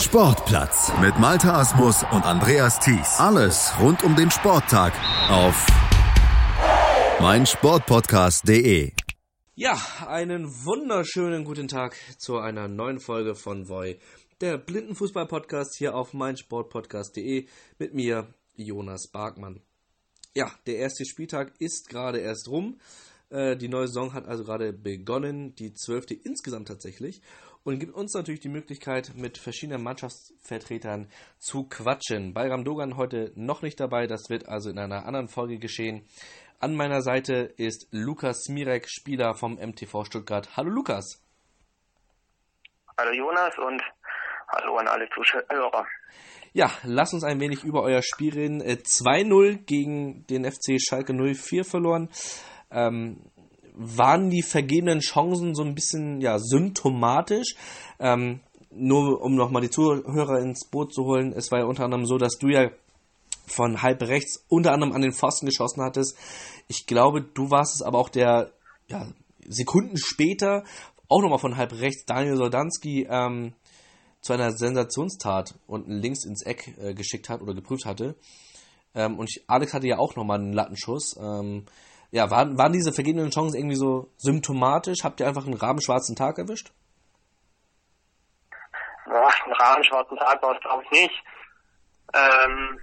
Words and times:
Sportplatz 0.00 0.92
mit 1.00 1.18
Malta 1.18 1.58
Asmus 1.58 2.04
und 2.12 2.24
Andreas 2.24 2.78
Thies. 2.78 3.18
Alles 3.18 3.72
rund 3.80 4.04
um 4.04 4.14
den 4.14 4.30
Sporttag 4.30 4.92
auf 5.28 5.66
meinsportpodcast.de. 7.20 8.92
Ja, 9.56 9.76
einen 10.06 10.46
wunderschönen 10.64 11.44
guten 11.44 11.66
Tag 11.66 11.96
zu 12.16 12.38
einer 12.38 12.68
neuen 12.68 13.00
Folge 13.00 13.34
von 13.34 13.68
Voi, 13.68 13.98
der 14.40 14.56
Blindenfußball-Podcast 14.56 15.74
hier 15.76 15.96
auf 15.96 16.14
meinsportpodcast.de 16.14 17.48
mit 17.80 17.92
mir, 17.92 18.32
Jonas 18.54 19.08
Barkmann. 19.08 19.62
Ja, 20.32 20.52
der 20.68 20.76
erste 20.76 21.04
Spieltag 21.06 21.54
ist 21.58 21.88
gerade 21.88 22.20
erst 22.20 22.46
rum. 22.46 22.78
Äh, 23.30 23.56
die 23.56 23.68
neue 23.68 23.88
Saison 23.88 24.12
hat 24.14 24.28
also 24.28 24.44
gerade 24.44 24.72
begonnen, 24.72 25.56
die 25.56 25.74
zwölfte 25.74 26.14
insgesamt 26.14 26.68
tatsächlich 26.68 27.20
und 27.68 27.78
gibt 27.78 27.94
uns 27.94 28.14
natürlich 28.14 28.40
die 28.40 28.48
Möglichkeit, 28.48 29.12
mit 29.14 29.36
verschiedenen 29.36 29.82
Mannschaftsvertretern 29.82 31.06
zu 31.38 31.64
quatschen. 31.68 32.32
Bayram 32.32 32.64
Dogan 32.64 32.96
heute 32.96 33.30
noch 33.36 33.60
nicht 33.60 33.78
dabei, 33.78 34.06
das 34.06 34.30
wird 34.30 34.48
also 34.48 34.70
in 34.70 34.78
einer 34.78 35.04
anderen 35.04 35.28
Folge 35.28 35.58
geschehen. 35.58 36.08
An 36.60 36.74
meiner 36.74 37.02
Seite 37.02 37.52
ist 37.58 37.88
Lukas 37.90 38.48
Mirek, 38.48 38.86
Spieler 38.88 39.34
vom 39.34 39.56
MTV 39.56 40.06
Stuttgart. 40.06 40.56
Hallo 40.56 40.70
Lukas. 40.70 41.22
Hallo 42.96 43.12
Jonas 43.12 43.54
und 43.58 43.82
hallo 44.50 44.78
an 44.78 44.88
alle 44.88 45.06
Zuschauer. 45.10 45.86
Ja, 46.54 46.70
lass 46.84 47.12
uns 47.12 47.22
ein 47.22 47.38
wenig 47.38 47.64
über 47.64 47.82
euer 47.82 48.00
Spiel 48.02 48.32
reden. 48.32 48.62
2-0 48.62 49.44
äh, 49.44 49.56
gegen 49.58 50.26
den 50.28 50.50
FC 50.50 50.80
Schalke 50.80 51.12
04 51.12 51.66
verloren. 51.66 52.08
Ähm, 52.70 53.30
waren 53.78 54.28
die 54.28 54.42
vergebenen 54.42 55.00
Chancen 55.00 55.54
so 55.54 55.62
ein 55.62 55.74
bisschen 55.74 56.20
ja, 56.20 56.38
symptomatisch. 56.38 57.54
Ähm, 58.00 58.40
nur 58.70 59.22
um 59.22 59.34
nochmal 59.34 59.62
die 59.62 59.70
Zuhörer 59.70 60.40
ins 60.40 60.66
Boot 60.66 60.92
zu 60.92 61.04
holen, 61.04 61.32
es 61.32 61.50
war 61.50 61.60
ja 61.60 61.64
unter 61.64 61.84
anderem 61.84 62.04
so, 62.04 62.18
dass 62.18 62.38
du 62.38 62.48
ja 62.48 62.70
von 63.46 63.80
halb 63.82 64.02
rechts 64.02 64.44
unter 64.48 64.72
anderem 64.72 64.92
an 64.92 65.00
den 65.00 65.12
Pfosten 65.12 65.46
geschossen 65.46 65.82
hattest. 65.82 66.16
Ich 66.66 66.86
glaube, 66.86 67.22
du 67.22 67.50
warst 67.50 67.76
es 67.76 67.82
aber 67.82 67.98
auch 67.98 68.10
der 68.10 68.52
ja, 68.88 69.06
Sekunden 69.48 69.96
später 69.96 70.64
auch 71.08 71.22
nochmal 71.22 71.38
von 71.38 71.56
halb 71.56 71.72
rechts 71.72 72.04
Daniel 72.04 72.36
Soldanski 72.36 73.06
ähm, 73.08 73.54
zu 74.20 74.32
einer 74.34 74.52
Sensationstat 74.52 75.54
unten 75.66 75.92
links 75.92 76.24
ins 76.24 76.42
Eck 76.42 76.76
äh, 76.78 76.92
geschickt 76.92 77.30
hat 77.30 77.40
oder 77.40 77.54
geprüft 77.54 77.86
hatte. 77.86 78.16
Ähm, 78.94 79.18
und 79.18 79.30
ich, 79.30 79.44
Alex 79.48 79.72
hatte 79.72 79.86
ja 79.86 79.98
auch 79.98 80.16
nochmal 80.16 80.38
einen 80.38 80.52
Lattenschuss. 80.52 81.16
Ähm, 81.18 81.64
ja, 82.10 82.30
waren, 82.30 82.56
waren 82.56 82.72
diese 82.72 82.92
vergebenen 82.92 83.30
Chancen 83.30 83.58
irgendwie 83.58 83.76
so 83.76 84.10
symptomatisch? 84.16 85.04
Habt 85.04 85.20
ihr 85.20 85.26
einfach 85.26 85.44
einen 85.44 85.56
rabenschwarzen 85.56 86.16
Tag 86.16 86.38
erwischt? 86.38 86.72
Ja, 89.06 89.28
einen 89.44 89.52
rabenschwarzen 89.54 90.16
Tag 90.16 90.42
war 90.42 90.54
es, 90.54 90.60
glaube 90.60 90.84
ich, 90.84 90.90
nicht. 90.90 91.24
Ähm, 92.14 92.80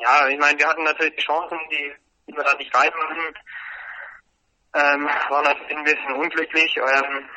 ja, 0.00 0.28
ich 0.28 0.38
meine, 0.38 0.58
wir 0.58 0.68
hatten 0.68 0.84
natürlich 0.84 1.16
die 1.16 1.22
Chancen, 1.22 1.58
die, 1.70 1.92
die 2.26 2.36
wir 2.36 2.44
da 2.44 2.54
nicht 2.54 2.74
reinmachen. 2.74 3.34
Ähm, 4.74 5.08
war 5.30 5.42
natürlich 5.42 5.76
ein 5.76 5.84
bisschen 5.84 6.12
unglücklich. 6.12 6.76
Ähm, 6.76 7.28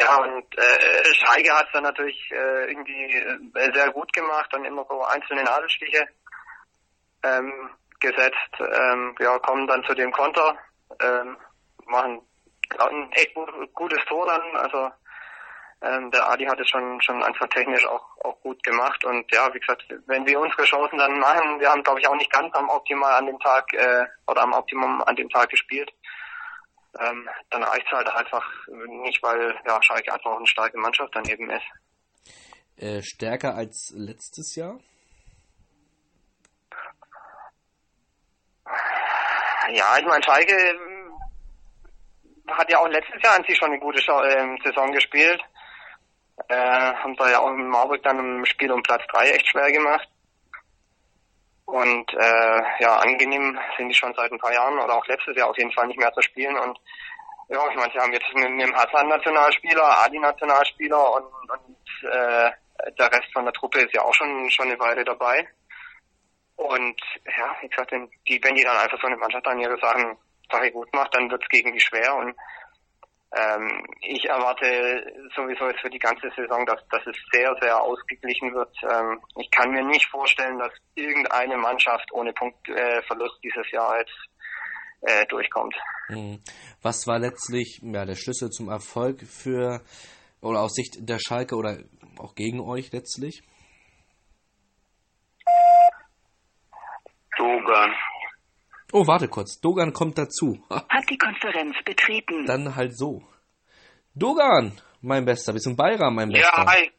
ja, 0.00 0.16
und 0.16 0.58
äh, 0.58 1.14
Schalke 1.14 1.52
hat 1.52 1.66
es 1.66 1.72
dann 1.72 1.82
natürlich 1.82 2.30
äh, 2.30 2.70
irgendwie 2.70 3.16
äh, 3.54 3.72
sehr 3.72 3.90
gut 3.92 4.12
gemacht, 4.12 4.48
dann 4.52 4.64
immer 4.64 4.84
so 4.88 5.02
einzelne 5.02 5.42
Nadelstiche. 5.42 6.06
Ähm, 7.22 7.70
gesetzt, 8.00 8.52
ähm, 8.60 9.14
ja, 9.18 9.38
kommen 9.38 9.66
dann 9.66 9.84
zu 9.84 9.94
dem 9.94 10.12
Konter, 10.12 10.56
ähm, 11.00 11.36
machen 11.86 12.20
ein 12.78 13.12
echt 13.12 13.34
gut, 13.34 13.50
gutes 13.74 14.04
Tor 14.06 14.26
dann, 14.26 14.56
also 14.56 14.90
ähm, 15.82 16.10
der 16.10 16.28
Adi 16.30 16.46
hat 16.46 16.58
es 16.58 16.68
schon 16.68 17.00
schon 17.02 17.22
einfach 17.22 17.46
technisch 17.48 17.86
auch 17.86 18.04
auch 18.24 18.40
gut 18.40 18.62
gemacht 18.62 19.04
und 19.04 19.30
ja, 19.32 19.52
wie 19.52 19.60
gesagt, 19.60 19.84
wenn 20.06 20.26
wir 20.26 20.40
unsere 20.40 20.64
Chancen 20.64 20.98
dann 20.98 21.18
machen, 21.18 21.60
wir 21.60 21.70
haben 21.70 21.82
glaube 21.82 22.00
ich 22.00 22.08
auch 22.08 22.16
nicht 22.16 22.32
ganz 22.32 22.54
am 22.54 22.68
Optimal 22.68 23.14
an 23.14 23.26
dem 23.26 23.38
Tag 23.38 23.72
äh, 23.74 24.06
oder 24.26 24.42
am 24.42 24.52
Optimum 24.52 25.02
an 25.02 25.16
dem 25.16 25.28
Tag 25.28 25.50
gespielt, 25.50 25.92
ähm, 26.98 27.28
dann 27.50 27.62
reicht 27.62 27.86
es 27.86 27.92
halt 27.92 28.08
einfach 28.08 28.44
nicht, 29.02 29.22
weil 29.22 29.54
ja 29.66 29.78
Schalke 29.82 30.12
einfach 30.12 30.30
auch 30.30 30.38
eine 30.38 30.46
starke 30.46 30.78
Mannschaft 30.78 31.14
daneben 31.14 31.50
ist. 31.50 31.66
Äh, 32.78 33.02
stärker 33.02 33.54
als 33.54 33.92
letztes 33.94 34.54
Jahr? 34.54 34.78
Ja, 39.72 39.98
ich 39.98 40.06
meine, 40.06 40.22
Schalke 40.22 40.54
ähm, 40.54 41.12
hat 42.48 42.70
ja 42.70 42.78
auch 42.78 42.88
letztes 42.88 43.20
Jahr 43.22 43.36
an 43.36 43.44
sich 43.44 43.56
schon 43.56 43.70
eine 43.70 43.80
gute 43.80 43.98
äh, 43.98 44.56
Saison 44.64 44.92
gespielt. 44.92 45.40
Äh, 46.48 46.54
haben 46.54 47.16
da 47.16 47.30
ja 47.30 47.40
auch 47.40 47.50
in 47.50 47.68
Marburg 47.68 48.02
dann 48.02 48.18
im 48.18 48.44
Spiel 48.44 48.70
um 48.70 48.82
Platz 48.82 49.02
3 49.12 49.30
echt 49.30 49.48
schwer 49.48 49.72
gemacht. 49.72 50.08
Und 51.64 52.12
äh, 52.14 52.62
ja, 52.78 52.96
angenehm 52.98 53.58
sind 53.76 53.88
die 53.88 53.94
schon 53.94 54.14
seit 54.14 54.30
ein 54.30 54.38
paar 54.38 54.52
Jahren 54.52 54.78
oder 54.78 54.94
auch 54.94 55.06
letztes 55.06 55.36
Jahr 55.36 55.48
auf 55.48 55.58
jeden 55.58 55.72
Fall 55.72 55.88
nicht 55.88 55.98
mehr 55.98 56.12
zu 56.12 56.22
spielen. 56.22 56.56
Und 56.56 56.78
ja, 57.48 57.68
ich 57.68 57.76
meine, 57.76 57.92
sie 57.92 57.98
haben 57.98 58.12
jetzt 58.12 58.32
mit, 58.34 58.50
mit 58.50 58.68
dem 58.68 58.74
Hassan-Nationalspieler, 58.74 60.04
Adi-Nationalspieler 60.04 61.14
und, 61.14 61.24
und 61.50 62.10
äh, 62.12 62.50
der 62.98 63.12
Rest 63.12 63.32
von 63.32 63.44
der 63.44 63.54
Truppe 63.54 63.80
ist 63.80 63.94
ja 63.94 64.02
auch 64.02 64.14
schon 64.14 64.48
schon 64.50 64.66
eine 64.66 64.78
Weile 64.78 65.04
dabei. 65.04 65.48
Und 66.56 67.00
ja, 67.36 67.54
wie 67.60 67.68
gesagt, 67.68 67.92
die, 67.92 68.40
wenn 68.42 68.54
die 68.54 68.64
dann 68.64 68.76
einfach 68.76 69.00
so 69.00 69.06
eine 69.06 69.16
Mannschaft 69.16 69.46
dann 69.46 69.60
ihre 69.60 69.78
Sachen, 69.78 70.16
Sache 70.50 70.70
gut 70.70 70.92
macht, 70.94 71.14
dann 71.14 71.30
wird 71.30 71.42
es 71.42 71.48
gegen 71.48 71.72
die 71.72 71.80
schwer. 71.80 72.16
Und 72.16 72.34
ähm, 73.36 73.84
ich 74.00 74.24
erwarte 74.24 75.28
sowieso 75.34 75.68
jetzt 75.68 75.80
für 75.80 75.90
die 75.90 75.98
ganze 75.98 76.30
Saison, 76.34 76.64
dass, 76.64 76.80
dass 76.88 77.06
es 77.06 77.16
sehr, 77.32 77.54
sehr 77.60 77.80
ausgeglichen 77.82 78.54
wird. 78.54 78.74
Ähm, 78.82 79.20
ich 79.36 79.50
kann 79.50 79.70
mir 79.70 79.84
nicht 79.84 80.08
vorstellen, 80.10 80.58
dass 80.58 80.72
irgendeine 80.94 81.56
Mannschaft 81.56 82.10
ohne 82.12 82.32
Punktverlust 82.32 83.36
äh, 83.36 83.40
dieses 83.42 83.70
Jahr 83.72 83.98
jetzt 83.98 84.16
äh, 85.02 85.26
durchkommt. 85.26 85.74
Hm. 86.06 86.40
Was 86.82 87.06
war 87.06 87.18
letztlich 87.18 87.80
ja, 87.82 88.04
der 88.04 88.14
Schlüssel 88.14 88.50
zum 88.50 88.68
Erfolg 88.68 89.22
für 89.22 89.82
oder 90.40 90.60
aus 90.60 90.74
Sicht 90.74 90.96
der 91.00 91.18
Schalke 91.18 91.56
oder 91.56 91.78
auch 92.18 92.34
gegen 92.34 92.60
euch 92.60 92.92
letztlich? 92.92 93.42
Dogan. 97.38 97.90
Oh, 98.92 99.06
warte 99.06 99.28
kurz. 99.28 99.60
Dogan 99.60 99.92
kommt 99.92 100.16
dazu. 100.18 100.58
Hat 100.70 101.10
die 101.10 101.18
Konferenz 101.18 101.74
betreten. 101.84 102.46
Dann 102.46 102.74
halt 102.76 102.96
so. 102.96 103.22
Dogan, 104.14 104.72
mein 105.02 105.24
Bester. 105.24 105.52
Wir 105.52 105.60
sind 105.60 105.76
Bayram, 105.76 106.14
mein 106.14 106.30
Bester. 106.30 106.50
Ja, 106.56 106.66
hi. 106.66 106.90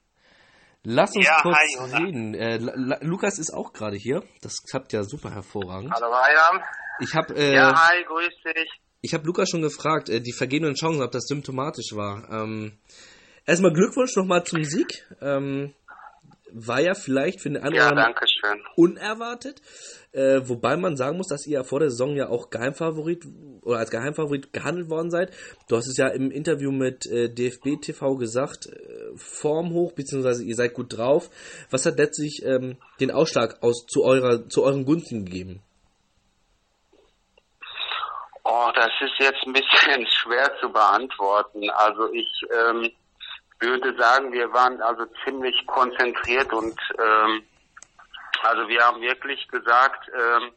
Lass 0.83 1.15
uns 1.15 1.25
Ja, 1.25 1.39
kurz 1.41 1.57
hi, 1.57 2.03
reden. 2.03 2.33
Äh, 2.35 2.57
Lukas 3.01 3.39
ist 3.39 3.51
auch 3.53 3.73
gerade 3.73 3.97
hier. 3.97 4.23
Das 4.41 4.61
klappt 4.69 4.93
ja 4.93 5.03
super 5.03 5.31
hervorragend. 5.31 5.91
Hallo 5.93 6.09
Bayram. 6.11 6.61
Ich 6.99 7.13
habe 7.15 7.35
äh, 7.35 7.55
Ja, 7.55 7.73
hi, 7.75 8.03
grüß 8.03 8.53
dich. 8.55 8.69
ich 9.01 9.13
hab 9.13 9.25
Lukas 9.25 9.49
schon 9.49 9.61
gefragt, 9.61 10.09
äh, 10.09 10.21
die 10.21 10.33
vergebenen 10.33 10.75
Chancen, 10.75 11.01
ob 11.01 11.11
das 11.11 11.25
symptomatisch 11.27 11.93
war. 11.93 12.27
Ähm, 12.31 12.77
erstmal 13.45 13.73
Glückwunsch 13.73 14.15
nochmal 14.15 14.43
zum 14.43 14.63
Sieg. 14.63 15.03
Ähm, 15.21 15.73
war 16.52 16.81
ja 16.81 16.94
vielleicht 16.94 17.41
für 17.41 17.50
den 17.50 17.58
einen 17.58 17.74
oder 17.74 17.84
Ja, 17.84 17.90
anderen 17.90 18.63
unerwartet. 18.75 19.62
Äh, 20.13 20.41
wobei 20.47 20.78
man 20.78 20.96
sagen 20.96 21.18
muss, 21.18 21.28
dass 21.28 21.46
ihr 21.46 21.59
ja 21.59 21.63
vor 21.63 21.80
der 21.80 21.90
Saison 21.90 22.16
ja 22.16 22.30
auch 22.30 22.50
Geheimfavorit 22.50 23.25
oder 23.62 23.80
als 23.80 23.91
Geheimfavorit 23.91 24.53
gehandelt 24.53 24.90
worden 24.90 25.12
seid. 25.12 25.31
Du 25.68 25.75
hast 25.75 25.88
es 25.88 25.97
ja 25.97 26.08
im 26.08 26.31
Interview 26.31 26.72
mit 26.72 27.06
äh, 27.06 27.30
DFB 27.30 27.81
TV 27.81 28.16
gesagt, 28.16 28.68
äh, 28.68 29.16
Form 29.18 29.72
hoch, 29.74 29.91
beziehungsweise 29.91 30.44
ihr 30.44 30.56
seid 30.56 30.74
gut 30.74 30.97
drauf. 30.97 31.30
Was 31.69 31.85
hat 31.85 31.97
letztlich 31.97 32.41
ähm, 32.44 32.78
den 33.00 33.12
Ausschlag 33.12 33.62
aus 33.62 33.85
zu 33.85 34.03
eurer 34.03 34.47
zu 34.50 34.64
euren 34.64 34.85
Gunsten 34.85 35.25
gegeben? 35.25 35.62
Oh, 38.44 38.72
das 38.74 38.91
ist 39.02 39.19
jetzt 39.19 39.46
ein 39.46 39.53
bisschen 39.53 40.08
schwer 40.09 40.50
zu 40.62 40.72
beantworten. 40.72 41.69
Also 41.72 42.12
ich 42.14 42.29
ähm, 42.50 42.91
würde 43.59 43.95
sagen, 43.97 44.31
wir 44.31 44.51
waren 44.53 44.81
also 44.81 45.06
ziemlich 45.23 45.66
konzentriert 45.66 46.51
und 46.53 46.79
ähm, 46.99 47.43
also 48.43 48.67
wir 48.67 48.84
haben 48.84 49.02
wirklich 49.02 49.47
gesagt, 49.47 50.09
ähm, 50.14 50.52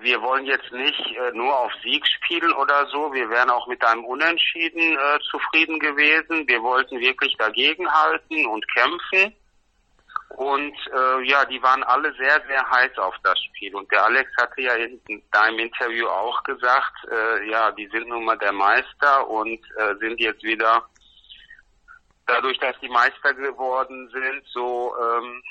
wir 0.00 0.22
wollen 0.22 0.46
jetzt 0.46 0.70
nicht 0.72 1.00
äh, 1.16 1.32
nur 1.32 1.58
auf 1.58 1.72
Sieg 1.82 2.06
spielen 2.06 2.52
oder 2.52 2.86
so. 2.86 3.12
Wir 3.12 3.28
wären 3.28 3.50
auch 3.50 3.66
mit 3.66 3.84
einem 3.84 4.04
Unentschieden 4.04 4.96
äh, 4.96 5.18
zufrieden 5.30 5.78
gewesen. 5.78 6.46
Wir 6.48 6.62
wollten 6.62 6.98
wirklich 7.00 7.36
dagegenhalten 7.36 8.46
und 8.46 8.66
kämpfen. 8.68 9.34
Und 10.36 10.74
äh, 10.94 11.28
ja, 11.28 11.44
die 11.44 11.62
waren 11.62 11.82
alle 11.82 12.12
sehr, 12.14 12.40
sehr 12.46 12.70
heiß 12.70 12.96
auf 12.98 13.14
das 13.22 13.38
Spiel. 13.38 13.74
Und 13.74 13.90
der 13.92 14.04
Alex 14.04 14.30
hatte 14.40 14.62
ja 14.62 14.74
in 14.74 15.22
deinem 15.30 15.58
Interview 15.58 16.06
auch 16.06 16.42
gesagt, 16.44 16.92
äh, 17.10 17.50
ja, 17.50 17.70
die 17.72 17.86
sind 17.88 18.08
nun 18.08 18.24
mal 18.24 18.38
der 18.38 18.52
Meister 18.52 19.28
und 19.28 19.60
äh, 19.76 19.94
sind 20.00 20.18
jetzt 20.20 20.42
wieder 20.42 20.86
dadurch, 22.32 22.58
dass 22.58 22.78
die 22.80 22.88
Meister 22.88 23.34
geworden 23.34 24.08
sind, 24.12 24.42
so 24.52 24.94
ähm, 25.00 25.42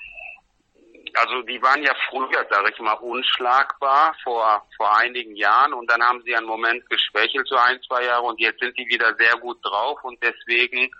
also 1.13 1.41
die 1.41 1.61
waren 1.61 1.83
ja 1.83 1.93
früher, 2.09 2.45
sage 2.49 2.71
ich 2.73 2.79
mal, 2.79 2.93
unschlagbar 2.93 4.15
vor 4.23 4.65
vor 4.77 4.97
einigen 4.97 5.35
Jahren 5.35 5.73
und 5.73 5.89
dann 5.89 6.01
haben 6.01 6.21
sie 6.23 6.35
einen 6.35 6.47
Moment 6.47 6.89
geschwächelt, 6.89 7.47
so 7.47 7.55
ein, 7.55 7.79
zwei 7.87 8.05
Jahre 8.05 8.23
und 8.23 8.39
jetzt 8.39 8.59
sind 8.59 8.77
die 8.77 8.87
wieder 8.87 9.13
sehr 9.15 9.37
gut 9.39 9.59
drauf 9.63 10.03
und 10.03 10.21
deswegen 10.23 10.91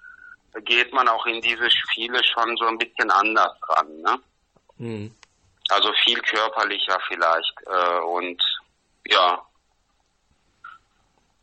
geht 0.65 0.91
man 0.93 1.07
auch 1.07 1.25
in 1.25 1.41
diese 1.41 1.69
Spiele 1.71 2.21
schon 2.23 2.55
so 2.57 2.65
ein 2.65 2.77
bisschen 2.77 3.09
anders 3.09 3.55
ran. 3.69 4.01
Ne? 4.01 4.19
Mhm. 4.77 5.15
Also 5.69 5.93
viel 6.03 6.19
körperlicher 6.21 6.99
vielleicht. 7.07 7.53
Äh, 7.65 7.99
und 8.01 8.43
ja. 9.07 9.41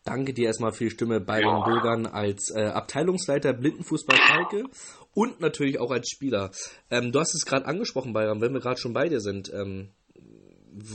Danke 0.09 0.33
dir 0.33 0.47
erstmal 0.47 0.73
für 0.73 0.85
die 0.85 0.91
Stimme 0.91 1.21
Byron 1.21 1.59
ja. 1.59 1.65
Bürgern 1.67 2.07
als 2.07 2.51
äh, 2.51 2.63
Abteilungsleiter 2.63 3.53
Blindenfußball 3.53 4.17
Schalke 4.17 4.65
und 5.13 5.41
natürlich 5.41 5.79
auch 5.81 5.91
als 5.91 6.09
Spieler. 6.09 6.51
Ähm, 6.91 7.13
du 7.13 7.21
hast 7.21 7.35
es 7.35 7.45
gerade 7.45 7.67
angesprochen, 7.67 8.15
Bayram, 8.15 8.41
wenn 8.41 8.55
wir 8.55 8.61
gerade 8.61 8.81
schon 8.81 8.95
bei 8.95 9.11
dir 9.11 9.21
sind. 9.21 9.53
Ähm, 9.53 9.91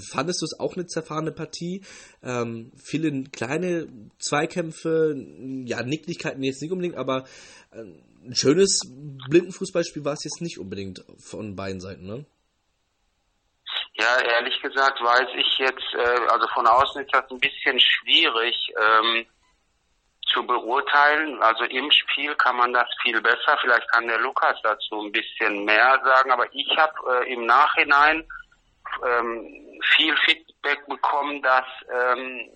fandest 0.10 0.42
du 0.42 0.45
es 0.45 0.60
auch 0.60 0.75
eine 0.75 0.88
zerfahrene 0.88 1.31
Partie? 1.31 1.83
Ähm, 2.24 2.71
viele 2.83 3.25
kleine 3.25 3.88
Zweikämpfe, 4.18 5.16
ja, 5.66 5.83
Nicklichkeiten 5.83 6.42
jetzt 6.42 6.63
nicht 6.63 6.71
unbedingt, 6.71 6.95
aber 6.95 7.25
äh, 7.69 7.83
ein 8.25 8.36
schönes 8.36 8.80
Blindenfußballspiel 9.30 10.06
war 10.06 10.13
es 10.13 10.24
jetzt 10.24 10.42
nicht 10.42 10.57
unbedingt 10.57 11.06
von 11.19 11.56
beiden 11.56 11.81
Seiten, 11.81 12.07
ne? 12.07 12.25
Ja, 13.95 14.19
ehrlich 14.19 14.60
gesagt 14.62 15.01
weiß 15.01 15.30
ich 15.36 15.57
jetzt, 15.60 15.94
äh, 15.94 16.28
also 16.30 16.48
von 16.54 16.66
außen 16.66 17.04
ist 17.04 17.13
das 17.13 17.30
ein 17.30 17.40
bisschen 17.40 17.80
schwierig 17.80 18.74
ähm, 18.75 19.25
zu 20.31 20.45
beurteilen. 20.45 21.42
Also 21.44 21.66
im 21.66 21.92
Spiel 21.92 22.34
kann 22.36 22.57
man 22.57 22.74
das 22.74 22.88
viel 23.04 23.22
besser. 23.22 23.57
Vielleicht 23.62 23.88
kann 23.92 24.07
der 24.07 24.19
Lukas 24.19 24.57
dazu 24.63 25.00
ein 25.00 25.12
bisschen 25.12 25.63
mehr 25.66 26.01
sagen. 26.04 26.31
Aber 26.31 26.48
ich 26.54 26.75
habe 26.75 27.24
äh, 27.24 27.34
im 27.34 27.45
Nachhinein 27.45 28.28
ähm, 29.06 29.80
viel 29.95 30.16
Feedback 30.25 30.86
bekommen, 30.88 31.42
dass, 31.44 31.66
ähm, 31.92 32.50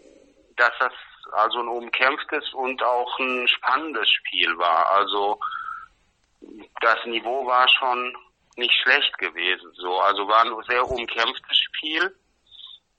dass 0.56 0.72
das 0.80 0.94
also 1.34 1.60
ein 1.60 1.68
umkämpftes 1.68 2.52
und 2.54 2.82
auch 2.82 3.20
ein 3.20 3.48
spannendes 3.48 4.10
Spiel 4.10 4.58
war. 4.58 4.92
Also 4.92 5.40
das 6.82 7.06
Niveau 7.06 7.46
war 7.46 7.68
schon 7.70 8.16
nicht 8.58 8.74
schlecht 8.82 9.18
gewesen. 9.18 9.72
So, 9.76 10.00
also 10.00 10.28
war 10.28 10.42
ein 10.44 10.64
sehr 10.68 10.90
umkämpftes 10.90 11.58
Spiel 11.58 12.16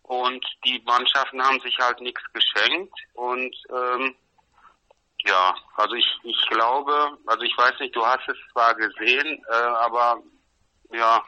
und 0.03 0.45
die 0.65 0.83
Mannschaften 0.87 1.43
haben 1.43 1.61
sich 1.61 1.77
halt 1.79 2.01
nichts 2.01 2.23
geschenkt 2.33 2.95
und 3.15 3.55
ähm, 3.71 4.17
ja, 5.27 5.55
also 5.77 5.95
ich 5.95 6.07
ich 6.23 6.49
glaube, 6.49 7.19
also 7.27 7.43
ich 7.43 7.57
weiß 7.59 7.79
nicht, 7.81 7.95
du 7.95 8.05
hast 8.05 8.27
es 8.29 8.37
zwar 8.53 8.75
gesehen, 8.75 9.45
äh, 9.51 9.55
aber 9.55 10.23
ja, 10.93 11.23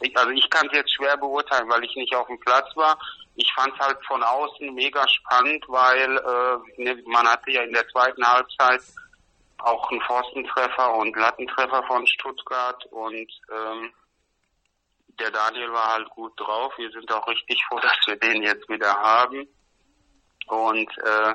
ich, 0.00 0.16
also 0.16 0.30
ich 0.30 0.48
kann 0.50 0.66
es 0.66 0.72
jetzt 0.74 0.94
schwer 0.94 1.16
beurteilen, 1.16 1.68
weil 1.68 1.84
ich 1.84 1.94
nicht 1.96 2.14
auf 2.14 2.26
dem 2.26 2.38
Platz 2.40 2.68
war. 2.76 2.98
Ich 3.36 3.52
fand 3.54 3.72
es 3.74 3.86
halt 3.86 3.98
von 4.06 4.22
außen 4.22 4.74
mega 4.74 5.06
spannend, 5.08 5.64
weil 5.68 6.16
äh, 6.16 6.82
ne, 6.82 7.02
man 7.06 7.26
hatte 7.26 7.50
ja 7.50 7.62
in 7.62 7.72
der 7.72 7.88
zweiten 7.88 8.24
Halbzeit 8.24 8.80
auch 9.58 9.90
einen 9.90 10.00
Pfostentreffer 10.02 10.94
und 10.94 11.16
Lattentreffer 11.16 11.82
von 11.84 12.06
Stuttgart 12.06 12.84
und 12.86 13.30
ähm, 13.52 13.92
der 15.18 15.30
Daniel 15.30 15.72
war 15.72 15.94
halt 15.94 16.08
gut 16.10 16.32
drauf. 16.38 16.72
Wir 16.76 16.90
sind 16.90 17.10
auch 17.12 17.26
richtig 17.26 17.64
froh, 17.66 17.78
dass 17.82 17.98
wir 18.06 18.16
den 18.16 18.42
jetzt 18.42 18.68
wieder 18.68 18.94
haben. 18.94 19.48
Und 20.46 20.90
äh, 20.98 21.34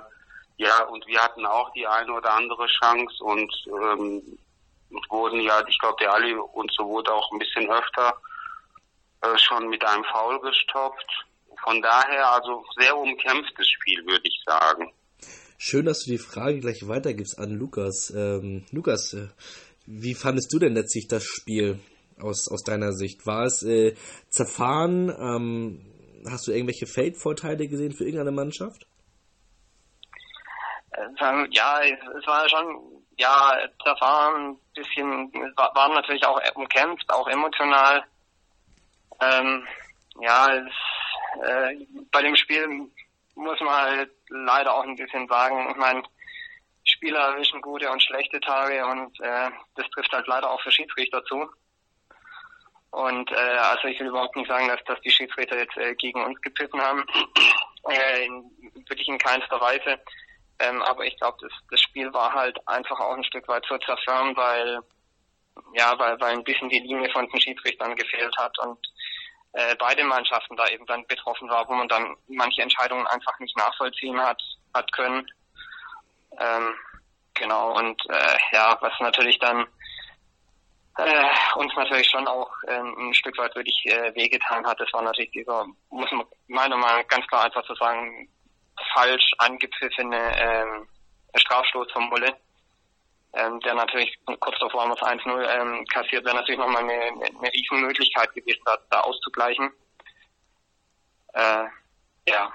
ja, 0.58 0.84
und 0.86 1.06
wir 1.08 1.20
hatten 1.22 1.46
auch 1.46 1.72
die 1.74 1.86
eine 1.86 2.14
oder 2.14 2.34
andere 2.34 2.66
Chance 2.68 3.24
und 3.24 3.54
ähm, 3.68 4.40
wurden 5.10 5.42
ja, 5.42 5.66
ich 5.68 5.80
glaube, 5.80 5.98
der 6.00 6.14
Ali 6.14 6.36
und 6.36 6.72
so 6.72 6.88
wurde 6.88 7.12
auch 7.14 7.31
ein 7.31 7.40
bisschen 7.40 7.70
öfter 7.70 8.16
äh, 9.22 9.38
schon 9.38 9.68
mit 9.70 9.84
einem 9.84 10.04
Foul 10.06 10.40
gestoppt. 10.42 11.25
Von 11.64 11.81
daher 11.81 12.31
also 12.31 12.64
sehr 12.78 12.96
umkämpftes 12.96 13.68
Spiel, 13.68 14.06
würde 14.06 14.28
ich 14.28 14.42
sagen. 14.46 14.94
Schön, 15.65 15.86
dass 15.86 16.04
du 16.04 16.12
die 16.12 16.18
Frage 16.18 16.60
gleich 16.60 16.89
weitergibst 16.89 17.39
an 17.39 17.51
Lukas. 17.51 18.13
Ähm, 18.13 18.65
Lukas, 18.71 19.13
äh, 19.13 19.30
wie 19.86 20.13
fandest 20.13 20.51
du 20.51 20.60
denn 20.60 20.74
letztlich 20.74 21.07
das 21.07 21.24
Spiel 21.24 21.80
aus, 22.19 22.51
aus 22.51 22.63
deiner 22.65 22.92
Sicht? 22.92 23.25
War 23.25 23.45
es 23.45 23.63
äh, 23.63 23.95
zerfahren? 24.27 25.07
Ähm, 25.07 25.80
hast 26.30 26.48
du 26.48 26.51
irgendwelche 26.51 26.86
Feldvorteile 26.86 27.69
gesehen 27.69 27.94
für 27.94 28.04
irgendeine 28.04 28.33
Mannschaft? 28.33 28.88
Äh, 30.92 31.48
ja, 31.51 31.80
es 31.81 32.27
war 32.27 32.50
schon 32.50 33.01
ja 33.18 33.57
zerfahren, 33.81 34.57
bisschen 34.75 35.31
war, 35.56 35.74
waren 35.75 35.94
natürlich 35.94 36.25
auch 36.25 36.42
umkämpft, 36.56 37.10
auch 37.10 37.30
emotional. 37.30 38.04
Ähm, 39.21 39.65
ja, 40.19 40.56
es, 40.56 40.74
äh, 41.42 41.86
bei 42.12 42.21
dem 42.21 42.36
Spiel 42.36 42.68
muss 43.36 43.60
man 43.60 43.74
halt 43.74 44.12
leider 44.30 44.74
auch 44.74 44.84
ein 44.84 44.96
bisschen 44.96 45.28
sagen, 45.28 45.70
ich 45.72 45.78
meine, 45.78 46.04
Spieler 46.86 47.20
erwischen 47.20 47.62
gute 47.62 47.90
und 47.90 48.04
schlechte 48.04 48.40
Tage 48.42 48.86
und 48.86 49.20
äh, 49.22 49.50
das 49.76 49.90
trifft 49.92 50.12
halt 50.12 50.28
leider 50.28 50.50
auch 50.50 50.62
für 50.62 50.72
Schiedsrichter 50.72 51.24
zu. 51.26 51.50
Und 52.92 53.32
äh, 53.32 53.36
also 53.36 53.88
ich 53.88 54.00
will 54.00 54.08
überhaupt 54.08 54.36
nicht 54.36 54.48
sagen, 54.50 54.68
dass, 54.68 54.84
dass 54.84 55.02
die 55.02 55.10
Schiedsrichter 55.10 55.58
jetzt 55.58 55.76
äh, 55.78 55.96
gegen 55.96 56.24
uns 56.24 56.40
gepfiffen 56.42 56.82
haben. 56.82 57.06
Äh, 57.90 58.28
in, 58.28 58.50
wirklich 58.88 59.10
in 59.10 59.18
keinster 59.18 59.60
Weise. 59.60 60.00
Ähm, 60.60 60.82
aber 60.84 61.04
ich 61.04 61.18
glaube, 61.18 61.38
das, 61.42 61.52
das 61.70 61.82
Spiel 61.82 62.14
war 62.14 62.32
halt 62.32 62.58
einfach 62.66 62.98
auch 62.98 63.18
ein 63.18 63.26
Stück 63.26 63.46
weit 63.50 63.66
zu 63.66 63.78
zerfärben, 63.80 64.38
weil 64.38 64.80
ja, 65.74 65.98
weil, 66.00 66.20
weil 66.22 66.34
ein 66.34 66.44
bisschen 66.44 66.70
die 66.70 66.80
Linie 66.80 67.10
von 67.12 67.28
den 67.28 67.42
Schiedsrichtern 67.42 67.96
gefehlt 67.96 68.36
hat 68.38 68.58
und 68.60 68.80
äh, 69.54 69.76
beide 69.78 70.04
Mannschaften 70.04 70.56
da 70.56 70.68
eben 70.68 70.86
dann 70.86 71.06
betroffen 71.08 71.50
war, 71.50 71.68
wo 71.68 71.74
man 71.74 71.88
dann 71.88 72.16
manche 72.28 72.62
Entscheidungen 72.62 73.06
einfach 73.08 73.38
nicht 73.40 73.56
nachvollziehen 73.58 74.20
hat, 74.20 74.42
hat 74.74 74.92
können. 74.92 75.28
Ähm, 76.40 76.76
genau, 77.36 77.78
und 77.78 78.02
äh, 78.10 78.38
ja, 78.52 78.78
was 78.82 78.94
natürlich 79.00 79.38
dann 79.40 79.68
äh, 80.98 81.30
uns 81.56 81.74
natürlich 81.76 82.10
schon 82.10 82.28
auch 82.28 82.52
ähm, 82.68 83.10
ein 83.10 83.14
Stück 83.14 83.38
weit 83.38 83.56
wirklich 83.56 83.86
äh, 83.86 84.14
wehgetan 84.16 84.66
hat, 84.66 84.80
das 84.80 84.92
war 84.94 85.04
natürlich 85.04 85.32
dieser, 85.32 85.66
muss 85.90 86.12
man 86.12 86.26
meiner 86.48 86.78
Meinung 86.78 87.02
nach 87.02 87.08
ganz 87.08 87.28
klar 87.28 87.46
einfach 87.46 87.64
zu 87.66 87.76
sagen, 87.76 88.30
falsch 88.94 89.32
angepfiffene 89.38 90.18
ähm, 90.40 90.88
Strafstoß 91.36 91.92
vom 91.92 92.10
Mulle 92.10 92.36
ähm, 93.34 93.60
der 93.62 93.74
natürlich 93.74 94.16
kurz 94.40 94.60
davor 94.60 94.84
haben 94.84 94.92
wir 94.92 94.98
1-0 94.98 95.62
ähm, 95.62 95.86
kassiert, 95.92 96.24
wäre 96.24 96.36
natürlich 96.36 96.60
nochmal 96.60 96.84
eine, 96.84 96.94
eine, 96.94 97.26
eine 97.26 97.54
Riesenmöglichkeit 97.54 98.34
gewesen, 98.34 98.62
da, 98.66 98.78
da 98.90 99.02
auszugleichen. 99.02 99.72
Äh, 101.34 101.66
ja. 102.30 102.52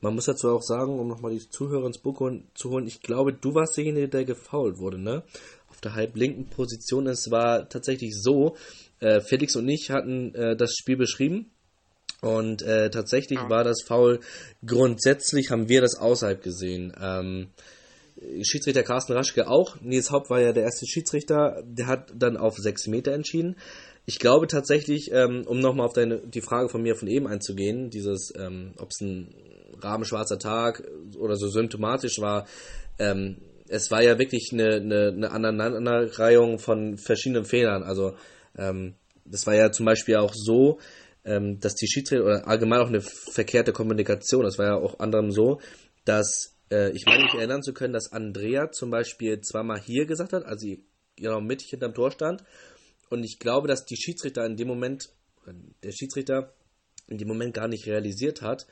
Man 0.00 0.14
muss 0.14 0.26
dazu 0.26 0.50
auch 0.50 0.62
sagen, 0.62 0.98
um 0.98 1.08
nochmal 1.08 1.32
die 1.32 1.48
Zuhörer 1.48 1.86
ins 1.86 1.98
Buch 1.98 2.20
zu 2.54 2.70
holen, 2.70 2.86
ich 2.86 3.02
glaube, 3.02 3.32
du 3.32 3.54
warst 3.54 3.76
derjenige, 3.76 4.08
der 4.08 4.24
gefault 4.24 4.78
wurde, 4.78 4.98
ne? 4.98 5.24
Auf 5.70 5.80
der 5.80 5.94
halblinken 5.94 6.50
Position. 6.50 7.06
Es 7.06 7.30
war 7.30 7.68
tatsächlich 7.68 8.14
so, 8.20 8.56
äh, 9.00 9.20
Felix 9.20 9.56
und 9.56 9.68
ich 9.68 9.90
hatten 9.90 10.34
äh, 10.34 10.56
das 10.56 10.74
Spiel 10.74 10.96
beschrieben. 10.96 11.50
Und 12.20 12.62
äh, 12.62 12.90
tatsächlich 12.90 13.38
ja. 13.38 13.48
war 13.48 13.62
das 13.62 13.82
Foul 13.86 14.20
grundsätzlich, 14.66 15.50
haben 15.50 15.68
wir 15.68 15.80
das 15.80 15.96
außerhalb 15.96 16.42
gesehen. 16.42 16.92
Ähm, 17.00 17.50
Schiedsrichter 18.42 18.82
Carsten 18.82 19.12
Raschke 19.12 19.48
auch. 19.48 19.80
Nils 19.80 20.10
Haupt 20.10 20.30
war 20.30 20.40
ja 20.40 20.52
der 20.52 20.64
erste 20.64 20.86
Schiedsrichter, 20.86 21.62
der 21.64 21.86
hat 21.86 22.12
dann 22.14 22.36
auf 22.36 22.56
sechs 22.56 22.86
Meter 22.86 23.12
entschieden. 23.12 23.56
Ich 24.06 24.18
glaube 24.18 24.46
tatsächlich, 24.46 25.10
ähm, 25.12 25.44
um 25.46 25.60
nochmal 25.60 25.86
auf 25.86 25.92
deine, 25.92 26.20
die 26.26 26.40
Frage 26.40 26.68
von 26.68 26.82
mir 26.82 26.96
von 26.96 27.08
eben 27.08 27.26
einzugehen, 27.26 27.90
dieses, 27.90 28.32
ähm, 28.36 28.72
ob 28.78 28.88
es 28.90 29.00
ein 29.00 29.34
rabenschwarzer 29.80 30.38
Tag 30.38 30.82
oder 31.18 31.36
so 31.36 31.48
symptomatisch 31.48 32.18
war, 32.18 32.46
ähm, 32.98 33.36
es 33.68 33.90
war 33.90 34.02
ja 34.02 34.18
wirklich 34.18 34.48
eine, 34.52 34.76
eine, 34.76 35.08
eine 35.08 35.30
Aneinanderreihung 35.30 36.58
von 36.58 36.96
verschiedenen 36.96 37.44
Fehlern. 37.44 37.82
Also 37.82 38.14
ähm, 38.56 38.94
das 39.24 39.46
war 39.46 39.54
ja 39.54 39.70
zum 39.70 39.84
Beispiel 39.86 40.16
auch 40.16 40.32
so, 40.34 40.78
ähm, 41.24 41.60
dass 41.60 41.74
die 41.74 41.86
Schiedsrichter 41.86 42.24
oder 42.24 42.48
allgemein 42.48 42.80
auch 42.80 42.88
eine 42.88 43.02
verkehrte 43.02 43.72
Kommunikation, 43.72 44.44
das 44.44 44.58
war 44.58 44.66
ja 44.66 44.76
auch 44.76 44.98
anderem 45.00 45.30
so, 45.30 45.60
dass 46.04 46.57
äh, 46.70 46.90
ich 46.90 47.04
meine 47.06 47.24
mich 47.24 47.34
erinnern 47.34 47.62
zu 47.62 47.72
können, 47.72 47.92
dass 47.92 48.12
Andrea 48.12 48.70
zum 48.70 48.90
Beispiel 48.90 49.40
zweimal 49.40 49.80
hier 49.80 50.06
gesagt 50.06 50.32
hat, 50.32 50.44
als 50.44 50.60
sie 50.60 50.84
genau 51.16 51.40
mittig 51.40 51.70
hinterm 51.70 51.94
Tor 51.94 52.10
stand. 52.10 52.44
Und 53.10 53.24
ich 53.24 53.38
glaube, 53.38 53.68
dass 53.68 53.84
die 53.84 53.96
Schiedsrichter 53.96 54.44
in 54.44 54.56
dem 54.56 54.68
Moment, 54.68 55.10
der 55.82 55.92
Schiedsrichter 55.92 56.52
in 57.06 57.18
dem 57.18 57.28
Moment 57.28 57.54
gar 57.54 57.68
nicht 57.68 57.86
realisiert 57.86 58.42
hat, 58.42 58.66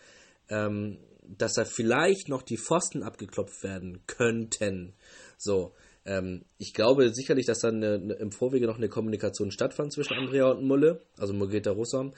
ähm, 0.51 0.99
dass 1.27 1.55
da 1.55 1.65
vielleicht 1.65 2.29
noch 2.29 2.43
die 2.43 2.59
Pfosten 2.59 3.03
abgeklopft 3.03 3.63
werden 3.63 4.03
könnten. 4.07 4.95
So, 5.39 5.75
ähm, 6.05 6.45
ich 6.59 6.73
glaube 6.73 7.13
sicherlich, 7.13 7.47
dass 7.47 7.61
dann 7.61 7.77
eine, 7.77 7.95
eine, 7.95 8.15
im 8.15 8.31
Vorwege 8.31 8.67
noch 8.67 8.77
eine 8.77 8.89
Kommunikation 8.89 9.51
stattfand 9.51 9.93
zwischen 9.93 10.15
Andrea 10.15 10.51
und 10.51 10.65
Mulle, 10.65 11.03
also 11.19 11.33
Margrethe 11.33 11.71
Russam. 11.71 12.15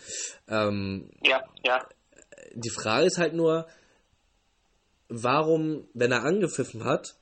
Ähm, 0.48 1.10
ja, 1.24 1.42
ja. 1.64 1.88
Die 2.54 2.70
Frage 2.70 3.06
ist 3.06 3.18
halt 3.18 3.34
nur, 3.34 3.66
warum, 5.08 5.88
wenn 5.94 6.12
er 6.12 6.24
angepfiffen 6.24 6.84
hat, 6.84 7.16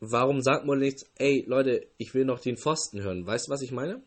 warum 0.00 0.40
sagt 0.40 0.66
man 0.66 0.78
nichts, 0.78 1.04
ey 1.16 1.44
Leute, 1.46 1.86
ich 1.98 2.14
will 2.14 2.24
noch 2.24 2.40
den 2.40 2.56
Pfosten 2.56 3.02
hören? 3.02 3.26
Weißt 3.26 3.48
du, 3.48 3.52
was 3.52 3.62
ich 3.62 3.72
meine? 3.72 4.02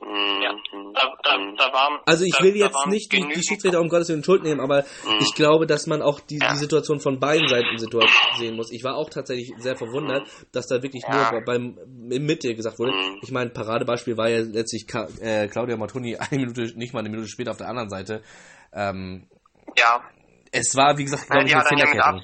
Mm, 0.00 0.42
ja, 0.42 0.54
da, 0.94 1.16
da, 1.22 1.36
da 1.56 1.72
waren, 1.72 2.00
also 2.06 2.24
ich 2.24 2.40
will 2.40 2.56
jetzt 2.56 2.86
nicht 2.86 3.12
die, 3.12 3.24
die 3.34 3.42
Schiedsrichter 3.42 3.80
um 3.80 3.88
Gottes 3.88 4.08
Willen 4.08 4.20
in 4.20 4.24
Schuld 4.24 4.42
nehmen, 4.42 4.60
aber 4.60 4.82
mhm. 4.82 5.18
ich 5.20 5.34
glaube, 5.34 5.66
dass 5.66 5.86
man 5.86 6.02
auch 6.02 6.20
die, 6.20 6.38
die 6.38 6.56
Situation 6.56 6.98
von 6.98 7.20
beiden 7.20 7.46
Seiten 7.46 7.76
sehen 8.38 8.56
muss. 8.56 8.72
Ich 8.72 8.84
war 8.84 8.96
auch 8.96 9.10
tatsächlich 9.10 9.52
sehr 9.58 9.76
verwundert, 9.76 10.26
dass 10.52 10.66
da 10.66 10.82
wirklich 10.82 11.04
ja. 11.06 11.32
nur 11.32 11.44
beim 11.44 11.78
im 12.10 12.26
Mitte 12.26 12.54
gesagt 12.54 12.78
wurde. 12.78 12.92
Mhm. 12.92 13.18
Ich 13.22 13.30
meine, 13.30 13.50
Paradebeispiel 13.50 14.16
war 14.16 14.28
ja 14.28 14.40
letztlich 14.40 14.86
Ka 14.86 15.08
äh, 15.20 15.48
Claudia 15.48 15.76
Martoni 15.76 16.16
eine 16.18 16.40
Minute, 16.40 16.76
nicht 16.76 16.94
mal 16.94 17.00
eine 17.00 17.10
Minute 17.10 17.28
später 17.28 17.50
auf 17.50 17.58
der 17.58 17.68
anderen 17.68 17.90
Seite. 17.90 18.22
Ähm, 18.72 19.28
ja. 19.76 20.02
Es 20.52 20.76
war, 20.76 20.96
wie 20.98 21.04
gesagt, 21.04 21.28
glaube 21.28 21.46
ich, 21.46 21.54
eine 21.54 21.64
Fehlerkennung. 21.64 22.22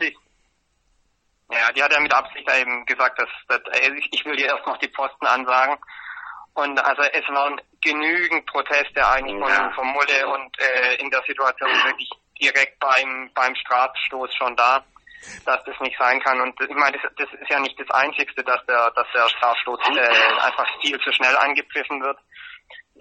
Ja, 1.50 1.72
die 1.72 1.82
hat 1.82 1.92
ja 1.92 2.00
mit 2.00 2.14
Absicht 2.14 2.46
eben 2.60 2.84
gesagt, 2.84 3.18
dass, 3.18 3.30
dass 3.48 3.60
ich 4.12 4.24
will 4.26 4.36
dir 4.36 4.48
erst 4.48 4.66
noch 4.66 4.76
die 4.78 4.88
Posten 4.88 5.26
ansagen. 5.26 5.78
Und 6.52 6.78
also 6.84 7.02
es 7.02 7.26
waren 7.28 7.58
genügend 7.80 8.44
Proteste 8.46 9.06
eigentlich 9.06 9.38
von, 9.38 9.48
ja. 9.48 9.72
von 9.74 9.86
Mulle 9.86 10.26
und 10.26 10.60
äh, 10.60 10.96
in 10.96 11.08
der 11.10 11.22
Situation 11.26 11.70
wirklich 11.70 12.10
direkt 12.40 12.78
beim 12.80 13.30
beim 13.34 13.54
Strafstoß 13.54 14.34
schon 14.34 14.56
da, 14.56 14.84
dass 15.46 15.64
das 15.64 15.80
nicht 15.80 15.96
sein 15.98 16.20
kann. 16.20 16.40
Und 16.40 16.60
ich 16.60 16.74
meine, 16.74 16.98
das, 16.98 17.12
das 17.16 17.40
ist 17.40 17.48
ja 17.48 17.60
nicht 17.60 17.78
das 17.80 17.88
Einzigste, 17.90 18.42
dass 18.42 18.64
der 18.66 18.90
dass 18.90 19.06
der 19.14 19.28
Strafstoß 19.28 19.80
äh, 19.96 20.42
einfach 20.42 20.66
viel 20.82 20.98
zu 20.98 21.12
schnell 21.12 21.36
angepfiffen 21.36 22.02
wird, 22.02 22.18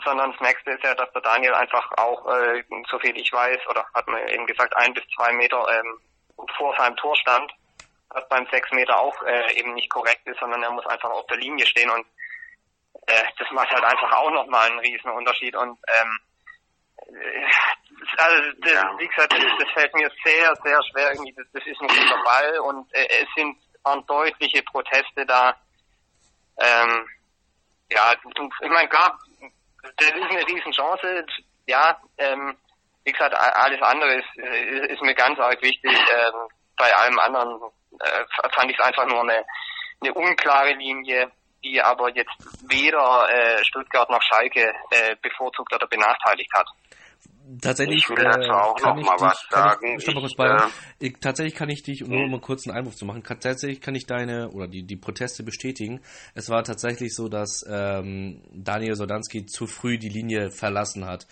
sondern 0.03 0.31
das 0.31 0.41
nächste 0.41 0.71
ist 0.71 0.83
ja, 0.83 0.95
dass 0.95 1.11
der 1.13 1.21
Daniel 1.21 1.53
einfach 1.53 1.91
auch, 1.97 2.27
äh, 2.33 2.63
so 2.89 2.99
viel 2.99 3.17
ich 3.17 3.31
weiß, 3.31 3.67
oder 3.67 3.85
hat 3.93 4.07
man 4.07 4.27
eben 4.27 4.45
gesagt, 4.45 4.75
ein 4.75 4.93
bis 4.93 5.03
zwei 5.15 5.31
Meter 5.33 5.65
ähm, 5.71 5.99
vor 6.57 6.75
seinem 6.77 6.95
Tor 6.97 7.15
stand 7.15 7.51
was 8.09 8.27
beim 8.29 8.47
6 8.49 8.71
Meter 8.71 8.97
auch 8.99 9.21
äh, 9.23 9.59
eben 9.59 9.73
nicht 9.73 9.89
korrekt 9.89 10.25
ist, 10.25 10.39
sondern 10.39 10.63
er 10.63 10.71
muss 10.71 10.85
einfach 10.85 11.09
auf 11.09 11.25
der 11.27 11.37
Linie 11.37 11.65
stehen 11.65 11.89
und 11.89 12.05
äh, 13.07 13.23
das 13.37 13.49
macht 13.51 13.69
halt 13.69 13.83
einfach 13.83 14.11
auch 14.13 14.31
nochmal 14.31 14.69
einen 14.69 14.79
riesen 14.79 15.11
Unterschied 15.11 15.55
und 15.55 15.77
ähm, 15.87 16.19
äh, 17.09 17.45
also 18.17 18.51
das, 18.59 18.73
ja. 18.73 18.95
wie 18.97 19.07
gesagt, 19.07 19.33
das, 19.33 19.43
das, 19.59 19.71
fällt 19.73 19.93
mir 19.95 20.09
sehr, 20.23 20.55
sehr 20.63 20.79
schwer. 20.91 21.11
Irgendwie, 21.11 21.33
das, 21.33 21.45
das 21.53 21.65
ist 21.65 21.81
ein 21.81 21.87
guter 21.87 22.23
Ball 22.23 22.59
und 22.59 22.93
äh, 22.93 23.07
es 23.21 23.27
sind 23.35 23.57
deutliche 24.07 24.61
Proteste 24.63 25.25
da. 25.25 25.55
Ähm, 26.59 27.07
ja, 27.89 28.13
ich 28.13 28.69
meine, 28.69 28.89
klar, 28.89 29.17
das 29.81 30.09
ist 30.09 30.29
eine 30.29 30.47
Riesenchance. 30.47 31.25
Ja, 31.67 31.99
ähm, 32.17 32.57
wie 33.03 33.11
gesagt, 33.11 33.35
alles 33.35 33.81
andere 33.81 34.15
ist, 34.15 34.35
ist, 34.35 34.91
ist 34.91 35.01
mir 35.01 35.15
ganz 35.15 35.39
arg 35.39 35.61
wichtig. 35.61 35.91
Ähm, 35.91 36.49
bei 36.77 36.93
allem 36.95 37.19
anderen 37.19 37.61
äh, 37.99 38.49
fand 38.53 38.71
ich 38.71 38.77
es 38.77 38.85
einfach 38.85 39.05
nur 39.05 39.21
eine, 39.21 39.45
eine 40.01 40.13
unklare 40.13 40.73
Linie, 40.73 41.31
die 41.63 41.81
aber 41.81 42.09
jetzt 42.09 42.35
weder 42.69 43.29
äh, 43.29 43.63
Stuttgart 43.63 44.09
noch 44.09 44.21
Schalke 44.21 44.73
äh, 44.91 45.15
bevorzugt 45.21 45.73
oder 45.73 45.87
benachteiligt 45.87 46.53
hat. 46.53 46.67
Tatsächlich 47.61 47.99
ich 47.99 48.09
will 48.09 48.23
dazu 48.23 48.51
auch 48.51 48.79
noch 48.79 48.95
mal 48.95 48.95
dich, 48.95 49.21
was 49.21 49.45
sagen. 49.49 49.97
Ich, 49.97 50.07
ich, 50.07 50.39
äh, 50.39 50.57
ich, 50.99 51.17
tatsächlich 51.19 51.55
kann 51.55 51.69
ich 51.69 51.81
dich, 51.81 52.01
nur 52.01 52.23
um 52.23 52.33
einen 52.33 52.41
kurzen 52.41 52.71
Einwurf 52.71 52.95
zu 52.95 53.05
machen, 53.05 53.23
kann, 53.23 53.39
tatsächlich 53.39 53.79
kann 53.79 53.95
ich 53.95 54.05
deine 54.05 54.49
oder 54.49 54.67
die, 54.67 54.83
die 54.83 54.97
Proteste 54.97 55.43
bestätigen. 55.43 56.01
Es 56.33 56.49
war 56.49 56.63
tatsächlich 56.63 57.15
so, 57.15 57.29
dass 57.29 57.65
ähm, 57.69 58.41
Daniel 58.51 58.95
Sodanski 58.95 59.45
zu 59.45 59.65
früh 59.65 59.97
die 59.97 60.09
Linie 60.09 60.51
verlassen 60.51 61.05
hat. 61.05 61.27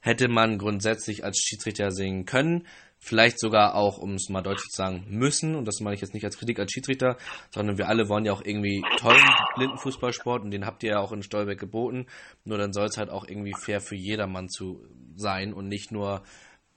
Hätte 0.00 0.28
man 0.28 0.58
grundsätzlich 0.58 1.24
als 1.24 1.38
Schiedsrichter 1.38 1.90
sehen 1.90 2.26
können, 2.26 2.66
vielleicht 3.06 3.38
sogar 3.38 3.76
auch, 3.76 3.98
um 3.98 4.14
es 4.14 4.28
mal 4.28 4.42
deutlich 4.42 4.68
zu 4.68 4.82
sagen, 4.82 5.06
müssen. 5.08 5.54
Und 5.54 5.66
das 5.66 5.78
meine 5.80 5.94
ich 5.94 6.00
jetzt 6.00 6.12
nicht 6.12 6.24
als 6.24 6.36
Kritik 6.36 6.58
als 6.58 6.72
Schiedsrichter, 6.72 7.16
sondern 7.50 7.78
wir 7.78 7.88
alle 7.88 8.08
wollen 8.08 8.24
ja 8.24 8.32
auch 8.32 8.44
irgendwie 8.44 8.82
tollen 8.98 9.22
Blindenfußballsport 9.54 10.42
und 10.42 10.50
den 10.50 10.66
habt 10.66 10.82
ihr 10.82 10.90
ja 10.90 10.98
auch 10.98 11.12
in 11.12 11.22
Stolberg 11.22 11.58
geboten. 11.58 12.06
Nur 12.44 12.58
dann 12.58 12.72
soll 12.72 12.86
es 12.86 12.98
halt 12.98 13.10
auch 13.10 13.28
irgendwie 13.28 13.54
fair 13.56 13.80
für 13.80 13.94
jedermann 13.94 14.48
zu 14.48 14.84
sein 15.14 15.52
und 15.52 15.68
nicht 15.68 15.92
nur, 15.92 16.24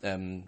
ähm, 0.04 0.44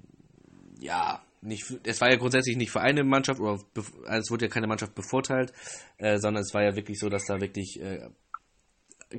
ja, 0.79 1.23
nicht, 1.41 1.65
es 1.83 1.99
war 1.99 2.11
ja 2.11 2.17
grundsätzlich 2.17 2.57
nicht 2.57 2.69
für 2.69 2.81
eine 2.81 3.03
Mannschaft 3.03 3.39
oder 3.39 3.59
es 4.05 4.29
wurde 4.29 4.45
ja 4.45 4.51
keine 4.51 4.67
Mannschaft 4.67 4.93
bevorteilt, 4.93 5.51
äh, 5.97 6.19
sondern 6.19 6.43
es 6.43 6.53
war 6.53 6.61
ja 6.61 6.75
wirklich 6.75 6.99
so, 6.99 7.09
dass 7.09 7.25
da 7.25 7.41
wirklich 7.41 7.81
äh, 7.81 8.07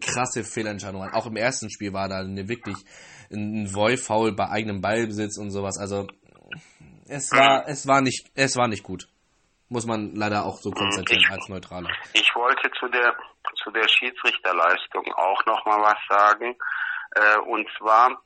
krasse 0.00 0.44
Fehlentscheidungen 0.44 1.08
waren. 1.08 1.14
Auch 1.14 1.26
im 1.26 1.34
ersten 1.34 1.70
Spiel 1.70 1.92
war 1.92 2.08
da 2.08 2.20
eine 2.20 2.48
wirklich 2.48 2.76
ein 3.32 3.66
Vollfoul 3.66 4.36
bei 4.36 4.48
eigenem 4.48 4.80
Ballbesitz 4.80 5.38
und 5.38 5.50
sowas. 5.50 5.76
Also 5.78 6.06
es 7.08 7.30
war, 7.32 7.68
es 7.68 7.86
war 7.86 8.00
nicht, 8.00 8.30
es 8.34 8.56
war 8.56 8.68
nicht 8.68 8.82
gut. 8.82 9.08
Muss 9.68 9.86
man 9.86 10.14
leider 10.14 10.44
auch 10.44 10.58
so 10.58 10.70
konstatieren 10.70 11.24
als 11.30 11.48
Neutraler. 11.48 11.90
Ich 12.12 12.30
wollte 12.34 12.70
zu 12.78 12.88
der, 12.88 13.14
zu 13.62 13.70
der 13.70 13.88
Schiedsrichterleistung 13.88 15.10
auch 15.14 15.46
noch 15.46 15.64
mal 15.64 15.80
was 15.80 15.98
sagen. 16.08 16.56
Äh, 17.14 17.38
und 17.38 17.66
zwar 17.78 18.20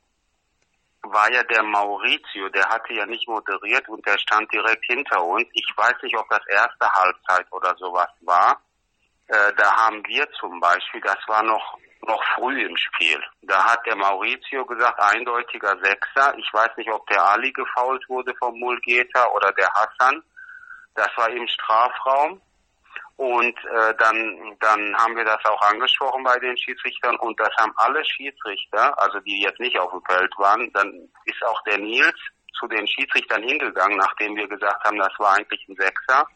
war 1.03 1.31
ja 1.31 1.43
der 1.43 1.63
Maurizio, 1.63 2.49
der 2.49 2.67
hatte 2.67 2.93
ja 2.93 3.05
nicht 3.05 3.27
moderiert 3.27 3.87
und 3.87 4.05
der 4.05 4.17
stand 4.17 4.51
direkt 4.51 4.85
hinter 4.85 5.23
uns. 5.23 5.47
Ich 5.53 5.67
weiß 5.75 5.95
nicht, 6.03 6.17
ob 6.17 6.27
das 6.29 6.45
erste 6.47 6.91
Halbzeit 6.91 7.45
oder 7.51 7.75
sowas 7.77 8.09
war. 8.21 8.61
Äh, 9.27 9.53
da 9.57 9.85
haben 9.85 10.05
wir 10.05 10.29
zum 10.39 10.59
Beispiel, 10.59 11.01
das 11.01 11.19
war 11.27 11.43
noch 11.43 11.77
noch 12.05 12.23
früh 12.35 12.65
im 12.65 12.75
Spiel. 12.77 13.21
Da 13.41 13.63
hat 13.63 13.85
der 13.85 13.95
Maurizio 13.95 14.65
gesagt, 14.65 14.99
eindeutiger 14.99 15.77
Sechser. 15.81 16.37
Ich 16.37 16.51
weiß 16.53 16.75
nicht, 16.77 16.91
ob 16.91 17.05
der 17.07 17.23
Ali 17.23 17.51
gefault 17.51 18.07
wurde 18.09 18.33
vom 18.35 18.57
Mulgeta 18.59 19.27
oder 19.31 19.51
der 19.53 19.69
Hassan. 19.73 20.23
Das 20.95 21.09
war 21.15 21.29
im 21.29 21.47
Strafraum. 21.47 22.41
Und 23.17 23.57
äh, 23.65 23.95
dann, 23.97 24.57
dann 24.59 24.95
haben 24.97 25.15
wir 25.15 25.25
das 25.25 25.43
auch 25.45 25.61
angesprochen 25.69 26.23
bei 26.23 26.37
den 26.37 26.55
Schiedsrichtern 26.55 27.15
und 27.17 27.39
das 27.39 27.49
haben 27.57 27.73
alle 27.77 28.05
Schiedsrichter, 28.05 28.97
also 29.01 29.19
die 29.21 29.41
jetzt 29.41 29.59
nicht 29.59 29.77
auf 29.79 29.89
dem 29.89 30.03
Feld 30.07 30.31
waren, 30.37 30.71
dann 30.73 31.09
ist 31.25 31.43
auch 31.43 31.59
der 31.63 31.79
Nils 31.79 32.19
zu 32.59 32.67
den 32.67 32.87
Schiedsrichtern 32.87 33.41
hingegangen, 33.41 33.97
nachdem 33.97 34.35
wir 34.35 34.47
gesagt 34.47 34.83
haben, 34.83 34.99
das 34.99 35.13
war 35.17 35.33
eigentlich 35.33 35.67
ein 35.67 35.75
Sechser. 35.75 36.27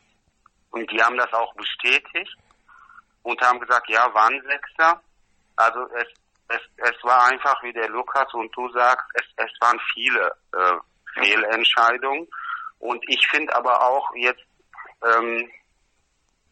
Und 0.72 0.90
die 0.92 1.02
haben 1.02 1.18
das 1.18 1.32
auch 1.34 1.54
bestätigt 1.54 2.36
und 3.24 3.40
haben 3.42 3.60
gesagt, 3.60 3.90
ja, 3.90 4.12
war 4.14 4.28
ein 4.28 4.42
Sechser. 4.42 5.02
Also 5.62 5.88
es, 5.96 6.08
es, 6.50 6.62
es 6.78 7.04
war 7.04 7.26
einfach, 7.28 7.62
wie 7.64 7.74
der 7.74 7.90
Lukas 7.90 8.34
und 8.34 8.56
du 8.56 8.70
sagst, 8.72 9.06
es, 9.14 9.26
es 9.38 9.52
waren 9.62 9.80
viele 9.94 10.36
äh, 10.54 11.20
Fehlentscheidungen. 11.20 12.28
Und 12.80 13.04
ich 13.08 13.26
finde 13.28 13.56
aber 13.56 13.82
auch 13.82 14.10
jetzt, 14.16 14.44
ähm, 15.06 15.50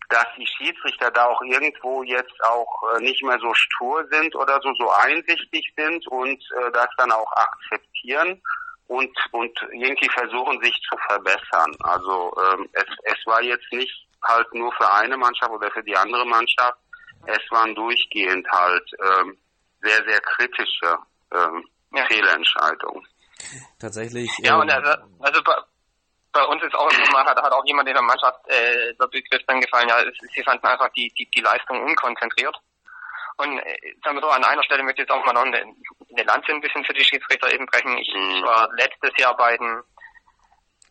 dass 0.09 0.25
die 0.37 0.47
Schiedsrichter 0.47 1.11
da 1.11 1.25
auch 1.25 1.41
irgendwo 1.41 2.03
jetzt 2.03 2.43
auch 2.43 2.83
äh, 2.93 2.99
nicht 3.01 3.23
mehr 3.23 3.39
so 3.39 3.53
stur 3.53 4.07
sind 4.11 4.35
oder 4.35 4.59
so, 4.61 4.73
so 4.75 4.89
einsichtig 4.91 5.71
sind 5.77 6.07
und 6.07 6.43
äh, 6.57 6.71
das 6.71 6.87
dann 6.97 7.11
auch 7.11 7.31
akzeptieren 7.33 8.41
und, 8.87 9.15
und 9.31 9.59
irgendwie 9.71 10.09
versuchen, 10.09 10.61
sich 10.63 10.75
zu 10.89 10.97
verbessern. 11.07 11.75
Also 11.81 12.33
ähm, 12.51 12.69
es, 12.73 12.85
es 13.03 13.25
war 13.25 13.41
jetzt 13.41 13.71
nicht 13.71 14.07
halt 14.23 14.51
nur 14.53 14.73
für 14.73 14.91
eine 14.93 15.15
Mannschaft 15.15 15.51
oder 15.51 15.69
für 15.71 15.83
die 15.83 15.95
andere 15.95 16.25
Mannschaft, 16.25 16.77
es 17.25 17.51
waren 17.51 17.75
durchgehend 17.75 18.47
halt 18.51 18.91
ähm, 18.99 19.37
sehr, 19.81 20.03
sehr 20.05 20.19
kritische 20.21 20.97
ähm, 21.33 21.67
ja. 21.93 22.05
Fehlentscheidungen. 22.05 23.05
Tatsächlich. 23.79 24.29
Ja, 24.39 24.55
ähm, 24.55 24.61
und 24.61 24.71
also, 24.71 24.91
also 25.19 25.43
bei, 25.43 25.55
bei 26.31 26.43
uns 26.45 26.63
ist 26.63 26.75
auch 26.75 26.91
nochmal, 26.91 27.25
hat, 27.25 27.41
hat 27.41 27.51
auch 27.51 27.65
jemand 27.65 27.87
in 27.87 27.95
der 27.95 28.03
Mannschaft 28.03 28.39
äh, 28.47 28.93
der 28.99 29.07
Begriff 29.07 29.41
dann 29.47 29.61
gefallen, 29.61 29.89
ja, 29.89 30.01
sie 30.33 30.43
fanden 30.43 30.67
einfach 30.67 30.89
die, 30.89 31.11
die, 31.17 31.29
die 31.29 31.41
Leistung 31.41 31.81
unkonzentriert. 31.81 32.55
Und 33.37 33.57
äh, 33.59 33.95
sagen 34.03 34.17
wir 34.17 34.21
so, 34.21 34.29
an 34.29 34.43
einer 34.43 34.63
Stelle 34.63 34.83
möchte 34.83 35.01
ich 35.01 35.07
jetzt 35.07 35.15
auch 35.15 35.25
mal 35.25 35.33
noch 35.33 35.45
eine, 35.45 35.61
eine 35.61 36.23
Lanze 36.23 36.51
ein 36.51 36.61
bisschen 36.61 36.83
für 36.83 36.93
die 36.93 37.05
Schiedsrichter 37.05 37.51
eben 37.53 37.65
brechen. 37.65 37.97
Ich, 37.97 38.13
mhm. 38.13 38.31
ich 38.31 38.43
war 38.43 38.69
letztes 38.75 39.11
Jahr 39.17 39.35
bei 39.37 39.55
den, 39.57 39.81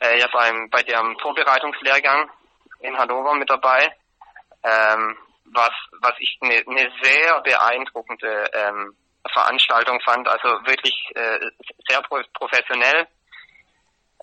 äh, 0.01 0.19
ja 0.19 0.29
beim, 0.33 0.71
bei 0.71 0.83
dem 0.83 1.19
Vorbereitungslehrgang 1.21 2.31
in 2.81 2.97
Hannover 2.97 3.35
mit 3.35 3.51
dabei. 3.51 3.95
Ähm, 4.63 5.17
was, 5.53 5.73
was 6.01 6.15
ich 6.19 6.39
eine 6.41 6.63
ne 6.67 6.91
sehr 7.03 7.41
beeindruckende 7.41 8.51
ähm, 8.53 8.97
Veranstaltung 9.33 10.01
fand, 10.01 10.29
also 10.29 10.49
wirklich 10.67 10.95
äh, 11.15 11.51
sehr 11.89 12.03
professionell. 12.33 13.07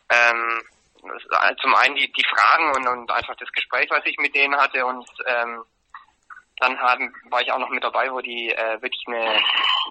Ähm, 0.09 0.61
zum 1.61 1.75
einen 1.75 1.95
die, 1.95 2.11
die 2.11 2.25
Fragen 2.25 2.71
und, 2.75 2.87
und 2.87 3.11
einfach 3.11 3.35
das 3.35 3.51
Gespräch, 3.51 3.87
was 3.89 4.05
ich 4.05 4.17
mit 4.17 4.35
denen 4.35 4.55
hatte. 4.55 4.85
Und 4.85 5.07
ähm, 5.27 5.63
dann 6.59 6.79
haben, 6.79 7.13
war 7.29 7.41
ich 7.41 7.51
auch 7.51 7.59
noch 7.59 7.69
mit 7.69 7.83
dabei, 7.83 8.11
wo 8.11 8.21
die 8.21 8.51
äh, 8.51 8.81
wirklich 8.81 9.03
eine 9.07 9.39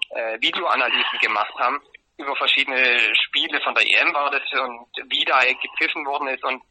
äh, 0.09 0.41
Videoanalyse 0.41 1.17
gemacht 1.21 1.53
haben 1.57 1.81
über 2.17 2.35
verschiedene 2.35 2.99
Spiele. 3.15 3.61
Von 3.61 3.75
der 3.75 3.85
EM 3.85 4.13
war 4.13 4.31
das 4.31 4.43
und 4.59 4.87
wie 5.09 5.25
da 5.25 5.39
gepfiffen 5.39 6.05
worden 6.05 6.27
ist. 6.29 6.43
Und 6.43 6.61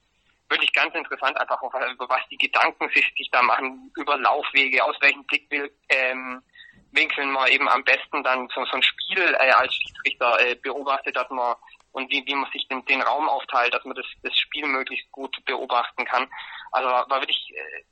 wirklich 0.49 0.73
ganz 0.73 0.95
interessant, 0.95 1.39
einfach 1.39 1.61
über 1.63 2.09
was 2.09 2.21
die 2.31 2.39
Gedanken 2.39 2.89
sich, 2.91 3.13
sich 3.17 3.31
da 3.31 3.43
machen, 3.43 3.93
über 3.97 4.17
Laufwege, 4.19 4.85
aus 4.85 4.97
welchen 5.01 5.25
Blickwinkeln 5.25 5.71
ähm, 5.89 7.33
man 7.33 7.49
eben 7.49 7.69
am 7.69 7.85
besten 7.85 8.23
dann 8.23 8.49
so, 8.55 8.65
so 8.67 8.77
ein 8.77 8.83
Spiel 8.83 9.37
äh, 9.41 9.51
als 9.51 9.75
Schiedsrichter 9.75 10.41
äh, 10.41 10.55
beobachtet, 10.57 11.17
dass 11.17 11.29
man 11.31 11.57
und 11.93 12.11
wie, 12.11 12.27
wie 12.27 12.35
man 12.35 12.51
sich 12.51 12.67
den, 12.69 12.85
den 12.87 13.03
Raum 13.03 13.29
aufteilt, 13.29 13.73
dass 13.73 13.85
man 13.85 13.95
das, 13.95 14.07
das 14.23 14.37
Spiel 14.37 14.67
möglichst 14.67 15.11
gut 15.13 15.37
beobachten 15.45 16.05
kann. 16.05 16.29
Also 16.73 16.89
war, 16.89 17.09
war 17.09 17.21
wirklich 17.21 17.53
äh, 17.55 17.85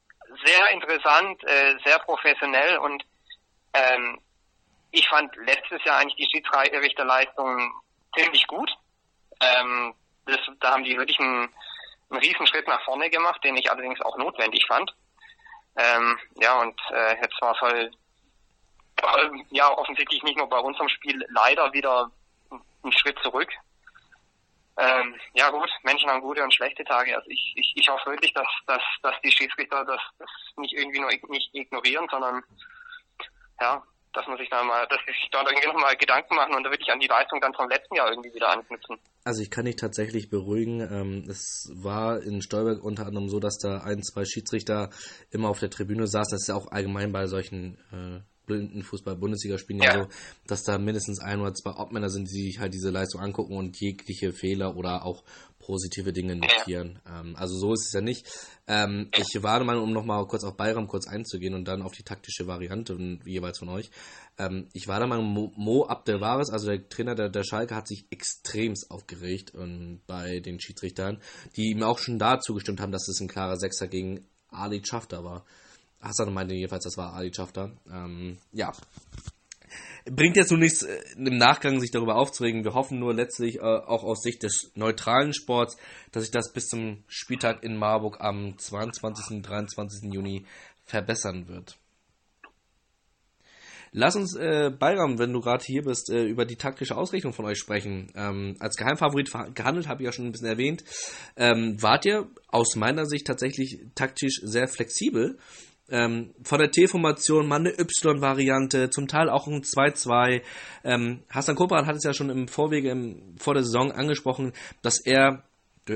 sehr 0.45 0.71
interessant, 0.73 1.43
äh, 1.45 1.77
sehr 1.85 2.01
professionell 2.01 2.79
und 2.79 3.05
ähm, 3.75 4.21
ich 4.91 5.09
fand 5.09 5.35
letztes 5.37 5.83
Jahr 5.85 5.99
eigentlich 5.99 6.17
die 6.17 6.29
Schiedsrichterleistung 6.31 7.73
ziemlich 8.17 8.47
gut. 8.47 8.71
Ähm, 9.41 9.95
das, 10.27 10.41
da 10.61 10.73
haben 10.73 10.85
die 10.85 10.97
wirklich 10.97 11.19
einen, 11.19 11.49
einen 12.13 12.23
Riesenschritt 12.23 12.69
nach 12.69 12.83
vorne 12.85 13.11
gemacht, 13.11 13.43
den 13.45 13.57
ich 13.57 13.71
allerdings 13.71 14.01
auch 14.03 14.17
notwendig 14.17 14.65
fand. 14.67 14.95
Ähm, 15.77 16.19
ja, 16.37 16.61
und 16.61 16.79
äh, 16.91 17.17
jetzt 17.21 17.41
war 17.41 17.55
es 17.55 17.61
halt 17.61 17.95
äh, 19.03 19.45
ja 19.51 19.71
offensichtlich 19.77 20.23
nicht 20.23 20.37
nur 20.37 20.49
bei 20.49 20.59
unserem 20.59 20.89
Spiel 20.89 21.25
leider 21.31 21.73
wieder 21.73 22.11
ein 22.85 22.93
Schritt 22.93 23.19
zurück. 23.23 23.51
Ähm, 24.79 25.15
ja 25.35 25.51
gut, 25.51 25.71
Menschen 25.83 26.09
haben 26.09 26.23
gute 26.23 26.43
und 26.43 26.55
schlechte 26.55 26.85
Tage. 26.85 27.15
Also 27.15 27.29
ich, 27.29 27.53
ich, 27.57 27.73
ich 27.77 27.89
hoffe 27.89 28.11
wirklich, 28.11 28.33
dass, 28.33 28.49
dass, 28.67 28.83
dass 29.03 29.21
die 29.23 29.31
Schiedsrichter 29.31 29.85
das, 29.85 30.01
das 30.19 30.31
nicht 30.57 30.75
irgendwie 30.75 31.01
nur 31.01 31.11
nicht 31.29 31.55
ignorieren, 31.55 32.07
sondern 32.11 32.43
ja, 33.61 33.83
dass 34.13 34.27
man 34.27 34.39
sich 34.39 34.49
da 34.51 34.63
mal, 34.63 34.87
dass 34.89 35.01
sie 35.07 35.13
sich 35.13 35.29
da 35.31 35.43
irgendwie 35.43 35.69
nochmal 35.69 35.97
Gedanken 35.97 36.35
machen 36.35 36.55
und 36.55 36.65
da 36.65 36.71
wirklich 36.71 36.91
an 36.91 37.01
die 37.01 37.07
Leistung 37.07 37.41
dann 37.41 37.55
vom 37.55 37.69
letzten 37.69 37.95
Jahr 37.95 38.11
irgendwie 38.11 38.35
wieder 38.35 38.49
anknüpfen. 38.51 38.99
Also 39.25 39.43
ich 39.43 39.51
kann 39.51 39.65
dich 39.65 39.77
tatsächlich 39.77 40.31
beruhigen. 40.31 40.81
Ähm, 40.81 41.25
es 41.29 41.71
war 41.75 42.21
in 42.23 42.43
Stolberg 42.43 42.83
unter 42.83 43.07
anderem 43.07 43.29
so, 43.29 43.41
dass 43.41 43.59
da 43.59 43.79
ein, 43.79 44.03
zwei 44.03 44.25
Schiedsrichter 44.25 44.91
immer 45.31 45.49
auf 45.49 45.61
der 45.61 45.71
Tribüne 45.71 46.07
saßen. 46.07 46.33
Das 46.33 46.43
ist 46.43 46.49
ja 46.49 46.55
auch 46.55 46.71
allgemein 46.71 47.13
bei 47.13 47.27
solchen 47.27 47.79
äh, 47.93 48.21
Blindenfußball-Bundesliga 48.47 49.59
spielen 49.59 49.83
ja. 49.83 49.95
ja 49.95 50.03
so, 50.03 50.09
dass 50.47 50.65
da 50.65 50.79
mindestens 50.79 51.21
ein 51.21 51.41
oder 51.41 51.55
zwei 51.55 51.71
Obmänner 51.71 52.11
sind, 52.11 52.29
die 52.29 52.43
sich 52.43 52.59
halt 52.59 52.75
diese 52.75 52.91
Leistung 52.91 53.21
angucken 53.21 53.57
und 53.57 53.81
jegliche 53.81 54.33
Fehler 54.33 54.77
oder 54.77 55.05
auch 55.05 55.23
positive 55.63 56.13
Dinge 56.13 56.37
notieren. 56.37 57.01
Ja. 57.07 57.21
Ähm, 57.21 57.37
also 57.37 57.57
so 57.57 57.73
ist 57.73 57.87
es 57.87 57.93
ja 57.93 58.01
nicht. 58.01 58.27
Ähm, 58.67 59.09
ich 59.17 59.43
war 59.43 59.63
mal, 59.65 59.79
um 59.79 59.93
nochmal 59.93 60.27
kurz 60.27 60.45
auf 60.45 60.57
Bayram 60.57 60.89
kurz 60.89 61.09
einzugehen 61.09 61.55
und 61.55 61.67
dann 61.67 61.83
auf 61.83 61.93
die 61.93 62.03
taktische 62.03 62.47
Variante 62.47 62.99
jeweils 63.25 63.59
von 63.59 63.71
euch. 63.71 63.91
Ähm, 64.39 64.69
ich 64.73 64.89
war 64.89 65.05
mal 65.07 65.23
Mo, 65.23 65.53
Mo 65.57 65.87
Abdelwares, 65.87 66.51
also 66.51 66.67
der 66.67 66.89
Trainer 66.89 67.15
der, 67.15 67.29
der 67.29 67.45
Schalke, 67.45 67.75
hat 67.75 67.89
sich 67.89 68.07
extremst 68.11 68.91
aufgeregt 68.91 69.53
ähm, 69.57 70.01
bei 70.07 70.41
den 70.41 70.61
Schiedsrichtern, 70.61 71.21
die 71.57 71.71
ihm 71.71 71.83
auch 71.83 71.99
schon 71.99 72.19
da 72.19 72.41
zugestimmt 72.41 72.81
haben, 72.81 72.93
dass 72.93 73.09
es 73.09 73.21
ein 73.21 73.29
klarer 73.29 73.57
Sechser 73.57 73.89
gegen 73.89 74.27
Ali 74.51 74.83
Schafter 74.85 75.25
war. 75.25 75.45
Hassan 76.01 76.35
meinte 76.35 76.55
jedenfalls, 76.55 76.85
das 76.85 76.97
war 76.97 77.15
Ali 77.15 77.33
Schafter. 77.33 77.73
Ähm, 77.91 78.39
ja. 78.53 78.73
Bringt 80.05 80.37
jetzt 80.37 80.51
nur 80.51 80.59
nichts 80.59 80.83
äh, 80.83 81.01
im 81.17 81.37
Nachgang, 81.37 81.81
sich 81.81 81.91
darüber 81.91 82.17
aufzuregen. 82.17 82.65
Wir 82.65 82.75
hoffen 82.75 82.99
nur 82.99 83.15
letztlich 83.15 83.57
äh, 83.57 83.61
auch 83.61 84.03
aus 84.03 84.23
Sicht 84.23 84.43
des 84.43 84.73
neutralen 84.75 85.33
Sports, 85.33 85.77
dass 86.11 86.25
sich 86.25 86.33
das 86.33 86.53
bis 86.53 86.67
zum 86.67 87.05
Spieltag 87.07 87.63
in 87.63 87.77
Marburg 87.77 88.21
am 88.21 88.59
22. 88.59 89.37
und 89.37 89.43
23. 89.43 90.13
Juni 90.13 90.47
verbessern 90.85 91.49
wird. 91.49 91.79
Lass 93.95 94.17
uns, 94.17 94.35
äh, 94.35 94.71
Bayram, 94.71 95.19
wenn 95.19 95.35
du 95.35 95.41
gerade 95.41 95.63
hier 95.63 95.83
bist, 95.83 96.09
äh, 96.09 96.25
über 96.25 96.47
die 96.47 96.57
taktische 96.57 96.97
Ausrichtung 96.97 97.35
von 97.35 97.45
euch 97.45 97.59
sprechen. 97.59 98.11
Ähm, 98.15 98.57
als 98.59 98.77
Geheimfavorit 98.77 99.31
gehandelt, 99.55 99.87
habe 99.87 100.03
ich 100.03 100.07
ja 100.07 100.13
schon 100.13 100.25
ein 100.25 100.33
bisschen 100.33 100.49
erwähnt. 100.49 100.83
Ähm, 101.37 101.81
wart 101.81 102.07
ihr 102.07 102.27
aus 102.49 102.75
meiner 102.75 103.05
Sicht 103.05 103.27
tatsächlich 103.27 103.81
taktisch 103.95 104.41
sehr 104.43 104.67
flexibel 104.67 105.39
ähm, 105.93 106.35
von 106.43 106.59
der 106.59 106.71
T-Formation 106.71 107.47
mal 107.47 107.61
eine 107.61 107.79
Y-Variante, 107.79 108.91
zum 108.91 109.07
Teil 109.07 109.29
auch 109.29 109.47
ein 109.47 109.63
2-2. 109.63 110.43
Ähm, 110.85 111.23
Hassan 111.31 111.55
Kopran 111.55 111.87
hat 111.87 111.97
es 111.97 112.05
ja 112.05 112.15
schon 112.15 112.31
im 112.31 112.49
Vorwege 112.49 112.91
im, 112.91 113.37
vor 113.39 113.55
der 113.55 113.63
Saison 113.63 113.93
angesprochen, 113.93 114.53
dass 114.83 115.05
er 115.05 115.45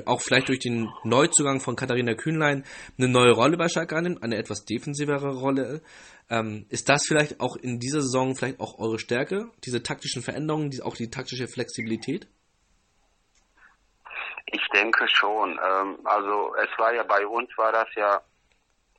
auch 0.04 0.20
vielleicht 0.20 0.48
durch 0.48 0.58
den 0.58 0.90
Neuzugang 1.04 1.60
von 1.60 1.76
Katharina 1.76 2.14
Kühnlein 2.14 2.64
eine 2.98 3.08
neue 3.08 3.32
Rolle 3.32 3.56
bei 3.56 3.68
Schalke 3.68 3.96
annimmt, 3.96 4.22
eine 4.22 4.36
etwas 4.36 4.64
defensivere 4.64 5.34
Rolle. 5.34 5.80
Ähm, 6.28 6.66
ist 6.68 6.88
das 6.88 7.04
vielleicht 7.06 7.40
auch 7.40 7.56
in 7.56 7.78
dieser 7.78 8.02
Saison 8.02 8.34
vielleicht 8.34 8.60
auch 8.60 8.78
eure 8.78 8.98
Stärke, 8.98 9.50
diese 9.64 9.82
taktischen 9.82 10.22
Veränderungen, 10.22 10.70
die, 10.70 10.82
auch 10.82 10.96
die 10.96 11.08
taktische 11.08 11.46
Flexibilität? 11.46 12.26
Ich 14.46 14.66
denke 14.74 15.06
schon. 15.08 15.52
Ähm, 15.52 15.98
also 16.04 16.54
es 16.56 16.78
war 16.78 16.92
ja 16.92 17.04
bei 17.04 17.26
uns 17.26 17.48
war 17.56 17.72
das 17.72 17.88
ja 17.94 18.20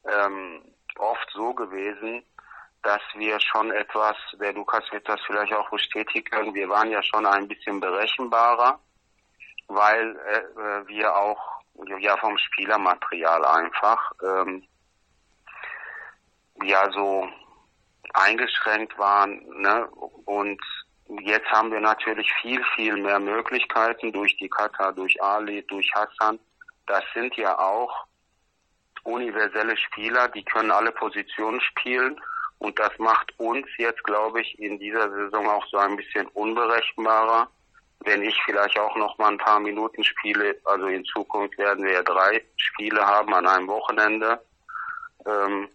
ähm, 0.06 0.62
oft 1.00 1.30
so 1.34 1.54
gewesen, 1.54 2.24
dass 2.84 3.02
wir 3.16 3.40
schon 3.40 3.72
etwas, 3.72 4.16
der 4.40 4.54
Lukas 4.54 4.84
wird 4.92 5.08
das 5.10 5.20
vielleicht 5.26 5.54
auch 5.54 5.70
bestätigen, 5.70 6.54
wir 6.54 6.70
waren 6.70 6.90
ja 6.90 7.02
schon 7.04 7.26
ein 7.26 7.48
bisschen 7.48 7.80
berechenbarer, 7.80 8.80
weil 9.68 10.16
äh, 10.16 10.88
wir 10.88 11.16
auch 11.16 11.62
ja 12.00 12.18
vom 12.18 12.38
Spielermaterial 12.38 13.46
einfach 13.46 14.12
ähm, 14.24 14.64
ja 16.64 16.90
so 16.92 17.28
eingeschränkt 18.14 18.98
waren 18.98 19.46
ne? 19.62 19.88
und 20.26 20.62
jetzt 21.22 21.50
haben 21.52 21.72
wir 21.72 21.80
natürlich 21.80 22.32
viel, 22.42 22.64
viel 22.76 22.98
mehr 22.98 23.20
Möglichkeiten 23.20 24.12
durch 24.12 24.36
die 24.38 24.50
Kata, 24.50 24.92
durch 24.92 25.22
Ali, 25.22 25.64
durch 25.68 25.90
Hassan. 25.94 26.40
Das 26.86 27.04
sind 27.14 27.36
ja 27.36 27.58
auch 27.60 28.08
universelle 29.08 29.78
Spieler, 29.78 30.28
die 30.28 30.44
können 30.44 30.72
alle 30.72 30.92
Positionen 30.92 31.62
spielen 31.62 32.20
und 32.60 32.78
das 32.80 32.92
macht 32.98 33.34
uns 33.40 33.68
jetzt, 33.78 34.04
glaube 34.04 34.42
ich, 34.42 34.60
in 34.60 34.80
dieser 34.80 35.10
Saison 35.10 35.48
auch 35.48 35.66
so 35.68 35.78
ein 35.78 35.96
bisschen 35.96 36.28
unberechenbarer. 36.28 37.50
Wenn 38.02 38.22
ich 38.22 38.40
vielleicht 38.46 38.78
auch 38.78 38.96
noch 38.96 39.18
mal 39.18 39.32
ein 39.32 39.38
paar 39.38 39.60
Minuten 39.60 40.04
spiele, 40.04 40.60
also 40.66 40.88
in 40.88 41.06
Zukunft 41.06 41.58
werden 41.58 41.84
wir 41.84 41.94
ja 41.94 42.04
drei 42.04 42.44
Spiele 42.56 43.06
haben 43.06 43.34
an 43.34 43.48
einem 43.48 43.68
Wochenende. 43.68 44.40
Ähm, 45.26 45.70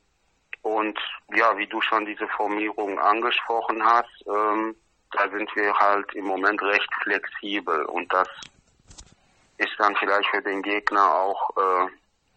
und 0.62 0.99
ja, 1.35 1.57
wie 1.57 1.66
du 1.66 1.81
schon 1.81 2.07
diese 2.07 2.29
Formierung 2.29 2.99
angesprochen 3.01 3.85
hast, 3.85 4.25
ähm, 4.27 4.77
da 5.12 5.29
sind 5.31 5.55
wir 5.57 5.75
halt 5.75 6.12
im 6.14 6.25
Moment 6.25 6.62
recht 6.62 6.88
flexibel 7.03 7.85
und 7.87 8.12
das 8.12 8.29
ist 9.59 9.75
dann 9.79 9.95
vielleicht 9.97 10.29
für 10.31 10.42
den 10.42 10.62
Gegner 10.62 11.12
auch 11.12 11.51
äh, 11.57 11.90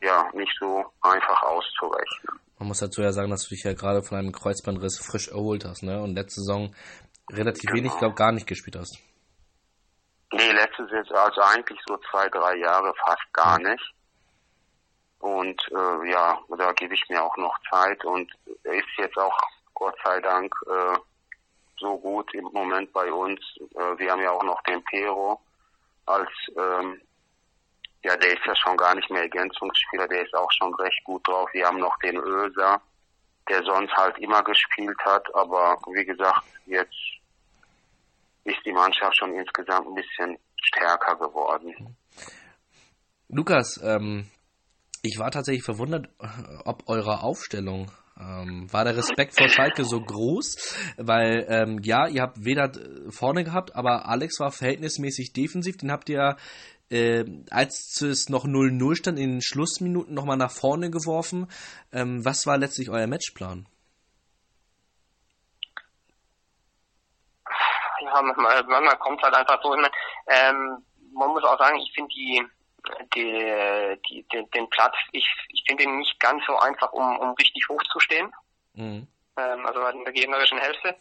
ja 0.05 0.29
nicht 0.33 0.55
so 0.59 0.85
einfach 1.01 1.41
auszurechnen. 1.43 2.39
Man 2.57 2.69
muss 2.69 2.79
dazu 2.79 3.01
ja 3.01 3.11
sagen, 3.11 3.31
dass 3.31 3.43
du 3.43 3.49
dich 3.49 3.63
ja 3.63 3.73
gerade 3.73 4.01
von 4.01 4.17
einem 4.17 4.31
Kreuzbandriss 4.31 4.99
frisch 4.99 5.27
erholt 5.27 5.65
hast, 5.65 5.83
ne? 5.83 6.01
Und 6.01 6.15
letzte 6.15 6.41
Saison 6.41 6.73
relativ 7.29 7.69
genau. 7.69 7.75
wenig, 7.75 7.97
glaube 7.97 8.15
gar 8.15 8.31
nicht 8.31 8.47
gespielt 8.47 8.77
hast. 8.77 8.97
Nee, 10.31 10.51
letztes 10.51 10.89
Saison, 10.89 11.17
also 11.17 11.41
eigentlich 11.41 11.79
so 11.87 11.97
zwei, 12.09 12.27
drei 12.29 12.57
Jahre 12.57 12.93
fast 13.05 13.33
gar 13.33 13.59
nicht. 13.59 13.93
Und 15.19 15.59
äh, 15.71 16.11
ja, 16.11 16.39
da 16.57 16.71
gebe 16.73 16.93
ich 16.93 17.03
mir 17.09 17.23
auch 17.23 17.35
noch 17.37 17.57
Zeit 17.71 18.03
und 18.05 18.31
ist 18.63 18.97
jetzt 18.97 19.17
auch 19.17 19.37
Gott 19.73 19.95
sei 20.03 20.19
Dank 20.21 20.53
äh, 20.67 20.97
so 21.79 21.97
gut 21.97 22.33
im 22.33 22.45
Moment 22.53 22.91
bei 22.93 23.11
uns. 23.11 23.39
Äh, 23.75 23.97
wir 23.97 24.11
haben 24.11 24.21
ja 24.21 24.31
auch 24.31 24.43
noch 24.43 24.61
den 24.63 24.83
Pero 24.83 25.41
als 26.05 26.29
ähm, 26.57 27.01
ja, 28.05 28.15
der 28.17 28.33
ist 28.33 28.45
ja 28.45 28.53
schon 28.55 28.77
gar 28.77 28.93
nicht 28.93 29.09
mehr 29.09 29.23
Ergänzungsspieler, 29.23 30.07
der 30.07 30.21
ist 30.23 30.33
auch 30.35 30.51
schon 30.59 30.73
recht 30.75 31.03
gut 31.03 31.27
drauf. 31.27 31.49
Wir 31.53 31.65
haben 31.65 31.79
noch 31.79 31.97
den 32.03 32.17
Öser, 32.17 32.79
der 33.49 33.63
sonst 33.63 33.95
halt 33.95 34.15
immer 34.19 34.43
gespielt 34.43 34.99
hat, 35.03 35.25
aber 35.33 35.75
wie 35.91 36.05
gesagt, 36.05 36.43
jetzt 36.67 36.93
ist 38.43 38.59
die 38.63 38.73
Mannschaft 38.73 39.17
schon 39.17 39.33
insgesamt 39.33 39.87
ein 39.87 39.95
bisschen 39.95 40.37
stärker 40.61 41.15
geworden. 41.15 41.97
Lukas, 43.27 43.81
ähm, 43.83 44.29
ich 45.01 45.17
war 45.17 45.31
tatsächlich 45.31 45.65
verwundert, 45.65 46.07
ob 46.63 46.87
eure 46.87 47.23
Aufstellung 47.23 47.91
ähm, 48.19 48.71
war 48.71 48.85
der 48.85 48.95
Respekt 48.95 49.35
vor 49.35 49.49
Schalke 49.49 49.83
so 49.83 49.99
groß, 49.99 50.77
weil 50.97 51.45
ähm, 51.49 51.79
ja, 51.81 52.07
ihr 52.07 52.21
habt 52.21 52.45
weder 52.45 52.71
vorne 53.09 53.43
gehabt, 53.43 53.75
aber 53.75 54.07
Alex 54.07 54.39
war 54.39 54.51
verhältnismäßig 54.51 55.33
defensiv, 55.33 55.77
den 55.77 55.91
habt 55.91 56.07
ihr 56.07 56.37
äh, 56.89 57.25
als 57.49 58.01
es 58.01 58.29
noch 58.29 58.45
0-0 58.45 58.95
stand, 58.95 59.19
in 59.19 59.33
den 59.33 59.41
Schlussminuten 59.41 60.13
nochmal 60.13 60.37
nach 60.37 60.51
vorne 60.51 60.89
geworfen. 60.89 61.49
Ähm, 61.91 62.23
was 62.23 62.45
war 62.45 62.57
letztlich 62.57 62.89
euer 62.89 63.07
Matchplan? 63.07 63.67
Ja, 68.01 68.21
manchmal, 68.21 68.63
manchmal 68.63 68.97
kommt 68.99 69.19
es 69.19 69.23
halt 69.23 69.35
einfach 69.35 69.61
so. 69.63 69.73
Ähm, 70.27 70.77
man 71.13 71.29
muss 71.29 71.43
auch 71.43 71.57
sagen, 71.57 71.77
ich 71.79 71.91
finde 71.93 72.09
die, 72.13 72.45
die, 73.15 73.99
die, 74.09 74.27
den, 74.31 74.49
den 74.51 74.69
Platz, 74.69 74.95
ich, 75.11 75.27
ich 75.49 75.63
finde 75.67 75.83
ihn 75.83 75.97
nicht 75.97 76.19
ganz 76.19 76.43
so 76.45 76.57
einfach, 76.57 76.91
um, 76.93 77.17
um 77.17 77.33
richtig 77.33 77.67
hoch 77.69 77.81
zu 77.91 77.99
stehen. 77.99 78.31
Mhm. 78.73 79.07
Ähm, 79.37 79.65
also 79.65 79.85
in 79.87 80.03
der 80.03 80.13
gegnerischen 80.13 80.59
Hälfte. 80.59 80.95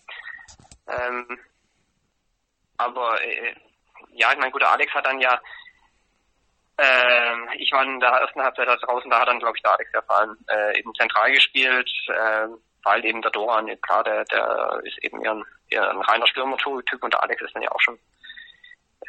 Ähm, 0.87 1.39
aber 2.77 3.23
äh, 3.23 3.55
ja, 4.13 4.33
ich 4.33 4.39
mein 4.39 4.53
guter 4.53 4.71
Alex 4.71 4.93
hat 4.95 5.07
dann 5.07 5.21
ja 5.21 5.41
ähm, 6.79 7.49
ich 7.59 7.71
war 7.73 7.85
in 7.85 8.01
der 8.01 8.11
ersten 8.11 8.43
Halbzeit 8.43 8.67
da 8.67 8.77
draußen, 8.77 9.11
da 9.11 9.21
hat 9.21 9.29
dann, 9.29 9.39
glaube 9.39 9.57
ich, 9.57 9.63
der 9.63 9.73
Alex 9.73 9.93
erfahren, 9.93 10.37
äh, 10.49 10.79
eben 10.79 10.95
zentral 10.95 11.31
gespielt, 11.33 11.91
äh, 12.09 12.49
weil 12.83 13.05
eben 13.05 13.23
der 13.23 13.31
Doran, 13.31 13.71
klar, 13.81 14.03
der, 14.05 14.25
der 14.25 14.81
ist 14.85 14.99
eben 15.03 15.25
eher 15.25 15.33
ein, 15.33 15.45
eher 15.71 15.91
ein 15.91 16.03
reiner 16.03 16.27
Stürmer-Typ 16.27 17.03
und 17.03 17.13
der 17.13 17.23
Alex 17.23 17.41
ist 17.43 17.55
dann 17.55 17.63
ja 17.63 17.71
auch 17.71 17.81
schon 17.81 17.99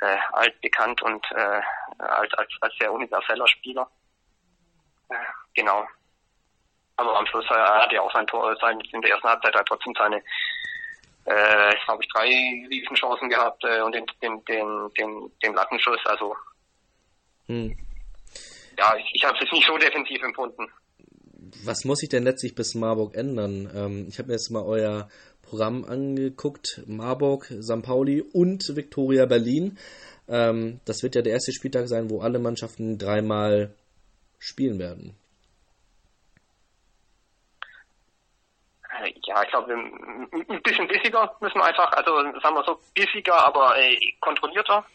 äh, 0.01 0.17
altbekannt 0.34 1.01
und 1.01 1.25
äh, 1.32 1.62
als, 1.99 2.34
als, 2.36 2.49
als 2.62 2.75
sehr 2.78 2.91
universeller 2.91 3.47
Spieler. 3.47 3.89
Äh, 5.10 5.15
genau. 5.56 5.88
Aber 6.97 7.17
am 7.17 7.25
Schluss 7.25 7.45
äh, 7.49 7.56
hat 7.56 7.91
er 7.91 8.04
auch 8.04 8.13
sein 8.13 8.28
Tor, 8.28 8.56
sein, 8.62 8.80
in 8.80 9.01
der 9.01 9.12
ersten 9.12 9.28
Halbzeit 9.28 9.56
halt 9.56 9.67
trotzdem 9.67 9.93
seine 9.97 10.21
äh, 11.25 11.75
glaube 11.86 12.04
ich, 12.04 12.10
drei 12.10 12.28
Riesenchancen 12.69 13.30
gehabt 13.30 13.63
äh, 13.63 13.82
und 13.82 13.93
den, 13.93 14.06
den, 14.21 14.45
den, 14.45 14.93
den, 14.93 15.32
den 15.43 15.54
Lattenschuss. 15.54 15.99
Also 16.06 16.36
hm. 17.47 17.77
ja, 18.77 18.95
ich, 18.97 19.10
ich 19.13 19.23
habe 19.23 19.38
es 19.41 19.51
nicht 19.51 19.67
so 19.67 19.77
defensiv 19.77 20.21
empfunden. 20.23 20.67
Was 21.63 21.86
muss 21.86 21.99
sich 21.99 22.10
denn 22.10 22.23
letztlich 22.23 22.55
bis 22.55 22.75
Marburg 22.75 23.15
ändern? 23.15 23.71
Ähm, 23.75 24.05
ich 24.10 24.17
habe 24.17 24.27
mir 24.27 24.34
jetzt 24.34 24.49
mal 24.49 24.63
euer 24.63 25.10
Programm 25.41 25.86
angeguckt. 25.86 26.81
Marburg, 26.88 27.45
St. 27.45 27.81
Pauli 27.84 28.21
und 28.21 28.75
Viktoria 28.75 29.25
Berlin. 29.25 29.77
Ähm, 30.27 30.79
das 30.86 31.03
wird 31.03 31.15
ja 31.15 31.21
der 31.21 31.34
erste 31.34 31.53
Spieltag 31.53 31.88
sein, 31.88 32.10
wo 32.10 32.21
alle 32.21 32.39
Mannschaften 32.39 32.97
dreimal 32.97 33.73
spielen 34.39 34.79
werden. 34.79 35.15
Äh, 39.01 39.13
ja, 39.23 39.43
ich 39.43 39.49
glaube, 39.49 39.73
ein 39.73 40.62
bisschen 40.63 40.88
bissiger 40.88 41.36
müssen 41.41 41.60
wir 41.60 41.65
einfach, 41.65 41.91
also 41.91 42.12
sagen 42.41 42.55
wir 42.55 42.63
so, 42.65 42.79
bissiger, 42.95 43.45
aber 43.45 43.77
äh, 43.77 43.97
kontrollierter 44.19 44.86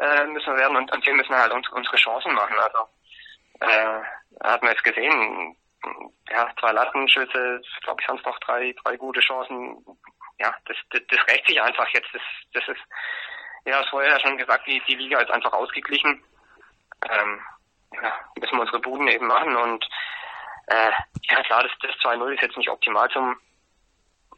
äh, 0.00 0.26
müssen 0.26 0.52
wir 0.52 0.60
werden 0.60 0.76
und, 0.76 0.92
und 0.92 1.06
wir 1.06 1.14
müssen 1.14 1.34
halt 1.34 1.52
uns, 1.52 1.68
unsere 1.70 1.96
Chancen 1.96 2.32
machen. 2.34 2.56
Also 2.58 2.88
äh, 3.60 4.02
hat 4.44 4.62
man 4.62 4.72
jetzt 4.72 4.84
gesehen, 4.84 5.56
ja, 6.30 6.48
zwei 6.60 6.72
Lattenschüsse, 6.72 7.60
glaube 7.82 8.00
ich, 8.00 8.06
sonst 8.06 8.24
noch 8.24 8.38
drei, 8.40 8.74
drei 8.84 8.96
gute 8.96 9.20
Chancen. 9.20 9.84
Ja, 10.38 10.54
das, 10.66 10.76
das, 10.90 11.02
das 11.08 11.26
rächt 11.28 11.46
sich 11.46 11.60
einfach 11.60 11.88
jetzt. 11.88 12.08
Das, 12.12 12.22
das 12.54 12.68
ist, 12.68 12.82
ja, 13.64 13.80
das 13.80 13.88
vorher 13.88 14.12
ja 14.12 14.20
schon 14.20 14.38
gesagt, 14.38 14.66
die, 14.66 14.80
die 14.86 14.94
Liga 14.94 15.20
ist 15.20 15.30
einfach 15.30 15.52
ausgeglichen. 15.52 16.22
Ähm, 17.10 17.40
ja, 17.92 18.12
müssen 18.38 18.56
wir 18.56 18.60
unsere 18.60 18.80
Buden 18.80 19.08
eben 19.08 19.26
machen 19.26 19.56
und 19.56 19.88
äh, 20.66 20.90
ja 21.30 21.42
klar, 21.44 21.62
das, 21.62 21.72
das 21.80 21.96
2-0 22.02 22.34
ist 22.34 22.42
jetzt 22.42 22.56
nicht 22.56 22.68
optimal 22.68 23.08
zum, 23.10 23.40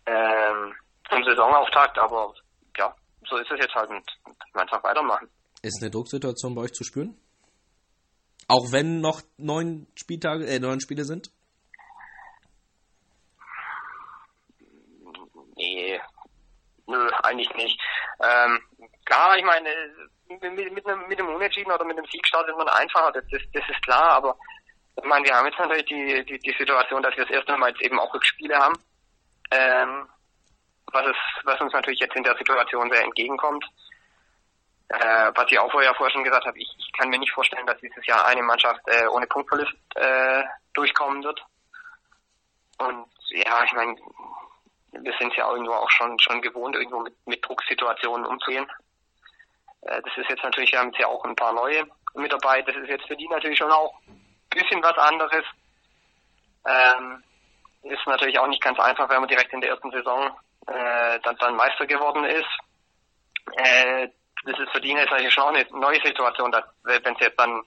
ähm, 0.07 0.77
zum 1.09 1.25
Saisonauftakt, 1.25 1.99
aber 1.99 2.35
ja, 2.77 2.94
so 3.29 3.37
ist 3.38 3.51
es 3.51 3.59
jetzt 3.59 3.75
halt 3.75 3.90
und 3.90 4.09
einfach 4.55 4.83
weitermachen. 4.85 5.29
Ist 5.62 5.83
eine 5.83 5.90
Drucksituation 5.90 6.55
bei 6.55 6.62
euch 6.62 6.73
zu 6.73 6.85
spüren? 6.85 7.16
Auch 8.49 8.73
wenn 8.73 9.01
noch 9.01 9.23
neun 9.37 9.87
Spieltage, 9.94 10.46
äh, 10.46 10.59
neun 10.59 10.81
Spiele 10.81 11.05
sind? 11.05 11.31
Nee, 15.57 16.01
nö, 16.87 17.11
eigentlich 17.23 17.53
nicht. 17.55 17.79
Ähm, 18.20 18.59
klar, 19.05 19.37
ich 19.37 19.44
meine, 19.44 19.68
mit, 20.29 20.73
mit, 20.73 20.87
einem, 20.87 21.07
mit 21.09 21.18
einem 21.18 21.35
Unentschieden 21.35 21.70
oder 21.70 21.85
mit 21.85 21.99
einem 21.99 22.07
Sieg 22.11 22.27
startet 22.27 22.57
man 22.57 22.68
einfacher, 22.68 23.12
das, 23.12 23.25
das, 23.31 23.42
das 23.53 23.68
ist 23.68 23.83
klar, 23.83 24.12
aber 24.12 24.37
ich 24.96 25.05
meine, 25.05 25.27
wir 25.27 25.35
haben 25.35 25.46
jetzt 25.46 25.59
natürlich 25.59 25.87
die, 25.87 26.25
die, 26.25 26.38
die 26.38 26.57
Situation, 26.59 27.03
dass 27.03 27.16
wir 27.16 27.25
das 27.25 27.35
erste 27.35 27.57
Mal 27.57 27.70
jetzt 27.70 27.83
eben 27.83 27.99
auch 27.99 28.12
Rückspiele 28.12 28.57
haben, 28.57 28.79
ähm, 29.51 30.09
was, 30.92 31.07
es, 31.07 31.16
was 31.44 31.61
uns 31.61 31.73
natürlich 31.73 32.01
jetzt 32.01 32.16
in 32.16 32.25
der 32.25 32.37
Situation 32.37 32.90
sehr 32.90 33.05
entgegenkommt. 33.05 33.64
Äh, 34.90 35.31
was 35.37 35.46
ich 35.50 35.59
auch 35.59 35.70
vorher 35.70 35.94
vorher 35.94 36.12
schon 36.12 36.24
gesagt 36.24 36.46
habe, 36.46 36.59
ich, 36.59 36.68
ich 36.76 36.92
kann 36.98 37.09
mir 37.11 37.18
nicht 37.18 37.33
vorstellen, 37.33 37.64
dass 37.64 37.79
dieses 37.79 38.05
Jahr 38.07 38.26
eine 38.26 38.42
Mannschaft 38.42 38.81
äh, 38.87 39.07
ohne 39.07 39.26
Punktverlust 39.29 39.72
äh, 39.94 40.42
durchkommen 40.74 41.22
wird. 41.22 41.40
Und 42.79 43.07
ja, 43.29 43.62
ich 43.64 43.72
meine, 43.72 43.94
wir 44.90 45.14
sind 45.20 45.33
ja 45.37 45.48
irgendwo 45.48 45.74
auch 45.74 45.90
schon 45.90 46.18
schon 46.18 46.42
gewohnt, 46.42 46.74
irgendwo 46.74 47.00
mit, 47.00 47.14
mit 47.24 47.46
Drucksituationen 47.46 48.26
umzugehen. 48.26 48.66
Äh, 49.83 50.03
das 50.03 50.16
ist 50.16 50.29
jetzt 50.29 50.42
natürlich, 50.42 50.72
wir 50.72 50.81
haben 50.81 50.90
jetzt 50.90 51.00
ja 51.00 51.07
auch 51.07 51.24
ein 51.24 51.37
paar 51.37 51.53
neue 51.53 51.87
mit 52.14 52.33
dabei. 52.33 52.61
Das 52.62 52.74
ist 52.74 52.88
jetzt 52.88 53.07
für 53.07 53.16
die 53.16 53.29
natürlich 53.29 53.59
schon 53.59 53.70
auch 53.70 53.94
bisschen 54.50 54.83
was 54.83 54.98
anderes. 54.98 55.44
Ähm, 56.66 57.22
ist 57.85 58.07
natürlich 58.07 58.40
auch 58.40 58.48
nicht 58.48 58.62
ganz 58.62 58.81
einfach, 58.81 59.09
wenn 59.09 59.20
man 59.20 59.29
direkt 59.29 59.53
in 59.53 59.61
der 59.61 59.70
ersten 59.70 59.92
Saison 59.92 60.37
äh, 60.66 61.20
dann, 61.20 61.37
dann 61.37 61.55
Meister 61.55 61.87
geworden 61.87 62.24
ist. 62.24 62.48
Äh, 63.57 64.09
das 64.44 64.59
ist 64.59 64.70
für 64.72 64.81
die 64.81 64.94
natürlich 64.94 65.33
schon 65.33 65.55
eine 65.55 65.66
neue 65.72 66.00
Situation, 66.05 66.50
dass 66.53 66.64
wenn 66.85 67.14
sie 67.16 67.24
jetzt 67.24 67.38
dann, 67.38 67.62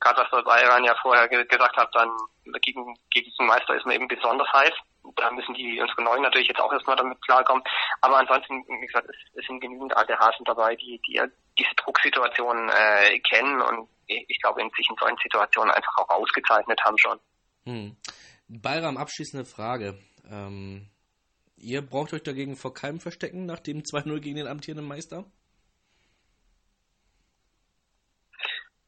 gerade 0.00 0.26
was 0.30 0.44
Bayern 0.44 0.84
ja 0.84 0.94
vorher 1.02 1.28
ge 1.28 1.44
gesagt 1.44 1.76
hat, 1.76 1.94
dann 1.94 2.10
gegen, 2.62 2.96
gegen 3.10 3.30
den 3.38 3.46
Meister 3.46 3.74
ist 3.74 3.84
man 3.84 3.94
eben 3.94 4.08
besonders 4.08 4.50
heiß. 4.52 4.72
Da 5.16 5.30
müssen 5.30 5.54
die 5.54 5.80
unsere 5.80 6.02
Neuen 6.02 6.22
natürlich 6.22 6.48
jetzt 6.48 6.60
auch 6.60 6.72
erstmal 6.72 6.96
damit 6.96 7.20
klarkommen. 7.22 7.62
Aber 8.00 8.18
ansonsten, 8.18 8.64
wie 8.68 8.86
gesagt, 8.86 9.08
es, 9.08 9.16
es 9.34 9.46
sind 9.46 9.60
genügend 9.60 9.96
alte 9.96 10.18
Hasen 10.18 10.44
dabei, 10.44 10.76
die, 10.76 11.00
die 11.06 11.20
diese 11.58 11.74
Drucksituation 11.76 12.70
äh, 12.70 13.18
kennen 13.20 13.60
und 13.60 13.88
ich 14.06 14.40
glaube, 14.40 14.60
in 14.60 14.70
sich 14.76 14.88
in 14.88 14.96
solchen 14.98 15.18
Situationen 15.22 15.70
einfach 15.70 15.96
auch 15.98 16.08
ausgezeichnet 16.08 16.80
haben 16.84 16.98
schon. 16.98 17.18
Hm. 17.64 17.96
Bayram, 18.48 18.96
abschließende 18.96 19.44
Frage. 19.44 19.98
Ähm, 20.28 20.88
ihr 21.56 21.82
braucht 21.82 22.12
euch 22.12 22.22
dagegen 22.22 22.56
vor 22.56 22.74
keinem 22.74 23.00
verstecken 23.00 23.46
nach 23.46 23.60
dem 23.60 23.82
2-0 23.82 24.20
gegen 24.20 24.36
den 24.36 24.48
amtierenden 24.48 24.88
Meister? 24.88 25.24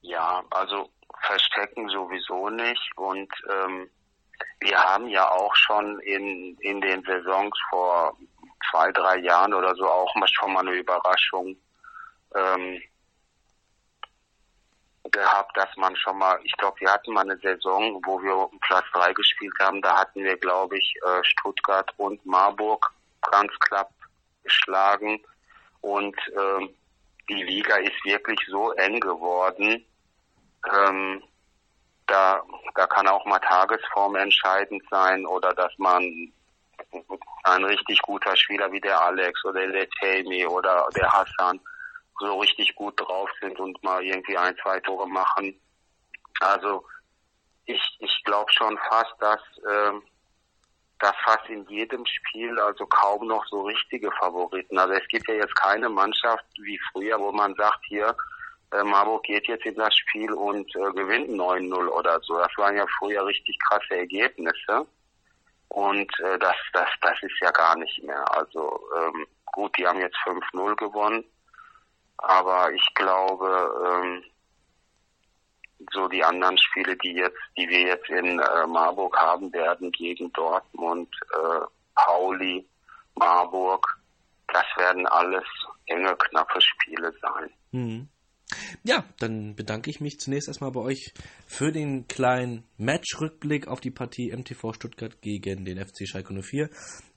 Ja, 0.02 0.42
also 0.50 0.90
verstecken 1.22 1.88
sowieso 1.88 2.50
nicht. 2.50 2.90
Und 2.96 3.32
ähm, 3.48 3.90
wir 4.60 4.76
haben 4.76 5.08
ja 5.08 5.28
auch 5.30 5.54
schon 5.54 6.00
in, 6.00 6.56
in 6.60 6.80
den 6.80 7.02
Saisons 7.04 7.56
vor 7.70 8.16
zwei, 8.70 8.90
drei 8.92 9.18
Jahren 9.18 9.54
oder 9.54 9.74
so 9.74 9.88
auch 9.88 10.12
schon 10.26 10.52
mal 10.52 10.60
eine 10.60 10.72
Überraschung 10.72 11.56
ähm, 12.34 12.82
gehabt, 15.10 15.56
dass 15.56 15.68
man 15.76 15.94
schon 15.96 16.18
mal, 16.18 16.38
ich 16.42 16.56
glaube, 16.56 16.80
wir 16.80 16.90
hatten 16.90 17.12
mal 17.12 17.22
eine 17.22 17.38
Saison, 17.38 18.00
wo 18.04 18.20
wir 18.22 18.48
Platz 18.60 18.84
3 18.94 19.12
gespielt 19.12 19.54
haben, 19.60 19.82
da 19.82 20.00
hatten 20.00 20.24
wir, 20.24 20.36
glaube 20.36 20.78
ich, 20.78 20.94
äh, 21.04 21.22
Stuttgart 21.24 21.92
und 21.98 22.24
Marburg 22.24 22.90
ganz 23.30 23.52
knapp 23.60 23.90
geschlagen. 24.42 25.22
Und 25.80 26.16
ähm, 26.36 26.70
die 27.28 27.42
Liga 27.42 27.76
ist 27.76 28.04
wirklich 28.04 28.40
so 28.48 28.72
eng 28.72 29.00
geworden, 29.00 29.84
ähm, 30.70 31.22
da, 32.06 32.42
da 32.74 32.86
kann 32.86 33.08
auch 33.08 33.24
mal 33.24 33.38
Tagesform 33.38 34.16
entscheidend 34.16 34.82
sein 34.90 35.26
oder 35.26 35.52
dass 35.54 35.72
man 35.78 36.32
ein 37.44 37.64
richtig 37.64 38.00
guter 38.02 38.36
Spieler 38.36 38.70
wie 38.72 38.80
der 38.80 39.00
Alex 39.00 39.44
oder 39.44 39.66
der 39.66 39.88
Temi 40.00 40.46
oder 40.46 40.88
der 40.94 41.10
Hassan 41.10 41.60
so 42.18 42.38
richtig 42.40 42.74
gut 42.74 42.98
drauf 43.00 43.30
sind 43.40 43.58
und 43.58 43.82
mal 43.82 44.02
irgendwie 44.02 44.36
ein, 44.36 44.56
zwei 44.62 44.78
Tore 44.80 45.08
machen. 45.08 45.58
Also 46.40 46.84
ich, 47.66 47.80
ich 48.00 48.22
glaube 48.24 48.52
schon 48.52 48.78
fast, 48.88 49.14
dass, 49.20 49.40
äh, 49.66 49.92
dass 50.98 51.14
fast 51.24 51.48
in 51.48 51.66
jedem 51.68 52.04
Spiel 52.06 52.58
also 52.60 52.86
kaum 52.86 53.26
noch 53.26 53.44
so 53.46 53.62
richtige 53.62 54.10
Favoriten. 54.12 54.78
Also 54.78 54.94
es 54.94 55.06
gibt 55.08 55.28
ja 55.28 55.34
jetzt 55.34 55.56
keine 55.56 55.88
Mannschaft 55.88 56.44
wie 56.60 56.78
früher, 56.90 57.18
wo 57.18 57.32
man 57.32 57.54
sagt, 57.54 57.80
hier, 57.86 58.14
äh, 58.72 58.84
Marburg 58.84 59.24
geht 59.24 59.46
jetzt 59.48 59.66
in 59.66 59.74
das 59.74 59.94
Spiel 59.94 60.32
und 60.32 60.74
äh, 60.76 60.92
gewinnt 60.92 61.28
9-0 61.30 61.88
oder 61.88 62.20
so. 62.22 62.38
Das 62.38 62.56
waren 62.56 62.76
ja 62.76 62.86
früher 62.98 63.24
richtig 63.26 63.58
krasse 63.68 63.96
Ergebnisse. 63.98 64.86
Und 65.68 66.10
äh, 66.20 66.38
das, 66.38 66.56
das, 66.72 66.88
das 67.00 67.22
ist 67.22 67.38
ja 67.40 67.50
gar 67.50 67.76
nicht 67.76 68.02
mehr. 68.02 68.24
Also 68.36 68.80
ähm, 68.96 69.26
gut, 69.46 69.76
die 69.78 69.86
haben 69.86 70.00
jetzt 70.00 70.16
5-0 70.24 70.76
gewonnen. 70.76 71.24
Aber 72.18 72.72
ich 72.72 72.86
glaube, 72.94 73.74
ähm, 73.86 74.24
so 75.92 76.08
die 76.08 76.22
anderen 76.22 76.56
Spiele, 76.58 76.96
die 76.96 77.12
jetzt, 77.12 77.38
die 77.56 77.68
wir 77.68 77.80
jetzt 77.80 78.08
in 78.08 78.38
äh, 78.38 78.66
Marburg 78.66 79.16
haben 79.16 79.52
werden, 79.52 79.90
gegen 79.92 80.32
Dortmund, 80.32 81.08
äh, 81.34 81.66
Pauli, 81.94 82.66
Marburg, 83.16 83.86
das 84.48 84.64
werden 84.76 85.06
alles 85.06 85.44
enge, 85.86 86.14
knappe 86.16 86.60
Spiele 86.60 87.12
sein. 87.20 87.50
Mhm. 87.72 88.08
Ja, 88.84 89.04
dann 89.18 89.54
bedanke 89.54 89.90
ich 89.90 90.00
mich 90.00 90.18
zunächst 90.18 90.48
erstmal 90.48 90.72
bei 90.72 90.80
euch 90.80 91.12
für 91.46 91.72
den 91.72 92.06
kleinen 92.06 92.64
Match-Rückblick 92.78 93.68
auf 93.68 93.80
die 93.80 93.90
Partie 93.90 94.32
MTV 94.36 94.72
Stuttgart 94.72 95.20
gegen 95.20 95.64
den 95.64 95.78
FC 95.78 96.08
Schalke 96.08 96.34
04. 96.40 96.70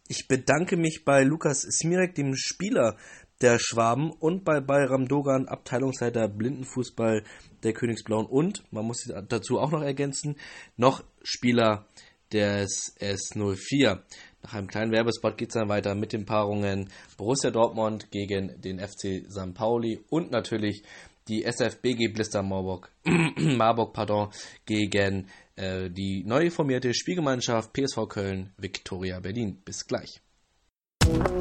Ich 0.08 0.28
bedanke 0.28 0.78
mich 0.78 1.04
bei 1.04 1.24
Lukas 1.24 1.62
Smirek, 1.62 2.14
dem 2.14 2.36
Spieler 2.36 2.98
der 3.42 3.58
Schwaben 3.60 4.12
und 4.12 4.46
bei 4.46 4.62
Bayram 4.62 5.08
Dogan, 5.08 5.48
Abteilungsleiter 5.48 6.28
Blindenfußball 6.28 7.24
der 7.64 7.74
Königsblauen 7.74 8.28
und, 8.28 8.64
man 8.72 8.86
muss 8.86 9.12
dazu 9.28 9.60
auch 9.60 9.72
noch 9.72 9.82
ergänzen, 9.82 10.36
noch 10.78 11.04
Spieler 11.24 11.88
des 12.32 12.96
S04. 13.00 14.00
Nach 14.44 14.54
einem 14.54 14.68
kleinen 14.68 14.92
Werbespot 14.92 15.38
geht 15.38 15.50
es 15.50 15.54
dann 15.56 15.70
weiter 15.70 15.96
mit 15.96 16.14
den 16.14 16.26
Paarungen 16.26 16.90
Borussia 17.18 17.50
Dortmund 17.50 18.12
gegen 18.12 18.62
den 18.62 18.80
FC 18.80 19.26
St. 19.30 19.54
Pauli 19.54 20.04
und 20.10 20.32
natürlich 20.32 20.84
die 21.28 21.44
SFBG 21.44 22.10
Blister 22.10 22.44
Marburg, 22.44 22.92
Marburg 23.38 23.94
pardon, 23.94 24.30
gegen 24.66 25.28
äh, 25.56 25.90
die 25.90 26.24
neu 26.24 26.50
formierte 26.50 26.94
Spielgemeinschaft 26.94 27.74
PSV 27.74 28.08
Köln 28.08 28.54
Viktoria 28.58 29.20
Berlin. 29.20 29.62
Bis 29.66 29.88
gleich. 29.88 30.22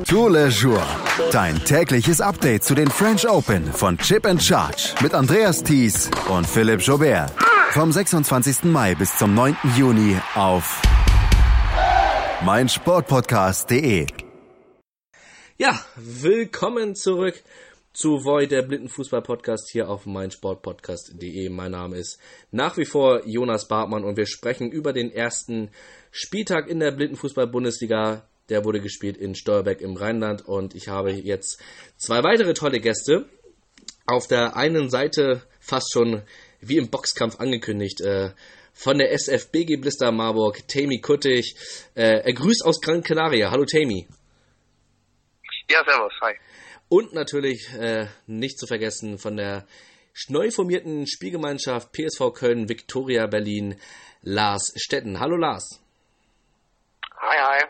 Tour 0.07 0.31
Le 0.31 0.49
Jour. 0.49 0.85
Dein 1.33 1.59
tägliches 1.65 2.21
Update 2.21 2.65
zu 2.65 2.75
den 2.75 2.91
French 2.91 3.27
Open 3.29 3.65
von 3.65 3.97
Chip 3.99 4.27
and 4.27 4.43
Charge 4.43 4.95
mit 5.01 5.15
Andreas 5.15 5.63
Thies 5.63 6.11
und 6.29 6.47
Philipp 6.47 6.81
Jobert. 6.81 7.33
Vom 7.71 7.91
26. 7.91 8.65
Mai 8.65 8.95
bis 8.95 9.17
zum 9.17 9.35
9. 9.35 9.57
Juni 9.77 10.17
auf 10.35 10.83
meinsportpodcast.de. 12.45 14.07
Ja, 15.57 15.81
willkommen 15.97 16.95
zurück 16.95 17.43
zu 17.95 18.25
Void, 18.25 18.51
der 18.51 18.63
Blindenfußball-Podcast 18.63 19.71
hier 19.71 19.89
auf 19.89 20.05
meinsportpodcast.de. 20.05 21.49
Mein 21.49 21.71
Name 21.71 21.97
ist 21.97 22.21
nach 22.51 22.77
wie 22.77 22.85
vor 22.85 23.25
Jonas 23.25 23.69
Bartmann 23.69 24.03
und 24.03 24.17
wir 24.17 24.27
sprechen 24.27 24.73
über 24.73 24.93
den 24.93 25.13
ersten 25.13 25.71
Spieltag 26.11 26.69
in 26.69 26.81
der 26.81 26.91
Blindenfußball-Bundesliga. 26.91 28.29
Der 28.49 28.65
wurde 28.65 28.81
gespielt 28.81 29.17
in 29.17 29.37
Steuerberg 29.37 29.81
im 29.81 29.97
Rheinland 29.97 30.45
und 30.45 30.75
ich 30.75 30.89
habe 30.89 31.13
jetzt 31.13 31.63
zwei 31.97 32.25
weitere 32.25 32.53
tolle 32.53 32.81
Gäste. 32.81 33.27
Auf 34.07 34.27
der 34.27 34.57
einen 34.57 34.91
Seite 34.91 35.43
fast 35.61 35.93
schon 35.93 36.23
wie 36.61 36.79
im 36.79 36.91
Boxkampf 36.91 37.39
angekündigt, 37.39 38.01
äh, 38.01 38.31
von 38.73 38.99
der 38.99 39.13
SFBG 39.13 39.77
Blister 39.77 40.11
Marburg, 40.11 40.67
Tammy 40.67 41.01
Kuttig. 41.01 41.55
Äh, 41.95 42.25
er 42.25 42.33
grüßt 42.33 42.65
aus 42.65 42.81
Gran 42.81 43.05
Canaria. 43.05 43.53
Hallo 43.53 43.65
Tammy. 43.65 44.09
Ja, 45.71 45.83
servus, 45.85 46.13
hi. 46.21 46.35
Und 46.95 47.13
natürlich 47.13 47.73
äh, 47.73 48.07
nicht 48.29 48.57
zu 48.57 48.69
vergessen 48.69 49.19
von 49.19 49.37
der 49.37 49.67
neu 50.29 50.53
formierten 50.53 51.09
Spielgemeinschaft 51.09 51.91
PSV 51.91 52.33
Köln 52.33 52.69
Viktoria 52.69 53.27
Berlin 53.27 53.75
Lars 54.23 54.73
Stetten. 54.77 55.19
Hallo 55.19 55.35
Lars. 55.35 55.81
Hi, 57.21 57.37
hi. 57.37 57.65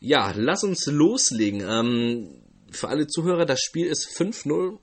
Ja, 0.00 0.32
lass 0.34 0.64
uns 0.64 0.86
loslegen. 0.86 1.60
Ähm, 1.60 2.42
für 2.70 2.88
alle 2.88 3.06
Zuhörer, 3.06 3.44
das 3.44 3.60
Spiel 3.60 3.86
ist 3.86 4.08
5-0 4.18 4.78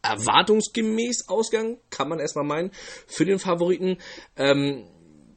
erwartungsgemäß 0.00 1.28
Ausgang, 1.28 1.80
kann 1.90 2.08
man 2.08 2.18
erstmal 2.18 2.46
meinen, 2.46 2.70
für 3.06 3.26
den 3.26 3.38
Favoriten. 3.38 3.98
Ähm, 4.36 4.88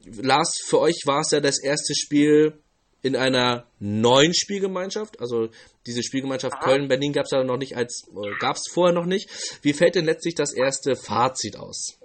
Lars, 0.06 0.54
für 0.64 0.80
euch 0.80 1.02
war 1.04 1.20
es 1.20 1.30
ja 1.30 1.40
das 1.40 1.62
erste 1.62 1.94
Spiel 1.94 2.58
in 3.02 3.16
einer 3.16 3.66
neuen 3.80 4.32
Spielgemeinschaft. 4.32 5.20
Also 5.20 5.50
diese 5.86 6.02
Spielgemeinschaft 6.02 6.60
Köln-Berlin 6.60 7.12
gab 7.12 7.24
es 7.24 7.30
ja 7.30 7.42
noch 7.44 7.56
nicht 7.56 7.76
als 7.76 8.10
gab 8.40 8.56
es 8.56 8.64
vorher 8.72 8.94
noch 8.94 9.06
nicht. 9.06 9.30
Wie 9.62 9.72
fällt 9.72 9.94
denn 9.94 10.04
letztlich 10.04 10.34
das 10.34 10.52
erste 10.52 10.96
Fazit 10.96 11.56
aus? 11.56 11.98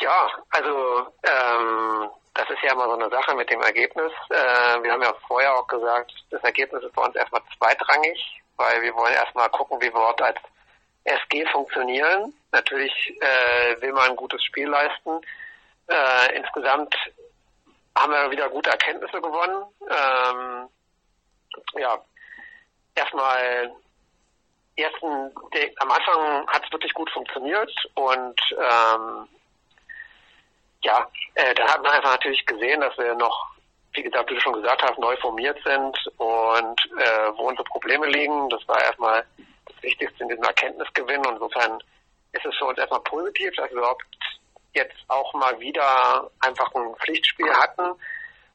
Ja, 0.00 0.30
also 0.50 1.08
ähm, 1.22 2.10
das 2.34 2.48
ist 2.50 2.62
ja 2.62 2.72
immer 2.72 2.84
so 2.84 2.94
eine 2.94 3.10
Sache 3.10 3.34
mit 3.34 3.50
dem 3.50 3.60
Ergebnis. 3.60 4.12
Äh, 4.30 4.82
wir 4.82 4.92
haben 4.92 5.02
ja 5.02 5.12
vorher 5.26 5.54
auch 5.56 5.66
gesagt, 5.66 6.12
das 6.30 6.42
Ergebnis 6.44 6.84
ist 6.84 6.94
bei 6.94 7.04
uns 7.04 7.16
erstmal 7.16 7.42
zweitrangig, 7.58 8.40
weil 8.56 8.80
wir 8.82 8.94
wollen 8.94 9.14
erstmal 9.14 9.48
gucken, 9.50 9.80
wie 9.80 9.92
wir 9.92 10.00
dort 10.00 10.22
als 10.22 10.38
SG 11.04 11.44
funktionieren. 11.50 12.32
Natürlich 12.52 12.92
äh, 13.20 13.80
will 13.80 13.92
man 13.92 14.10
ein 14.10 14.16
gutes 14.16 14.42
Spiel 14.44 14.68
leisten. 14.68 15.20
Äh, 15.88 16.36
insgesamt 16.36 16.94
haben 17.96 18.12
wir 18.12 18.30
wieder 18.30 18.48
gute 18.50 18.70
Erkenntnisse 18.70 19.20
gewonnen. 19.20 19.64
Ähm, 19.82 20.68
ja, 21.74 22.02
erstmal 22.94 23.72
ersten, 24.76 25.34
der, 25.54 25.70
am 25.78 25.90
Anfang 25.90 26.46
hat 26.48 26.64
es 26.64 26.72
wirklich 26.72 26.94
gut 26.94 27.10
funktioniert 27.10 27.72
und 27.94 28.40
ähm, 28.52 29.28
ja, 30.82 31.10
äh, 31.34 31.54
da 31.54 31.72
hat 31.72 31.82
man 31.82 31.92
einfach 31.92 32.12
natürlich 32.12 32.44
gesehen, 32.46 32.80
dass 32.80 32.96
wir 32.96 33.14
noch, 33.16 33.46
wie 33.94 34.02
gesagt, 34.02 34.30
wie 34.30 34.34
du 34.34 34.40
schon 34.40 34.52
gesagt 34.52 34.82
hast, 34.82 34.98
neu 34.98 35.16
formiert 35.16 35.58
sind 35.64 35.96
und 36.18 36.80
äh, 36.98 37.32
wo 37.36 37.48
unsere 37.48 37.64
Probleme 37.64 38.06
liegen. 38.06 38.48
Das 38.50 38.66
war 38.68 38.80
erstmal 38.80 39.26
das 39.66 39.82
Wichtigste 39.82 40.22
in 40.22 40.28
diesem 40.28 40.44
Erkenntnisgewinn 40.44 41.26
und 41.26 41.34
insofern 41.34 41.78
ist 42.32 42.46
es 42.46 42.56
für 42.56 42.66
uns 42.66 42.78
erstmal 42.78 43.00
positiv, 43.00 43.52
dass 43.56 43.70
wir 43.70 43.78
überhaupt 43.78 44.04
jetzt 44.74 44.96
auch 45.08 45.32
mal 45.34 45.58
wieder 45.58 46.30
einfach 46.40 46.72
ein 46.74 46.94
Pflichtspiel 46.96 47.52
hatten, 47.52 47.98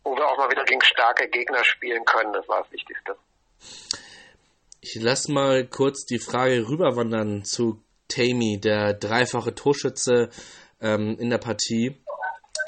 wo 0.04 0.16
wir 0.16 0.26
auch 0.26 0.38
mal 0.38 0.50
wieder 0.50 0.64
gegen 0.66 0.82
starke 0.82 1.28
Gegner 1.30 1.64
spielen 1.64 2.04
können. 2.06 2.34
Das 2.34 2.48
war 2.48 2.64
das 2.64 2.72
Wichtigste. 2.72 3.16
Ich 4.82 4.96
lasse 4.96 5.32
mal 5.32 5.66
kurz 5.66 6.06
die 6.06 6.20
Frage 6.20 6.68
rüberwandern 6.68 7.44
zu 7.46 7.82
Tammy, 8.10 8.60
der 8.60 8.94
dreifache 8.94 9.56
Torschütze 9.56 10.30
ähm, 10.82 11.18
in 11.20 11.30
der 11.30 11.38
Partie. 11.38 11.98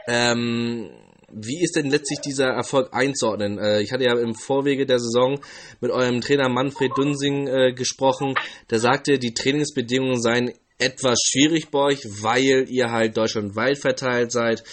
Ähm, 0.08 0.90
wie 1.32 1.62
ist 1.62 1.76
denn 1.76 1.90
letztlich 1.90 2.20
dieser 2.22 2.48
Erfolg 2.48 2.94
einzuordnen? 2.94 3.60
Äh, 3.60 3.82
ich 3.82 3.92
hatte 3.92 4.06
ja 4.06 4.18
im 4.18 4.36
Vorwege 4.36 4.86
der 4.86 5.00
Saison 5.00 5.40
mit 5.82 5.92
eurem 5.92 6.22
Trainer 6.22 6.48
Manfred 6.48 6.92
Dunsing 6.96 7.48
äh, 7.48 7.74
gesprochen. 7.74 8.36
Der 8.70 8.80
sagte, 8.80 9.20
die 9.20 9.34
Trainingsbedingungen 9.34 10.22
seien 10.22 10.54
etwas 10.78 11.20
schwierig 11.22 11.70
bei 11.70 11.80
euch, 11.80 12.06
weil 12.22 12.66
ihr 12.70 12.92
halt 12.92 13.18
deutschlandweit 13.18 13.78
verteilt 13.78 14.32
seid. 14.32 14.64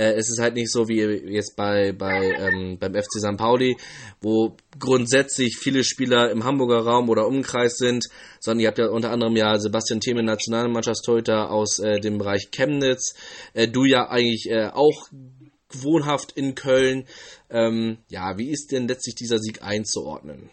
Äh, 0.00 0.14
es 0.14 0.30
ist 0.30 0.40
halt 0.40 0.54
nicht 0.54 0.72
so 0.72 0.88
wie 0.88 0.98
jetzt 0.98 1.56
bei, 1.56 1.92
bei 1.92 2.24
ähm, 2.24 2.78
beim 2.78 2.94
FC 2.94 3.20
St. 3.20 3.36
Pauli, 3.36 3.76
wo 4.22 4.56
grundsätzlich 4.78 5.58
viele 5.58 5.84
Spieler 5.84 6.30
im 6.30 6.44
Hamburger 6.44 6.78
Raum 6.78 7.10
oder 7.10 7.26
Umkreis 7.26 7.76
sind, 7.76 8.06
sondern 8.40 8.60
ihr 8.60 8.68
habt 8.68 8.78
ja 8.78 8.88
unter 8.88 9.10
anderem 9.10 9.36
ja 9.36 9.58
Sebastian 9.58 10.00
Thieme, 10.00 10.22
Nationalmannschaftstorhüter 10.22 11.50
aus 11.50 11.80
äh, 11.80 12.00
dem 12.00 12.16
Bereich 12.16 12.50
Chemnitz. 12.50 13.14
Äh, 13.52 13.68
du 13.68 13.84
ja 13.84 14.08
eigentlich 14.08 14.48
äh, 14.50 14.70
auch 14.72 15.08
wohnhaft 15.68 16.32
in 16.32 16.54
Köln. 16.54 17.06
Ähm, 17.50 17.98
ja, 18.08 18.38
wie 18.38 18.50
ist 18.50 18.72
denn 18.72 18.88
letztlich 18.88 19.16
dieser 19.16 19.38
Sieg 19.38 19.62
einzuordnen? 19.62 20.48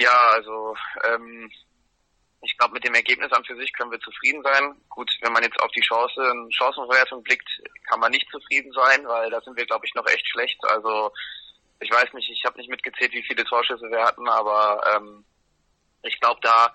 Ja, 0.00 0.16
also 0.32 0.74
ähm, 1.12 1.50
ich 2.44 2.56
glaube, 2.58 2.74
mit 2.74 2.84
dem 2.84 2.94
Ergebnis 2.94 3.32
an 3.32 3.44
für 3.44 3.56
sich 3.56 3.72
können 3.72 3.90
wir 3.90 4.00
zufrieden 4.00 4.42
sein. 4.42 4.76
Gut, 4.88 5.10
wenn 5.20 5.32
man 5.32 5.42
jetzt 5.42 5.60
auf 5.60 5.70
die 5.70 5.80
Chancen, 5.80 6.50
Chancenverwertung 6.52 7.22
blickt, 7.22 7.48
kann 7.88 8.00
man 8.00 8.10
nicht 8.10 8.28
zufrieden 8.30 8.72
sein, 8.72 9.06
weil 9.06 9.30
da 9.30 9.40
sind 9.40 9.56
wir, 9.56 9.66
glaube 9.66 9.86
ich, 9.86 9.94
noch 9.94 10.06
echt 10.06 10.28
schlecht. 10.28 10.58
Also 10.64 11.12
ich 11.80 11.90
weiß 11.90 12.12
nicht, 12.12 12.30
ich 12.30 12.44
habe 12.44 12.58
nicht 12.58 12.70
mitgezählt, 12.70 13.12
wie 13.12 13.24
viele 13.26 13.44
Torschüsse 13.44 13.90
wir 13.90 14.04
hatten, 14.04 14.28
aber 14.28 14.80
ähm, 14.94 15.24
ich 16.02 16.18
glaube, 16.20 16.40
da 16.42 16.74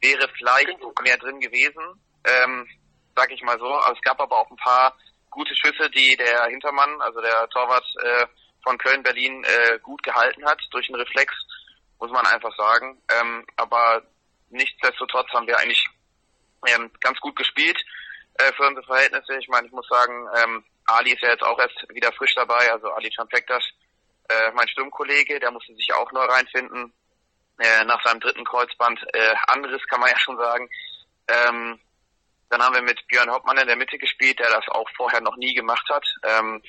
wäre 0.00 0.28
vielleicht 0.36 0.78
mehr 1.02 1.16
drin 1.18 1.40
gewesen, 1.40 2.00
ähm, 2.24 2.68
sag 3.16 3.30
ich 3.32 3.42
mal 3.42 3.58
so. 3.58 3.72
Also 3.72 3.94
es 3.94 4.02
gab 4.02 4.20
aber 4.20 4.38
auch 4.38 4.50
ein 4.50 4.56
paar 4.56 4.96
gute 5.30 5.54
Schüsse, 5.54 5.90
die 5.90 6.16
der 6.16 6.46
Hintermann, 6.46 7.00
also 7.00 7.20
der 7.20 7.48
Torwart 7.48 7.86
äh, 8.02 8.26
von 8.62 8.78
Köln-Berlin, 8.78 9.44
äh, 9.44 9.78
gut 9.80 10.02
gehalten 10.02 10.44
hat 10.44 10.60
durch 10.70 10.88
einen 10.88 11.00
Reflex, 11.00 11.32
muss 11.98 12.10
man 12.10 12.26
einfach 12.26 12.54
sagen. 12.56 13.02
Ähm, 13.20 13.46
aber 13.56 14.02
nichtsdestotrotz 14.50 15.30
haben 15.32 15.46
wir 15.46 15.58
eigentlich 15.58 15.88
ähm, 16.66 16.90
ganz 17.00 17.18
gut 17.20 17.36
gespielt 17.36 17.78
äh, 18.34 18.52
für 18.52 18.66
unsere 18.66 18.86
Verhältnisse. 18.86 19.36
Ich 19.38 19.48
meine, 19.48 19.66
ich 19.66 19.72
muss 19.72 19.86
sagen, 19.88 20.28
ähm, 20.42 20.64
Ali 20.86 21.12
ist 21.12 21.22
ja 21.22 21.30
jetzt 21.30 21.42
auch 21.42 21.58
erst 21.58 21.86
wieder 21.90 22.12
frisch 22.12 22.34
dabei, 22.34 22.70
also 22.72 22.90
Ali 22.92 23.10
Champektas, 23.12 23.64
äh, 24.28 24.50
mein 24.52 24.68
Sturmkollege, 24.68 25.40
der 25.40 25.50
musste 25.50 25.74
sich 25.74 25.92
auch 25.94 26.10
neu 26.12 26.24
reinfinden. 26.24 26.92
Äh, 27.58 27.84
nach 27.84 28.02
seinem 28.04 28.20
dritten 28.20 28.44
Kreuzband 28.44 29.00
äh, 29.12 29.34
anderes 29.48 29.82
kann 29.88 30.00
man 30.00 30.10
ja 30.10 30.18
schon 30.18 30.36
sagen. 30.36 30.68
Ähm, 31.28 31.80
dann 32.50 32.62
haben 32.62 32.74
wir 32.74 32.82
mit 32.82 33.06
Björn 33.08 33.30
Hauptmann 33.30 33.58
in 33.58 33.66
der 33.66 33.76
Mitte 33.76 33.98
gespielt, 33.98 34.38
der 34.38 34.48
das 34.48 34.66
auch 34.68 34.88
vorher 34.96 35.20
noch 35.20 35.36
nie 35.36 35.54
gemacht 35.54 35.86
hat. 35.90 36.06
Ähm, 36.22 36.62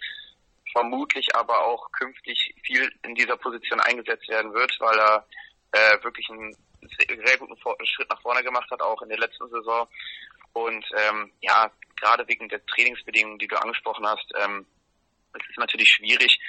vermutlich 0.74 1.36
aber 1.36 1.66
auch 1.66 1.92
künftig 1.92 2.54
viel 2.64 2.92
in 3.04 3.16
dieser 3.16 3.38
Position 3.38 3.80
eingesetzt 3.80 4.28
werden 4.30 4.54
wird, 4.54 4.76
weil 4.80 5.00
er 5.00 5.26
äh, 5.72 6.04
wirklich 6.04 6.30
einen 6.30 6.56
sehr 6.82 7.38
guten 7.38 7.56
Schritt 7.86 8.10
nach 8.10 8.22
vorne 8.22 8.44
gemacht 8.44 8.70
hat, 8.72 8.82
auch 8.82 9.02
in 9.02 9.10
der 9.10 9.20
letzten 9.20 9.50
Saison. 9.50 9.88
Und 10.54 10.86
ähm, 10.98 11.32
ja, 11.42 11.72
gerade 12.00 12.28
wegen 12.28 12.50
der 12.50 12.66
Trainingsbedingungen, 12.66 13.40
die 13.40 13.48
du 13.48 13.56
angesprochen 13.56 14.06
hast, 14.06 14.32
ähm, 14.40 14.66
es 15.34 15.50
ist 15.50 15.60
natürlich 15.60 15.90
schwierig, 15.90 16.40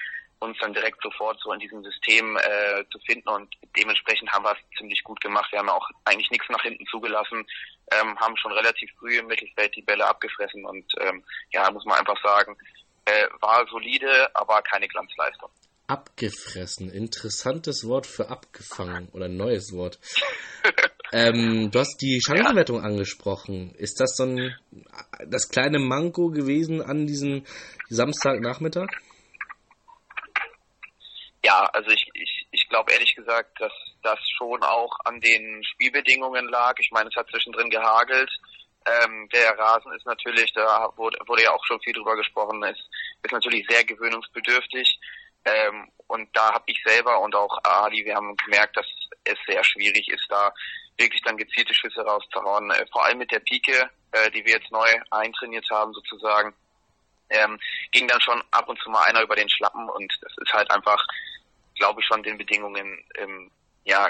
uns 0.40 0.56
dann 0.58 0.72
direkt 0.72 1.02
sofort 1.02 1.38
so 1.40 1.52
in 1.52 1.60
diesem 1.60 1.84
System 1.84 2.36
äh, 2.38 2.82
zu 2.90 2.98
finden 3.00 3.28
und 3.28 3.54
dementsprechend 3.76 4.32
haben 4.32 4.44
wir 4.44 4.52
es 4.52 4.78
ziemlich 4.78 5.04
gut 5.04 5.20
gemacht. 5.20 5.52
Wir 5.52 5.58
haben 5.58 5.68
auch 5.68 5.86
eigentlich 6.06 6.30
nichts 6.30 6.48
nach 6.48 6.62
hinten 6.62 6.86
zugelassen, 6.86 7.46
ähm, 7.92 8.18
haben 8.18 8.36
schon 8.38 8.52
relativ 8.52 8.90
früh 8.98 9.18
im 9.18 9.26
Mittelfeld 9.26 9.76
die 9.76 9.82
Bälle 9.82 10.06
abgefressen 10.06 10.64
und 10.64 10.90
ähm, 11.00 11.22
ja, 11.52 11.70
muss 11.70 11.84
man 11.84 11.98
einfach 11.98 12.20
sagen, 12.22 12.56
äh, 13.04 13.26
war 13.40 13.66
solide, 13.68 14.34
aber 14.34 14.62
keine 14.62 14.88
Glanzleistung. 14.88 15.50
Abgefressen. 15.90 16.88
Interessantes 16.88 17.84
Wort 17.84 18.06
für 18.06 18.30
abgefangen 18.30 19.08
oder 19.12 19.26
neues 19.26 19.72
Wort. 19.72 19.98
ähm, 21.12 21.72
du 21.72 21.80
hast 21.80 22.00
die 22.00 22.20
Chancenwertung 22.24 22.76
ja. 22.80 22.84
angesprochen. 22.84 23.74
Ist 23.74 23.98
das 24.00 24.14
so 24.14 24.22
ein 24.22 24.56
das 25.26 25.48
kleine 25.48 25.80
Manko 25.80 26.28
gewesen 26.28 26.80
an 26.80 27.08
diesem 27.08 27.44
Samstagnachmittag? 27.88 28.86
Ja, 31.44 31.68
also 31.72 31.90
ich, 31.90 32.06
ich, 32.14 32.46
ich 32.52 32.68
glaube 32.68 32.92
ehrlich 32.92 33.16
gesagt, 33.16 33.60
dass 33.60 33.72
das 34.04 34.20
schon 34.38 34.62
auch 34.62 34.96
an 35.04 35.20
den 35.20 35.64
Spielbedingungen 35.64 36.48
lag. 36.48 36.74
Ich 36.78 36.92
meine, 36.92 37.08
es 37.08 37.16
hat 37.16 37.28
zwischendrin 37.30 37.68
gehagelt. 37.68 38.30
Ähm, 38.86 39.28
der 39.32 39.58
Rasen 39.58 39.92
ist 39.92 40.06
natürlich, 40.06 40.52
da 40.52 40.88
wurde, 40.96 41.18
wurde 41.26 41.42
ja 41.42 41.50
auch 41.50 41.64
schon 41.66 41.80
viel 41.80 41.92
drüber 41.92 42.16
gesprochen, 42.16 42.62
ist, 42.62 42.88
ist 43.22 43.32
natürlich 43.32 43.66
sehr 43.68 43.84
gewöhnungsbedürftig. 43.84 44.98
Ähm, 45.44 45.90
und 46.06 46.28
da 46.36 46.54
habe 46.54 46.64
ich 46.66 46.82
selber 46.84 47.20
und 47.20 47.34
auch 47.34 47.56
Ali, 47.64 48.04
wir 48.04 48.16
haben 48.16 48.36
gemerkt, 48.36 48.76
dass 48.76 48.86
es 49.24 49.38
sehr 49.46 49.62
schwierig 49.62 50.08
ist, 50.08 50.26
da 50.28 50.52
wirklich 50.98 51.22
dann 51.22 51.36
gezielte 51.36 51.74
Schüsse 51.74 52.02
rauszuhauen. 52.02 52.70
Äh, 52.70 52.86
vor 52.92 53.04
allem 53.04 53.18
mit 53.18 53.30
der 53.30 53.40
Pike, 53.40 53.90
äh, 54.12 54.30
die 54.32 54.44
wir 54.44 54.54
jetzt 54.54 54.70
neu 54.70 54.88
eintrainiert 55.10 55.66
haben 55.70 55.92
sozusagen, 55.92 56.54
ähm, 57.30 57.58
ging 57.92 58.08
dann 58.08 58.20
schon 58.20 58.42
ab 58.50 58.68
und 58.68 58.78
zu 58.80 58.90
mal 58.90 59.04
einer 59.04 59.22
über 59.22 59.36
den 59.36 59.48
Schlappen 59.48 59.88
und 59.88 60.12
das 60.20 60.32
ist 60.38 60.52
halt 60.52 60.70
einfach 60.70 61.00
glaube 61.80 62.00
ich, 62.00 62.06
schon 62.06 62.22
den 62.22 62.38
Bedingungen 62.38 63.04
ähm, 63.16 63.50
ja, 63.84 64.08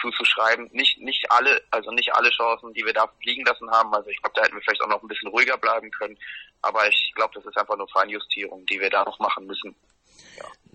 zuzuschreiben. 0.00 0.68
Nicht, 0.72 0.98
nicht 0.98 1.30
alle, 1.30 1.62
also 1.70 1.90
nicht 1.92 2.14
alle 2.14 2.30
Chancen, 2.30 2.74
die 2.74 2.84
wir 2.84 2.92
da 2.92 3.08
liegen 3.22 3.46
lassen 3.46 3.70
haben. 3.70 3.94
Also 3.94 4.10
ich 4.10 4.20
glaube, 4.20 4.34
da 4.34 4.42
hätten 4.42 4.56
wir 4.56 4.62
vielleicht 4.62 4.82
auch 4.82 4.88
noch 4.88 5.02
ein 5.02 5.08
bisschen 5.08 5.30
ruhiger 5.30 5.56
bleiben 5.56 5.90
können. 5.92 6.18
Aber 6.60 6.86
ich 6.88 7.12
glaube, 7.14 7.32
das 7.34 7.46
ist 7.46 7.56
einfach 7.56 7.76
nur 7.76 7.88
Feinjustierung, 7.88 8.66
die 8.66 8.80
wir 8.80 8.90
da 8.90 9.04
noch 9.04 9.18
machen 9.20 9.46
müssen. 9.46 9.74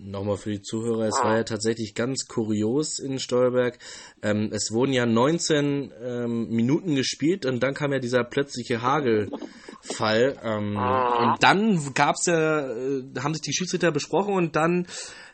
Nochmal 0.00 0.36
für 0.36 0.50
die 0.50 0.62
Zuhörer, 0.62 1.08
es 1.08 1.16
war 1.24 1.38
ja 1.38 1.42
tatsächlich 1.42 1.92
ganz 1.92 2.26
kurios 2.28 3.00
in 3.00 3.18
Stolberg. 3.18 3.80
Ähm, 4.22 4.50
es 4.52 4.70
wurden 4.70 4.92
ja 4.92 5.06
19 5.06 5.92
ähm, 6.00 6.48
Minuten 6.50 6.94
gespielt 6.94 7.44
und 7.44 7.60
dann 7.64 7.74
kam 7.74 7.92
ja 7.92 7.98
dieser 7.98 8.22
plötzliche 8.22 8.80
Hagelfall. 8.80 10.38
Ähm, 10.40 10.76
und 10.76 11.42
dann 11.42 11.94
gab's 11.94 12.26
ja, 12.26 12.60
äh, 12.60 13.02
haben 13.18 13.34
sich 13.34 13.42
die 13.42 13.52
Schiedsrichter 13.52 13.90
besprochen 13.90 14.34
und 14.34 14.54
dann 14.54 14.86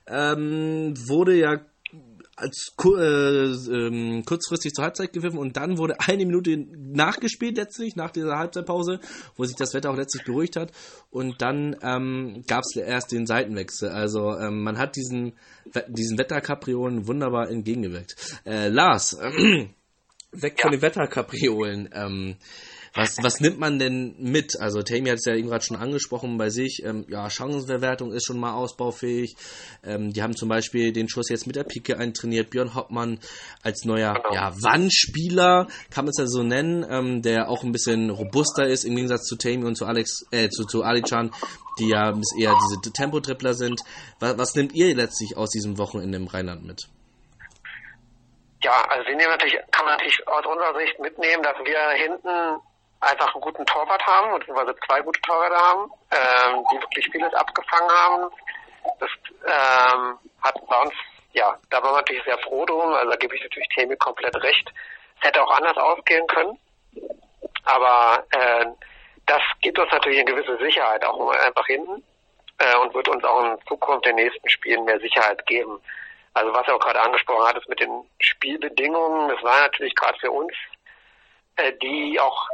ähm, 0.06 0.94
wurde 1.08 1.34
ja 1.36 1.60
als 2.36 2.74
äh, 2.84 2.88
ähm, 2.88 4.24
kurzfristig 4.24 4.72
zur 4.72 4.84
Halbzeit 4.84 5.12
gepfiffen 5.12 5.38
und 5.38 5.56
dann 5.56 5.78
wurde 5.78 5.96
eine 6.06 6.26
Minute 6.26 6.66
nachgespielt 6.76 7.56
letztlich, 7.56 7.96
nach 7.96 8.10
dieser 8.10 8.38
Halbzeitpause, 8.38 9.00
wo 9.36 9.44
sich 9.44 9.56
das 9.56 9.74
Wetter 9.74 9.90
auch 9.90 9.96
letztlich 9.96 10.24
beruhigt 10.24 10.56
hat 10.56 10.72
und 11.10 11.40
dann 11.42 11.76
ähm, 11.82 12.44
gab 12.46 12.64
es 12.64 12.76
erst 12.76 13.12
den 13.12 13.26
Seitenwechsel. 13.26 13.90
Also 13.90 14.36
ähm, 14.36 14.62
man 14.62 14.78
hat 14.78 14.96
diesen, 14.96 15.34
diesen 15.88 16.18
Wetterkapriolen 16.18 17.06
wunderbar 17.06 17.50
entgegengewirkt. 17.50 18.16
Äh, 18.44 18.68
Lars, 18.68 19.14
äh, 19.14 19.30
weg 20.32 20.56
ja. 20.58 20.62
von 20.62 20.72
den 20.72 20.82
Wetterkapriolen. 20.82 21.88
Ähm, 21.92 22.36
was, 22.94 23.16
was 23.22 23.40
nimmt 23.40 23.58
man 23.58 23.80
denn 23.80 24.14
mit? 24.18 24.60
Also 24.60 24.82
Tammy 24.82 25.08
hat 25.08 25.16
es 25.16 25.24
ja 25.24 25.34
eben 25.34 25.48
gerade 25.48 25.64
schon 25.64 25.76
angesprochen 25.76 26.38
bei 26.38 26.48
sich. 26.48 26.82
Ähm, 26.84 27.04
ja, 27.08 27.28
Chancenverwertung 27.28 28.12
ist 28.12 28.24
schon 28.24 28.38
mal 28.38 28.54
ausbaufähig. 28.54 29.34
Ähm, 29.82 30.12
die 30.12 30.22
haben 30.22 30.36
zum 30.36 30.48
Beispiel 30.48 30.92
den 30.92 31.08
Schuss 31.08 31.28
jetzt 31.28 31.48
mit 31.48 31.56
der 31.56 31.64
Pike 31.64 31.98
eintrainiert. 31.98 32.50
Björn 32.50 32.76
Hoppmann 32.76 33.18
als 33.62 33.84
neuer 33.84 34.14
genau. 34.14 34.32
ja, 34.32 34.52
Wandspieler, 34.62 35.66
kann 35.90 36.04
man 36.04 36.10
es 36.10 36.18
ja 36.18 36.26
so 36.26 36.44
nennen, 36.44 36.86
ähm, 36.88 37.22
der 37.22 37.48
auch 37.48 37.64
ein 37.64 37.72
bisschen 37.72 38.10
robuster 38.10 38.66
ist 38.68 38.84
im 38.84 38.94
Gegensatz 38.94 39.24
zu 39.24 39.36
Tammy 39.36 39.64
und 39.64 39.76
zu 39.76 39.86
Alex, 39.86 40.26
äh, 40.30 40.48
zu, 40.48 40.64
zu 40.64 40.84
Alichan, 40.84 41.32
die 41.80 41.88
ja 41.88 42.12
eher 42.38 42.54
diese 42.62 42.92
Tempotrippler 42.92 43.54
sind. 43.54 43.80
Was, 44.20 44.38
was 44.38 44.54
nimmt 44.54 44.72
ihr 44.72 44.94
letztlich 44.94 45.36
aus 45.36 45.50
diesem 45.50 45.78
Wochenende 45.78 46.16
im 46.16 46.28
Rheinland 46.28 46.64
mit? 46.64 46.82
Ja, 48.62 48.86
also 48.88 49.04
wir 49.04 49.16
nehmen 49.16 49.30
natürlich, 49.30 49.58
kann 49.72 49.84
man 49.84 49.94
natürlich 49.94 50.26
aus 50.28 50.46
unserer 50.46 50.78
Sicht 50.78 50.98
mitnehmen, 51.00 51.42
dass 51.42 51.58
wir 51.58 51.90
hinten 51.98 52.62
einfach 53.04 53.34
einen 53.34 53.42
guten 53.42 53.66
Torwart 53.66 54.06
haben, 54.06 54.38
beziehungsweise 54.38 54.74
zwei 54.86 55.00
gute 55.00 55.20
Torwärter 55.22 55.56
haben, 55.56 55.90
ähm, 56.10 56.64
die 56.72 56.80
wirklich 56.80 57.08
vieles 57.10 57.32
abgefangen 57.34 57.90
haben. 57.90 58.30
Das 59.00 59.10
ähm, 59.46 60.18
hat 60.42 60.54
bei 60.66 60.80
uns, 60.82 60.94
ja, 61.32 61.56
da 61.70 61.82
waren 61.82 61.92
wir 61.92 61.98
natürlich 61.98 62.24
sehr 62.24 62.38
froh 62.38 62.64
drum, 62.66 62.92
also 62.94 63.10
da 63.10 63.16
gebe 63.16 63.34
ich 63.34 63.42
natürlich 63.42 63.68
Themi 63.68 63.96
komplett 63.96 64.36
recht. 64.42 64.72
Es 65.20 65.28
hätte 65.28 65.42
auch 65.42 65.50
anders 65.50 65.76
ausgehen 65.76 66.26
können, 66.26 66.58
aber 67.64 68.24
äh, 68.30 68.66
das 69.26 69.42
gibt 69.62 69.78
uns 69.78 69.90
natürlich 69.90 70.20
eine 70.20 70.30
gewisse 70.30 70.58
Sicherheit 70.58 71.04
auch 71.04 71.30
einfach 71.30 71.66
hinten 71.66 72.04
äh, 72.58 72.76
und 72.76 72.94
wird 72.94 73.08
uns 73.08 73.24
auch 73.24 73.44
in 73.44 73.58
Zukunft 73.66 74.06
den 74.06 74.16
nächsten 74.16 74.48
Spielen 74.48 74.84
mehr 74.84 75.00
Sicherheit 75.00 75.44
geben. 75.46 75.80
Also 76.34 76.52
was 76.52 76.66
er 76.66 76.74
auch 76.76 76.80
gerade 76.80 77.00
angesprochen 77.00 77.46
hat, 77.46 77.56
ist 77.56 77.68
mit 77.68 77.80
den 77.80 78.10
Spielbedingungen, 78.18 79.28
das 79.28 79.42
war 79.42 79.62
natürlich 79.62 79.94
gerade 79.94 80.18
für 80.18 80.30
uns, 80.30 80.52
äh, 81.56 81.72
die 81.80 82.18
auch 82.20 82.48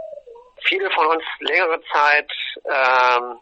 viele 0.65 0.91
von 0.91 1.07
uns 1.07 1.25
längere 1.41 1.81
Zeit 1.93 2.31
ähm, 2.65 3.39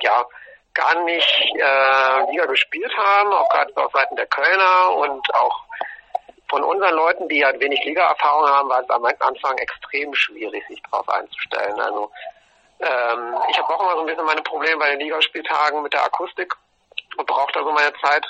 ja 0.00 0.26
gar 0.74 1.02
nicht 1.04 1.54
äh, 1.54 2.30
Liga 2.30 2.46
gespielt 2.46 2.92
haben, 2.96 3.32
auch 3.32 3.48
gerade 3.48 3.76
auf 3.76 3.92
Seiten 3.92 4.16
der 4.16 4.26
Kölner 4.26 4.92
und 4.96 5.34
auch 5.34 5.64
von 6.48 6.62
unseren 6.62 6.94
Leuten, 6.94 7.28
die 7.28 7.44
halt 7.44 7.60
wenig 7.60 7.82
Liga-Erfahrung 7.84 8.48
haben, 8.48 8.68
war 8.68 8.80
es 8.80 8.90
am 8.90 9.04
Anfang 9.04 9.58
extrem 9.58 10.14
schwierig, 10.14 10.64
sich 10.68 10.80
darauf 10.82 11.08
einzustellen. 11.08 11.80
Also 11.80 12.10
ähm, 12.80 13.34
ich 13.50 13.58
habe 13.58 13.74
auch 13.74 13.80
immer 13.80 13.94
so 13.94 14.00
ein 14.00 14.06
bisschen 14.06 14.24
meine 14.24 14.42
Probleme 14.42 14.76
bei 14.76 14.90
den 14.90 15.00
Ligaspieltagen 15.00 15.82
mit 15.82 15.92
der 15.92 16.04
Akustik 16.04 16.54
und 17.16 17.26
brauche 17.26 17.52
da 17.52 17.64
so 17.64 17.72
meine 17.72 17.92
Zeit. 17.94 18.26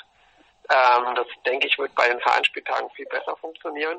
Ähm, 0.70 1.14
das 1.14 1.26
denke 1.44 1.66
ich 1.66 1.78
wird 1.78 1.94
bei 1.94 2.08
den 2.08 2.20
Vereinsspieltagen 2.20 2.90
viel 2.90 3.06
besser 3.06 3.36
funktionieren, 3.36 3.98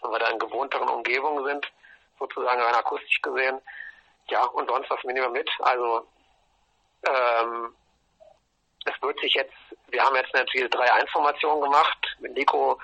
weil 0.00 0.12
wir 0.12 0.18
da 0.20 0.28
in 0.28 0.38
gewohnteren 0.38 0.88
Umgebungen 0.88 1.44
sind 1.44 1.66
sozusagen 2.18 2.60
rein 2.60 2.74
akustisch 2.74 3.20
gesehen. 3.22 3.60
Ja, 4.30 4.44
und 4.44 4.68
sonst 4.68 4.90
was 4.90 5.02
nehmen 5.04 5.22
wir 5.22 5.30
mit. 5.30 5.50
Also 5.60 6.06
ähm, 7.06 7.74
es 8.84 9.02
wird 9.02 9.18
sich 9.20 9.34
jetzt, 9.34 9.54
wir 9.88 10.02
haben 10.02 10.16
jetzt 10.16 10.34
natürlich 10.34 10.70
drei 10.70 10.92
Einformationen 10.92 11.62
gemacht. 11.62 12.16
Nico 12.20 12.78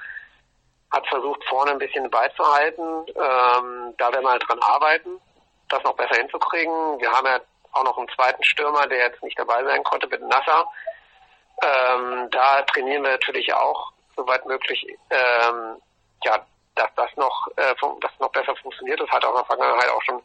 hat 0.91 1.07
versucht, 1.09 1.45
vorne 1.49 1.73
ein 1.73 1.79
bisschen 1.79 2.09
beizuhalten. 2.11 3.07
Ähm, 3.09 3.95
da 3.99 4.13
werden 4.13 4.25
wir 4.25 4.31
halt 4.31 4.49
dran 4.49 4.61
arbeiten, 4.61 5.21
das 5.69 5.83
noch 5.83 5.97
besser 5.97 6.17
hinzukriegen. 6.17 7.01
Wir 7.01 7.11
haben 7.11 7.27
ja 7.27 7.41
auch 7.73 7.85
noch 7.85 7.99
einen 7.99 8.09
zweiten 8.11 8.43
Stürmer, 8.45 8.87
der 8.87 8.99
jetzt 8.99 9.23
nicht 9.23 9.39
dabei 9.39 9.65
sein 9.65 9.83
konnte 9.83 10.07
mit 10.07 10.23
Nasser. 10.23 10.71
Ähm, 11.63 12.29
da 12.31 12.63
trainieren 12.63 13.03
wir 13.03 13.13
natürlich 13.13 13.53
auch, 13.53 13.93
soweit 14.17 14.45
möglich, 14.47 14.87
ähm, 15.11 15.81
ja, 16.23 16.47
dass 16.75 16.91
das 16.97 17.11
noch, 17.17 17.49
äh, 17.57 17.75
das 18.01 18.11
noch 18.19 18.31
besser 18.31 18.55
funktioniert. 18.57 19.01
Das 19.01 19.11
hat 19.11 19.25
auch 19.25 19.31
in 19.31 19.37
der 19.37 19.45
Vergangenheit 19.45 19.91
auch 19.91 20.03
schon 20.03 20.23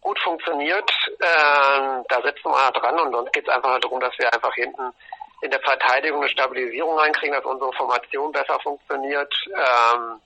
gut 0.00 0.18
funktioniert. 0.20 0.90
Ähm, 1.08 2.04
da 2.08 2.20
setzen 2.22 2.50
wir 2.50 2.72
dran 2.72 3.00
und 3.00 3.12
sonst 3.12 3.32
geht 3.32 3.46
es 3.46 3.54
einfach 3.54 3.78
darum, 3.80 4.00
dass 4.00 4.16
wir 4.18 4.32
einfach 4.32 4.54
hinten 4.54 4.92
in 5.42 5.50
der 5.50 5.60
Verteidigung 5.60 6.20
eine 6.20 6.30
Stabilisierung 6.30 6.98
reinkriegen, 6.98 7.34
dass 7.34 7.44
unsere 7.44 7.72
Formation 7.72 8.32
besser 8.32 8.58
funktioniert. 8.62 9.34
Ähm, 9.54 10.20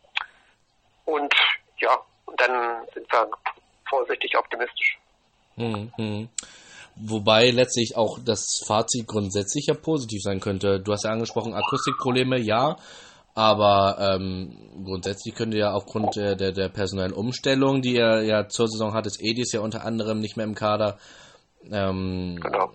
und 1.05 1.35
ja, 1.79 1.99
dann 2.37 2.87
sind 2.93 3.11
wir 3.11 3.31
vorsichtig 3.89 4.37
optimistisch. 4.37 4.99
Mhm. 5.57 6.29
Wobei 6.97 7.51
letztlich 7.51 7.97
auch 7.97 8.19
das 8.25 8.65
Fazit 8.67 9.07
grundsätzlich 9.07 9.67
ja 9.67 9.75
positiv 9.75 10.23
sein 10.23 10.41
könnte. 10.41 10.81
Du 10.81 10.93
hast 10.93 11.05
ja 11.05 11.11
angesprochen, 11.11 11.55
Akustikprobleme, 11.55 12.39
ja. 12.39 12.77
Aber 13.37 13.99
ähm, 14.01 14.83
grundsätzlich 14.83 15.35
könnt 15.35 15.53
ihr 15.53 15.61
ja 15.61 15.73
aufgrund 15.73 16.17
der, 16.17 16.37
der, 16.37 16.53
der 16.53 16.71
personellen 16.71 17.13
Umstellung, 17.13 17.83
die 17.83 17.97
ihr 17.97 18.23
ja 18.23 18.49
zur 18.49 18.67
Saison 18.67 18.95
hattet, 18.95 19.19
Edis 19.21 19.53
ja 19.53 19.61
unter 19.61 19.85
anderem 19.85 20.21
nicht 20.21 20.39
mehr 20.39 20.47
im 20.47 20.55
Kader, 20.55 20.97
ähm, 21.71 22.41
genau. 22.43 22.73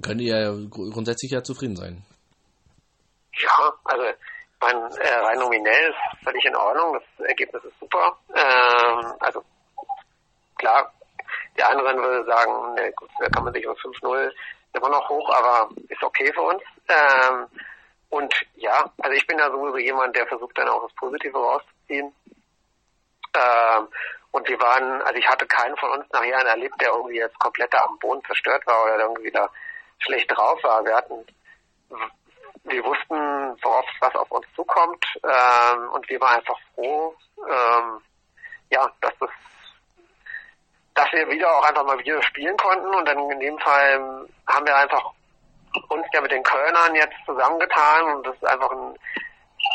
könnt 0.00 0.20
ihr 0.20 0.38
ja 0.38 0.54
grundsätzlich 0.70 1.32
ja 1.32 1.42
zufrieden 1.42 1.74
sein. 1.74 2.04
Ja, 3.32 3.72
also 3.82 4.04
mein, 4.60 4.76
äh, 4.76 5.14
rein 5.14 5.38
nominell 5.40 5.90
ist 5.90 6.24
völlig 6.24 6.44
in 6.44 6.54
Ordnung, 6.54 6.94
das 6.94 7.26
Ergebnis 7.26 7.64
ist 7.64 7.80
super. 7.80 8.16
Ähm, 8.36 9.14
also 9.18 9.42
klar, 10.58 10.92
die 11.58 11.62
anderen 11.64 11.96
würde 11.96 12.24
sagen, 12.24 12.74
ne, 12.74 12.92
gut, 12.92 13.10
da 13.18 13.28
kann 13.30 13.42
man 13.42 13.52
sich 13.52 13.66
um 13.66 13.74
5-0 13.74 14.30
immer 14.74 14.90
noch 14.90 15.08
hoch, 15.08 15.28
aber 15.30 15.70
ist 15.88 16.04
okay 16.04 16.30
für 16.32 16.42
uns. 16.42 16.62
Ähm, 16.88 17.48
und 18.12 18.34
ja, 18.56 18.92
also 18.98 19.16
ich 19.16 19.26
bin 19.26 19.38
da 19.38 19.50
sowieso 19.50 19.78
jemand, 19.78 20.14
der 20.14 20.26
versucht 20.26 20.58
dann 20.58 20.68
auch 20.68 20.82
das 20.82 20.94
Positive 20.96 21.38
rauszuziehen. 21.38 22.14
Ähm, 23.34 23.88
und 24.32 24.46
wir 24.46 24.60
waren, 24.60 25.00
also 25.00 25.14
ich 25.14 25.26
hatte 25.26 25.46
keinen 25.46 25.74
von 25.78 25.92
uns 25.92 26.04
nachher 26.10 26.44
erlebt, 26.46 26.78
der 26.78 26.90
irgendwie 26.90 27.16
jetzt 27.16 27.38
komplett 27.38 27.74
am 27.74 27.98
Boden 28.00 28.22
zerstört 28.26 28.66
war 28.66 28.84
oder 28.84 28.98
irgendwie 28.98 29.30
da 29.30 29.48
schlecht 29.98 30.30
drauf 30.30 30.62
war. 30.62 30.84
Wir 30.84 30.94
hatten, 30.94 31.26
wir 32.64 32.84
wussten, 32.84 33.16
worauf 33.62 33.86
was 34.00 34.14
auf 34.14 34.30
uns 34.30 34.46
zukommt, 34.56 35.06
ähm, 35.24 35.88
und 35.92 36.06
wir 36.10 36.20
waren 36.20 36.36
einfach 36.36 36.58
froh, 36.74 37.16
ähm, 37.48 38.02
ja, 38.68 38.92
dass 39.00 39.14
das, 39.20 39.30
dass 40.92 41.10
wir 41.12 41.30
wieder 41.30 41.50
auch 41.50 41.64
einfach 41.64 41.86
mal 41.86 41.98
wieder 41.98 42.22
spielen 42.24 42.58
konnten 42.58 42.94
und 42.94 43.08
dann 43.08 43.30
in 43.30 43.40
dem 43.40 43.58
Fall 43.58 44.28
haben 44.46 44.66
wir 44.66 44.76
einfach 44.76 45.14
uns 45.88 46.06
ja 46.12 46.20
mit 46.20 46.30
den 46.30 46.42
Kölnern 46.42 46.94
jetzt 46.94 47.16
zusammengetan 47.26 48.16
und 48.16 48.26
das 48.26 48.34
ist 48.34 48.46
einfach 48.46 48.70
ein, 48.70 48.94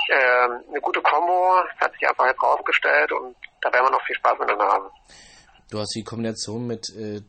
äh, 0.10 0.70
eine 0.70 0.82
gute 0.82 1.02
Kombo. 1.02 1.62
Das 1.70 1.88
hat 1.88 1.94
sich 1.94 2.08
einfach 2.08 2.26
jetzt 2.28 2.42
rausgestellt 2.42 3.12
und 3.12 3.36
da 3.62 3.72
werden 3.74 3.86
wir 3.86 3.92
noch 3.92 4.06
viel 4.06 4.16
Spaß 4.16 4.40
miteinander 4.40 4.68
haben. 4.68 4.90
Du 5.70 5.80
hast 5.80 5.94
die 5.96 6.04
Kombination 6.04 6.66
mit 6.66 6.90
äh, 6.96 7.22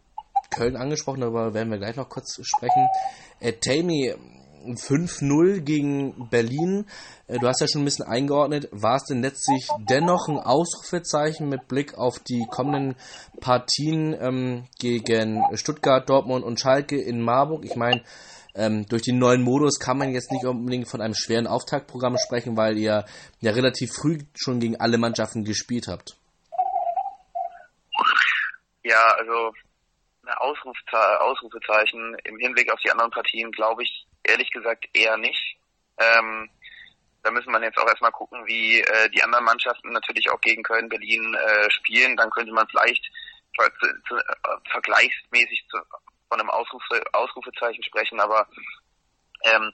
Köln 0.54 0.76
angesprochen, 0.76 1.20
darüber 1.20 1.54
werden 1.54 1.70
wir 1.70 1.78
gleich 1.78 1.96
noch 1.96 2.08
kurz 2.08 2.38
sprechen. 2.42 2.88
Äh, 3.40 3.54
Tammy, 3.54 4.14
5-0 4.64 5.60
gegen 5.60 6.28
Berlin. 6.30 6.86
Äh, 7.26 7.38
du 7.38 7.46
hast 7.46 7.60
ja 7.60 7.68
schon 7.68 7.82
ein 7.82 7.84
bisschen 7.84 8.06
eingeordnet. 8.06 8.68
War 8.70 8.96
es 8.96 9.04
denn 9.04 9.22
letztlich 9.22 9.68
dennoch 9.88 10.28
ein 10.28 10.38
Ausrufezeichen 10.38 11.48
mit 11.48 11.68
Blick 11.68 11.96
auf 11.96 12.18
die 12.18 12.46
kommenden 12.50 12.96
Partien 13.40 14.16
ähm, 14.20 14.64
gegen 14.78 15.42
Stuttgart, 15.54 16.08
Dortmund 16.08 16.44
und 16.44 16.60
Schalke 16.60 17.00
in 17.00 17.22
Marburg? 17.22 17.64
Ich 17.64 17.76
meine, 17.76 18.02
ähm, 18.54 18.86
durch 18.88 19.02
den 19.02 19.18
neuen 19.18 19.42
Modus 19.42 19.78
kann 19.78 19.98
man 19.98 20.12
jetzt 20.12 20.32
nicht 20.32 20.44
unbedingt 20.44 20.88
von 20.88 21.00
einem 21.00 21.14
schweren 21.14 21.46
Auftaktprogramm 21.46 22.16
sprechen, 22.18 22.56
weil 22.56 22.76
ihr 22.78 23.04
ja 23.40 23.52
relativ 23.52 23.90
früh 23.92 24.18
schon 24.34 24.60
gegen 24.60 24.80
alle 24.80 24.98
Mannschaften 24.98 25.44
gespielt 25.44 25.86
habt. 25.88 26.16
Ja, 28.82 29.02
also 29.18 29.52
Ausrufezeichen 30.40 32.16
im 32.24 32.38
Hinblick 32.38 32.72
auf 32.72 32.80
die 32.80 32.90
anderen 32.90 33.10
Partien 33.10 33.50
glaube 33.50 33.82
ich 33.82 34.06
ehrlich 34.24 34.50
gesagt 34.50 34.86
eher 34.92 35.16
nicht. 35.16 35.56
Ähm, 35.98 36.50
da 37.22 37.30
müssen 37.30 37.50
wir 37.50 37.62
jetzt 37.62 37.78
auch 37.78 37.88
erstmal 37.88 38.12
gucken, 38.12 38.46
wie 38.46 38.80
äh, 38.80 39.10
die 39.10 39.22
anderen 39.22 39.44
Mannschaften 39.44 39.90
natürlich 39.92 40.30
auch 40.30 40.40
gegen 40.40 40.62
Köln, 40.62 40.88
Berlin 40.88 41.34
äh, 41.34 41.70
spielen. 41.70 42.16
Dann 42.16 42.30
könnte 42.30 42.52
man 42.52 42.66
vielleicht 42.68 43.04
äh, 43.58 43.70
vergleichsmäßig 44.70 45.66
zu, 45.70 45.78
von 46.28 46.40
einem 46.40 46.50
Ausrufe, 46.50 47.02
Ausrufezeichen 47.12 47.82
sprechen, 47.82 48.20
aber 48.20 48.48
ähm, 49.44 49.72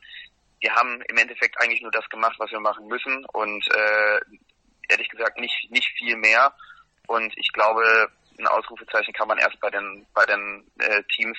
wir 0.61 0.75
haben 0.75 1.03
im 1.03 1.19
Endeffekt 1.19 1.61
eigentlich 1.61 1.83
nur 1.83 1.91
das 1.91 2.09
gemacht, 2.09 2.37
was 2.39 2.51
wir 2.51 2.61
machen 2.61 2.87
müssen 2.87 3.25
und 3.27 3.67
äh, 3.75 4.21
ehrlich 4.89 5.09
gesagt 5.09 5.39
nicht 5.39 5.71
nicht 5.71 5.89
viel 5.99 6.17
mehr. 6.17 6.55
Und 7.07 7.37
ich 7.37 7.53
glaube, 7.53 8.11
ein 8.39 8.47
Ausrufezeichen 8.47 9.13
kann 9.13 9.29
man 9.29 9.39
erst 9.39 9.61
bei 9.61 9.71
den 9.71 10.07
bei 10.15 10.25
den 10.25 10.67
äh, 10.79 11.03
Teams 11.15 11.39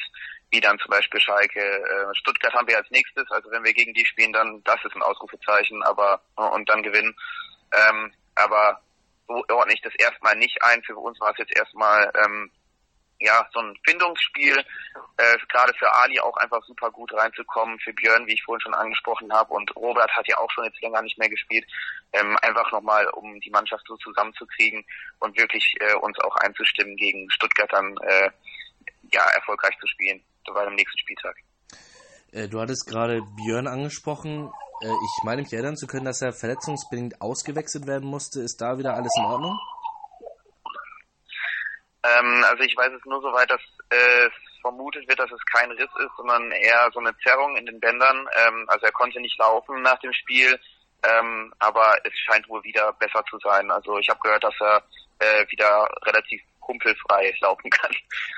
wie 0.52 0.62
dann 0.62 0.80
zum 0.80 0.92
Beispiel 0.92 1.20
Schalke, 1.20 1.60
äh, 1.60 2.16
Stuttgart 2.16 2.54
haben 2.54 2.68
wir 2.68 2.78
als 2.78 2.90
nächstes. 2.92 3.30
Also 3.32 3.50
wenn 3.52 3.64
wir 3.64 3.74
gegen 3.74 3.94
die 3.94 4.06
spielen, 4.06 4.32
dann 4.32 4.62
das 4.64 4.84
ist 4.86 4.96
ein 4.96 5.02
Ausrufezeichen, 5.02 5.82
aber 5.84 6.22
und 6.36 6.70
dann 6.70 6.84
gewinnen. 6.84 7.16
Ähm, 7.74 8.14
aber 8.36 8.82
so 9.28 9.44
ordne 9.50 9.74
ich 9.74 9.82
das 9.82 9.96
erstmal 9.96 10.36
nicht 10.36 10.62
ein. 10.64 10.84
Für 10.84 10.98
uns 10.98 11.20
war 11.20 11.32
es 11.32 11.40
jetzt 11.40 11.56
erstmal 11.58 12.12
ähm, 12.24 12.52
ja, 13.26 13.46
so 13.52 13.60
ein 13.60 13.78
Findungsspiel, 13.84 14.58
äh, 15.18 15.38
gerade 15.50 15.74
für 15.78 15.92
Ali 15.96 16.20
auch 16.20 16.38
einfach 16.38 16.64
super 16.66 16.92
gut 16.92 17.12
reinzukommen, 17.14 17.80
für 17.80 17.94
Björn, 17.94 18.28
wie 18.28 18.34
ich 18.34 18.44
vorhin 18.44 18.62
schon 18.62 18.74
angesprochen 18.74 19.34
habe, 19.34 19.54
und 19.54 19.76
Robert 19.76 20.12
hat 20.16 20.28
ja 20.28 20.38
auch 20.38 20.52
schon 20.52 20.66
jetzt 20.66 20.82
länger 20.82 21.02
nicht 21.02 21.18
mehr 21.18 21.30
gespielt, 21.30 21.66
ähm, 22.14 22.38
einfach 22.42 22.72
nochmal, 22.72 23.08
um 23.10 23.40
die 23.42 23.50
Mannschaft 23.50 23.84
so 23.88 23.98
zusammenzukriegen 23.98 24.86
und 25.20 25.38
wirklich 25.38 25.74
äh, 25.80 25.96
uns 25.96 26.18
auch 26.20 26.36
einzustimmen, 26.38 26.96
gegen 26.96 27.30
Stuttgart 27.32 27.72
dann 27.72 27.98
äh, 28.04 28.30
ja 29.12 29.24
erfolgreich 29.34 29.76
zu 29.80 29.88
spielen, 29.88 30.24
bei 30.54 30.64
dem 30.66 30.76
nächsten 30.76 31.00
Spieltag. 31.00 31.36
Äh, 32.32 32.48
du 32.48 32.60
hattest 32.60 32.88
gerade 32.88 33.22
Björn 33.36 33.68
angesprochen. 33.68 34.52
Äh, 34.82 34.88
ich 34.88 35.24
meine 35.24 35.42
mich 35.42 35.54
erinnern 35.54 35.78
zu 35.78 35.88
können, 35.88 36.06
dass 36.06 36.22
er 36.22 36.34
verletzungsbedingt 36.34 37.22
ausgewechselt 37.22 37.88
werden 37.88 38.10
musste. 38.10 38.42
Ist 38.42 38.62
da 38.62 38.78
wieder 38.78 38.94
alles 38.94 39.12
in 39.18 39.26
Ordnung? 39.26 39.58
Ähm, 42.06 42.44
also 42.50 42.64
ich 42.64 42.76
weiß 42.76 42.92
es 42.92 43.06
nur 43.06 43.22
so 43.22 43.32
weit, 43.34 43.50
dass 43.50 43.62
äh, 43.90 44.30
vermutet 44.62 45.08
wird, 45.08 45.20
dass 45.20 45.32
es 45.32 45.46
kein 45.46 45.72
Riss 45.72 45.90
ist, 46.00 46.18
sondern 46.18 46.52
eher 46.52 46.90
so 46.94 47.00
eine 47.00 47.16
Zerrung 47.20 47.56
in 47.56 47.66
den 47.66 47.80
Bändern. 47.80 48.28
Ähm, 48.46 48.66
also 48.68 48.86
er 48.86 48.92
konnte 48.92 49.20
nicht 49.22 49.38
laufen 49.40 49.82
nach 49.82 50.00
dem 50.00 50.14
Spiel, 50.14 50.60
ähm, 51.04 51.54
aber 51.60 51.96
es 52.04 52.14
scheint 52.20 52.48
wohl 52.50 52.64
wieder 52.64 52.94
besser 52.94 53.24
zu 53.30 53.38
sein. 53.40 53.70
Also 53.72 53.98
ich 54.00 54.10
habe 54.10 54.20
gehört, 54.22 54.44
dass 54.44 54.56
er 54.60 54.84
äh, 55.20 55.46
wieder 55.52 55.88
relativ 56.06 56.42
kumpelfrei 56.60 57.34
laufen 57.42 57.70
kann. 57.70 57.92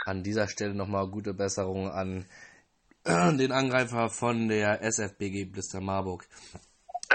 An 0.05 0.23
dieser 0.23 0.47
Stelle 0.47 0.73
nochmal 0.73 1.07
gute 1.07 1.33
Besserung 1.33 1.89
an 1.91 2.25
den 3.37 3.51
Angreifer 3.51 4.09
von 4.09 4.49
der 4.49 4.81
SFBG 4.81 5.45
Blister 5.45 5.81
Marburg. 5.81 6.25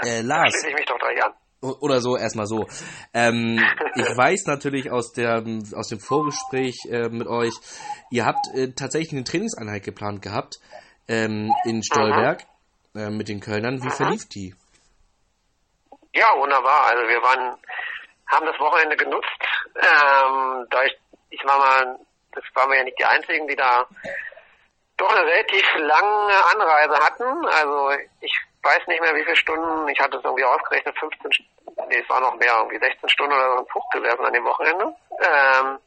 Äh, 0.03 0.21
Lars. 0.21 0.59
Da 0.61 0.67
ich 0.67 0.75
mich 0.75 0.85
doch 0.85 0.97
gleich 0.97 1.23
an. 1.23 1.33
Oder 1.63 2.01
so, 2.01 2.17
erstmal 2.17 2.45
so. 2.45 2.67
Ähm, 3.13 3.57
ich 3.95 4.05
weiß 4.05 4.47
natürlich 4.47 4.91
aus, 4.91 5.13
der, 5.13 5.43
aus 5.75 5.87
dem 5.87 5.99
Vorgespräch 5.99 6.75
äh, 6.89 7.07
mit 7.07 7.27
euch, 7.27 7.53
ihr 8.11 8.25
habt 8.25 8.47
äh, 8.53 8.73
tatsächlich 8.73 9.13
eine 9.13 9.23
Trainingseinheit 9.23 9.83
geplant 9.83 10.21
gehabt 10.21 10.59
ähm, 11.07 11.53
in 11.63 11.81
Stolberg 11.81 12.41
äh, 12.95 13.09
mit 13.09 13.29
den 13.29 13.39
Kölnern. 13.39 13.81
Wie 13.81 13.89
verlief 13.89 14.27
die? 14.27 14.53
Ja, 16.13 16.27
wunderbar. 16.35 16.87
Also 16.87 17.07
wir 17.07 17.21
waren, 17.21 17.57
haben 18.27 18.45
das 18.45 18.59
Wochenende 18.59 18.97
genutzt. 18.97 19.27
Ähm, 19.75 20.67
da 20.69 20.83
ich, 20.83 20.97
ich 21.29 21.45
war 21.45 21.59
mal, 21.59 21.99
das 22.33 22.43
waren 22.55 22.69
wir 22.71 22.77
ja 22.77 22.83
nicht 22.83 22.99
die 22.99 23.05
Einzigen, 23.05 23.47
die 23.47 23.55
da 23.55 23.85
doch 24.97 25.09
eine 25.09 25.25
relativ 25.25 25.65
lange 25.77 26.33
Anreise 26.51 26.99
hatten. 26.99 27.45
Also 27.45 27.91
ich 28.19 28.33
weiß 28.63 28.87
nicht 28.87 29.01
mehr, 29.01 29.13
wie 29.15 29.23
viele 29.23 29.35
Stunden, 29.35 29.87
ich 29.89 29.99
hatte 29.99 30.17
es 30.17 30.23
irgendwie 30.23 30.45
ausgerechnet, 30.45 30.97
15, 30.97 31.29
nee, 31.89 32.01
es 32.01 32.09
war 32.09 32.21
noch 32.21 32.35
mehr, 32.35 32.55
irgendwie 32.57 32.79
16 32.79 33.09
Stunden 33.09 33.33
oder 33.33 33.51
so 33.51 33.59
im 33.59 33.67
Zug 33.67 33.83
gesessen 33.91 34.25
an 34.25 34.33
dem 34.33 34.45
Wochenende. 34.45 34.95
Ähm, 35.19 35.79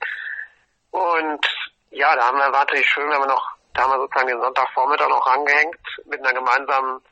und 0.91 1.47
ja, 1.91 2.15
da 2.15 2.27
haben 2.27 2.39
wir, 2.39 2.51
natürlich 2.51 2.87
schön, 2.87 3.09
wenn 3.09 3.21
wir 3.21 3.27
noch, 3.27 3.51
da 3.73 3.83
haben 3.83 3.93
wir 3.93 3.99
sozusagen 3.99 4.29
den 4.29 4.41
Sonntagvormittag 4.41 5.09
noch 5.09 5.27
angehängt 5.27 5.81
mit 6.05 6.21
einer 6.21 6.35
gemeinsamen 6.35 7.03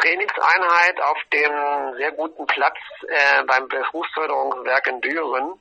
Trainingseinheit 0.00 1.00
auf 1.02 1.18
dem 1.32 1.96
sehr 1.96 2.12
guten 2.12 2.46
Platz 2.46 2.78
äh, 3.08 3.42
beim 3.44 3.68
Berufsförderungswerk 3.68 4.86
in 4.86 5.00
Düren. 5.00 5.60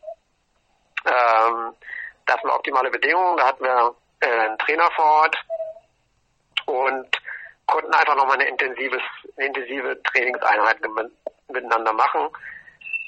Ähm, 1.06 1.76
das 2.26 2.44
waren 2.44 2.52
optimale 2.52 2.92
Bedingungen, 2.92 3.38
da 3.38 3.48
hatten 3.48 3.64
wir 3.64 3.96
äh, 4.22 4.28
einen 4.28 4.58
Trainer 4.60 4.90
vor 4.96 5.06
Ort 5.06 5.38
und 6.68 7.21
konnten 7.72 7.94
einfach 7.94 8.16
nochmal 8.16 8.40
eine 8.40 8.48
eine 8.48 9.48
intensive 9.48 10.04
Trainingseinheit 10.04 10.78
miteinander 11.48 11.94
machen. 11.94 12.30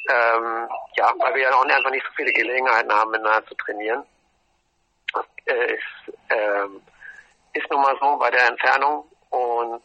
Ähm, 0.09 0.68
ja, 0.95 1.14
weil 1.20 1.36
wir 1.36 1.43
ja 1.43 1.53
auch 1.53 1.64
einfach 1.64 1.91
nicht 1.91 2.05
so 2.05 2.11
viele 2.16 2.34
Gelegenheiten 2.34 2.91
haben, 2.91 3.11
miteinander 3.11 3.45
zu 3.47 3.55
trainieren. 3.55 4.05
Das 5.14 5.26
äh, 5.45 5.76
ist, 5.76 6.18
ähm, 6.30 6.82
ist 7.53 7.70
nun 7.70 7.82
mal 7.82 7.95
so 8.01 8.18
bei 8.18 8.32
der 8.32 8.47
Entfernung. 8.47 9.09
Und 9.30 9.84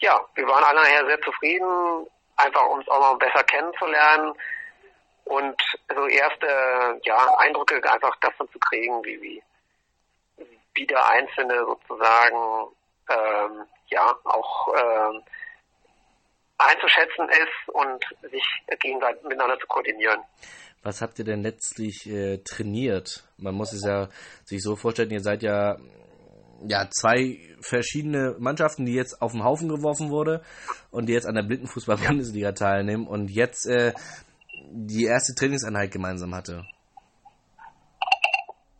ja, 0.00 0.20
wir 0.34 0.46
waren 0.48 0.64
alle 0.64 0.82
nachher 0.82 1.06
sehr 1.06 1.20
zufrieden, 1.22 2.06
einfach 2.36 2.66
um 2.66 2.80
es 2.80 2.88
auch 2.88 3.12
noch 3.12 3.18
besser 3.18 3.44
kennenzulernen 3.44 4.34
und 5.24 5.62
so 5.94 6.06
erste 6.06 7.00
ja, 7.04 7.38
Eindrücke 7.38 7.80
einfach 7.90 8.14
davon 8.16 8.50
zu 8.50 8.58
kriegen, 8.58 9.02
wie, 9.04 9.22
wie, 9.22 9.42
wie 10.74 10.86
der 10.86 11.06
Einzelne 11.08 11.64
sozusagen 11.64 12.76
ähm, 13.08 13.66
ja 13.90 14.14
auch 14.24 14.68
ähm, 14.74 15.22
einzuschätzen 16.58 17.28
ist 17.28 17.74
und 17.74 18.30
sich 18.30 18.44
gegenseitig 18.80 19.22
miteinander 19.22 19.58
zu 19.58 19.66
koordinieren. 19.66 20.20
Was 20.82 21.00
habt 21.00 21.18
ihr 21.18 21.24
denn 21.24 21.42
letztlich 21.42 22.06
äh, 22.06 22.38
trainiert? 22.38 23.24
Man 23.38 23.54
muss 23.54 23.72
es 23.72 23.84
ja 23.86 24.08
sich 24.44 24.62
so 24.62 24.76
vorstellen, 24.76 25.10
ihr 25.10 25.20
seid 25.20 25.42
ja 25.42 25.76
ja 26.66 26.88
zwei 26.90 27.38
verschiedene 27.60 28.36
Mannschaften, 28.38 28.86
die 28.86 28.94
jetzt 28.94 29.20
auf 29.20 29.32
den 29.32 29.44
Haufen 29.44 29.68
geworfen 29.68 30.10
wurde 30.10 30.42
und 30.90 31.06
die 31.06 31.12
jetzt 31.12 31.26
an 31.26 31.34
der 31.34 31.42
Blindenfußball-Bundesliga 31.42 32.52
teilnehmen 32.52 33.06
und 33.06 33.28
jetzt 33.28 33.66
äh, 33.66 33.92
die 34.70 35.04
erste 35.04 35.34
Trainingseinheit 35.34 35.90
gemeinsam 35.90 36.34
hatte. 36.34 36.64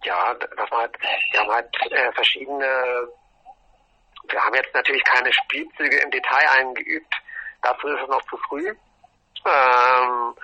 Ja, 0.05 0.35
das 0.35 0.71
war 0.71 0.81
halt, 0.81 0.97
wir 1.33 1.41
haben 1.41 1.51
halt 1.51 1.69
äh, 1.91 2.13
verschiedene 2.13 3.09
wir 4.29 4.43
haben 4.43 4.55
jetzt 4.55 4.75
natürlich 4.75 5.05
keine 5.05 5.33
Spielzüge 5.33 5.97
im 5.99 6.11
Detail 6.11 6.49
eingeübt. 6.59 7.15
Dafür 7.63 7.97
ist 7.97 8.03
es 8.03 8.09
noch 8.09 8.23
zu 8.23 8.37
früh. 8.49 8.75
Ähm, 9.47 10.35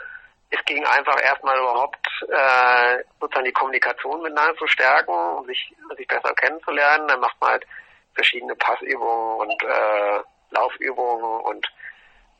es 0.50 0.64
ging 0.64 0.84
einfach 0.84 1.20
erstmal 1.22 1.58
überhaupt 1.58 2.06
äh, 2.28 3.04
sozusagen 3.20 3.46
die 3.46 3.52
Kommunikation 3.52 4.22
miteinander 4.22 4.56
zu 4.56 4.66
stärken, 4.66 5.12
um 5.12 5.46
sich, 5.46 5.74
sich 5.96 6.06
besser 6.06 6.34
kennenzulernen. 6.34 7.08
Dann 7.08 7.20
macht 7.20 7.40
man 7.40 7.50
halt 7.50 7.66
verschiedene 8.14 8.56
Passübungen 8.56 9.40
und 9.40 9.62
äh, 9.62 10.20
Laufübungen 10.50 11.40
und 11.42 11.66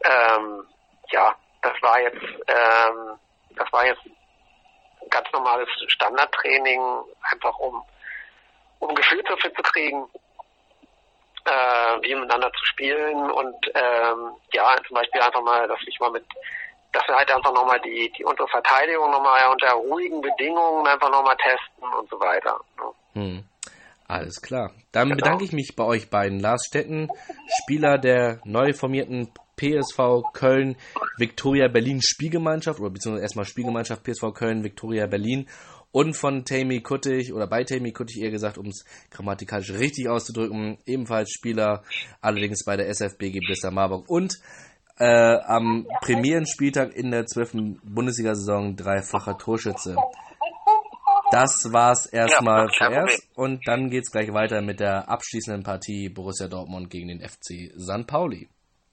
ähm, 0.02 0.66
ja, 1.10 1.34
das 1.62 1.80
war 1.82 2.00
jetzt 2.00 2.22
ähm, 2.48 3.18
das 3.50 3.72
war 3.72 3.86
jetzt 3.86 4.02
ganz 5.10 5.30
normales 5.32 5.68
Standardtraining, 5.88 6.80
einfach 7.30 7.56
um 7.58 7.84
um 8.80 8.94
Gefühl 8.94 9.22
dafür 9.22 9.54
zu 9.54 9.62
kriegen, 9.62 10.08
äh, 11.46 12.02
wie 12.02 12.14
miteinander 12.14 12.50
zu 12.52 12.64
spielen 12.64 13.30
und 13.30 13.56
ähm, 13.74 14.32
ja, 14.52 14.76
zum 14.86 14.96
Beispiel 14.96 15.20
einfach 15.20 15.42
mal, 15.42 15.66
dass 15.68 15.78
ich 15.86 15.98
mal 16.00 16.10
mit, 16.10 16.24
dass 16.92 17.06
wir 17.06 17.16
halt 17.16 17.30
einfach 17.34 17.52
nochmal 17.52 17.80
die, 17.80 18.12
die 18.16 18.24
unsere 18.24 18.48
Verteidigung 18.48 19.10
nochmal 19.10 19.40
unter 19.50 19.72
ruhigen 19.72 20.20
Bedingungen 20.20 20.86
einfach 20.86 21.10
nochmal 21.10 21.36
testen 21.36 21.98
und 21.98 22.08
so 22.10 22.18
weiter. 22.20 22.60
Ne? 22.76 23.22
Hm. 23.22 23.44
Alles 24.10 24.42
klar. 24.42 24.72
Dann 24.90 25.08
genau. 25.08 25.16
bedanke 25.18 25.44
ich 25.44 25.52
mich 25.52 25.74
bei 25.76 25.84
euch 25.84 26.10
beiden. 26.10 26.40
Lars 26.40 26.64
Stetten, 26.66 27.08
Spieler 27.62 27.96
der 27.96 28.40
neu 28.44 28.72
formierten 28.72 29.32
PSV 29.56 30.32
Köln 30.32 30.76
Viktoria 31.16 31.68
Berlin 31.68 32.00
Spielgemeinschaft 32.02 32.80
oder 32.80 32.90
beziehungsweise 32.90 33.22
erstmal 33.22 33.44
Spielgemeinschaft 33.44 34.02
PSV 34.02 34.32
Köln 34.34 34.64
Viktoria 34.64 35.06
Berlin 35.06 35.48
und 35.92 36.14
von 36.14 36.44
Tammy 36.44 36.80
Kuttig, 36.80 37.32
oder 37.32 37.46
bei 37.46 37.64
Tammy 37.64 37.92
Kuttig 37.92 38.22
eher 38.22 38.30
gesagt, 38.30 38.58
um 38.58 38.66
es 38.66 38.84
grammatikalisch 39.10 39.72
richtig 39.72 40.08
auszudrücken, 40.08 40.78
ebenfalls 40.86 41.30
Spieler, 41.30 41.82
allerdings 42.20 42.64
bei 42.64 42.76
der 42.76 42.88
SFBG 42.88 43.40
Blister 43.40 43.70
Marburg 43.70 44.08
und 44.08 44.38
äh, 44.98 45.38
am 45.46 45.86
Premierenspieltag 46.02 46.94
in 46.94 47.10
der 47.10 47.26
12. 47.26 47.78
Bundesliga-Saison 47.82 48.76
dreifacher 48.76 49.38
Torschütze. 49.38 49.96
Das 51.32 51.72
war's 51.72 52.06
erstmal 52.06 52.66
ja, 52.66 52.72
vorerst 52.76 53.28
und 53.34 53.66
dann 53.66 53.88
geht's 53.88 54.10
gleich 54.10 54.32
weiter 54.32 54.60
mit 54.62 54.80
der 54.80 55.08
abschließenden 55.08 55.62
Partie 55.62 56.08
Borussia 56.08 56.48
Dortmund 56.48 56.90
gegen 56.90 57.08
den 57.08 57.20
FC 57.20 57.72
St. 57.78 58.06
Pauli. 58.06 58.48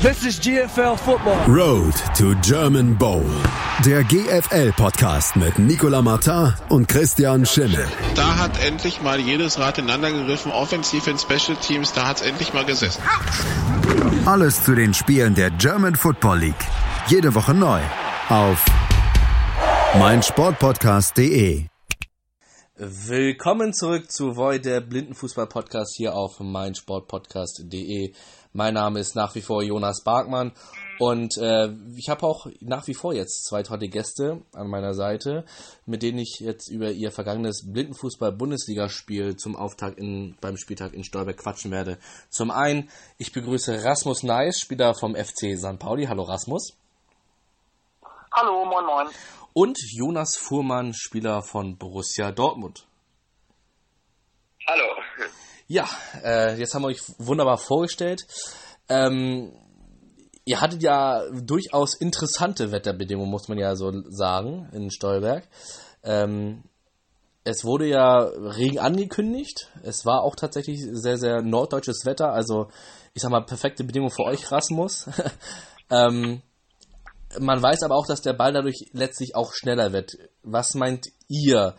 This 0.00 0.24
is 0.24 0.38
GFL 0.38 0.96
Football. 0.96 1.44
Road 1.48 1.92
to 2.14 2.32
German 2.40 2.94
Bowl. 2.94 3.24
Der 3.84 4.04
GFL-Podcast 4.04 5.34
mit 5.34 5.58
Nicolas 5.58 6.04
Martin 6.04 6.54
und 6.68 6.86
Christian 6.86 7.44
Schimmel. 7.44 7.84
Da 8.14 8.38
hat 8.38 8.64
endlich 8.64 9.02
mal 9.02 9.18
jedes 9.18 9.58
Rad 9.58 9.78
ineinander 9.78 10.12
gegriffen, 10.12 10.52
offensiv 10.52 11.08
in 11.08 11.18
Special 11.18 11.56
Teams, 11.56 11.94
da 11.94 12.06
hat 12.06 12.18
es 12.18 12.22
endlich 12.22 12.54
mal 12.54 12.64
gesessen. 12.64 13.02
Alles 14.24 14.62
zu 14.62 14.76
den 14.76 14.94
Spielen 14.94 15.34
der 15.34 15.50
German 15.50 15.96
Football 15.96 16.38
League. 16.38 16.66
Jede 17.08 17.34
Woche 17.34 17.54
neu 17.54 17.80
auf 18.28 18.64
meinsportpodcast.de. 19.98 21.64
Willkommen 22.76 23.74
zurück 23.74 24.12
zu 24.12 24.36
Void, 24.36 24.64
der 24.64 24.80
Blindenfußball-Podcast 24.80 25.96
hier 25.96 26.14
auf 26.14 26.38
meinsportpodcast.de. 26.38 28.12
Mein 28.52 28.74
Name 28.74 29.00
ist 29.00 29.14
nach 29.14 29.34
wie 29.34 29.42
vor 29.42 29.62
Jonas 29.62 30.02
Barkmann 30.02 30.52
und 30.98 31.36
äh, 31.38 31.68
ich 31.96 32.08
habe 32.08 32.26
auch 32.26 32.46
nach 32.60 32.86
wie 32.88 32.94
vor 32.94 33.14
jetzt 33.14 33.44
zwei 33.44 33.62
tolle 33.62 33.88
Gäste 33.88 34.42
an 34.52 34.68
meiner 34.68 34.94
Seite, 34.94 35.44
mit 35.86 36.02
denen 36.02 36.18
ich 36.18 36.40
jetzt 36.40 36.68
über 36.68 36.90
ihr 36.90 37.12
vergangenes 37.12 37.70
Blindenfußball-Bundesligaspiel 37.72 39.36
zum 39.36 39.54
Auftakt 39.54 39.98
in, 39.98 40.36
beim 40.40 40.56
Spieltag 40.56 40.94
in 40.94 41.04
Stolberg 41.04 41.36
quatschen 41.36 41.70
werde. 41.70 41.98
Zum 42.30 42.50
einen, 42.50 42.90
ich 43.16 43.32
begrüße 43.32 43.84
Rasmus 43.84 44.24
Neis, 44.24 44.58
Spieler 44.58 44.94
vom 44.94 45.14
FC 45.14 45.56
St. 45.56 45.78
Pauli. 45.78 46.06
Hallo 46.06 46.24
Rasmus. 46.24 46.76
Hallo, 48.32 48.64
moin 48.64 48.84
moin. 48.84 49.06
Und 49.52 49.78
Jonas 49.92 50.36
Fuhrmann, 50.36 50.94
Spieler 50.94 51.42
von 51.42 51.78
Borussia 51.78 52.32
Dortmund. 52.32 52.86
Hallo. 54.66 54.84
Ja, 55.70 55.86
äh, 56.24 56.58
jetzt 56.58 56.74
haben 56.74 56.82
wir 56.82 56.88
euch 56.88 57.02
wunderbar 57.18 57.58
vorgestellt. 57.58 58.26
Ähm, 58.88 59.52
ihr 60.46 60.62
hattet 60.62 60.82
ja 60.82 61.22
durchaus 61.30 61.94
interessante 61.94 62.72
Wetterbedingungen, 62.72 63.30
muss 63.30 63.48
man 63.48 63.58
ja 63.58 63.76
so 63.76 63.92
sagen, 64.08 64.70
in 64.72 64.90
Stolberg. 64.90 65.46
Ähm, 66.02 66.64
es 67.44 67.64
wurde 67.64 67.86
ja 67.86 68.18
Regen 68.18 68.78
angekündigt. 68.78 69.68
Es 69.82 70.06
war 70.06 70.22
auch 70.22 70.36
tatsächlich 70.36 70.80
sehr, 70.90 71.18
sehr 71.18 71.42
norddeutsches 71.42 72.06
Wetter. 72.06 72.32
Also, 72.32 72.68
ich 73.12 73.20
sag 73.20 73.30
mal, 73.30 73.44
perfekte 73.44 73.84
Bedingungen 73.84 74.10
für 74.10 74.24
euch, 74.24 74.50
Rasmus. 74.50 75.06
ähm, 75.90 76.40
man 77.38 77.62
weiß 77.62 77.82
aber 77.82 77.96
auch, 77.96 78.06
dass 78.06 78.22
der 78.22 78.32
Ball 78.32 78.54
dadurch 78.54 78.86
letztlich 78.92 79.34
auch 79.34 79.52
schneller 79.52 79.92
wird. 79.92 80.12
Was 80.42 80.74
meint 80.74 81.08
ihr? 81.28 81.76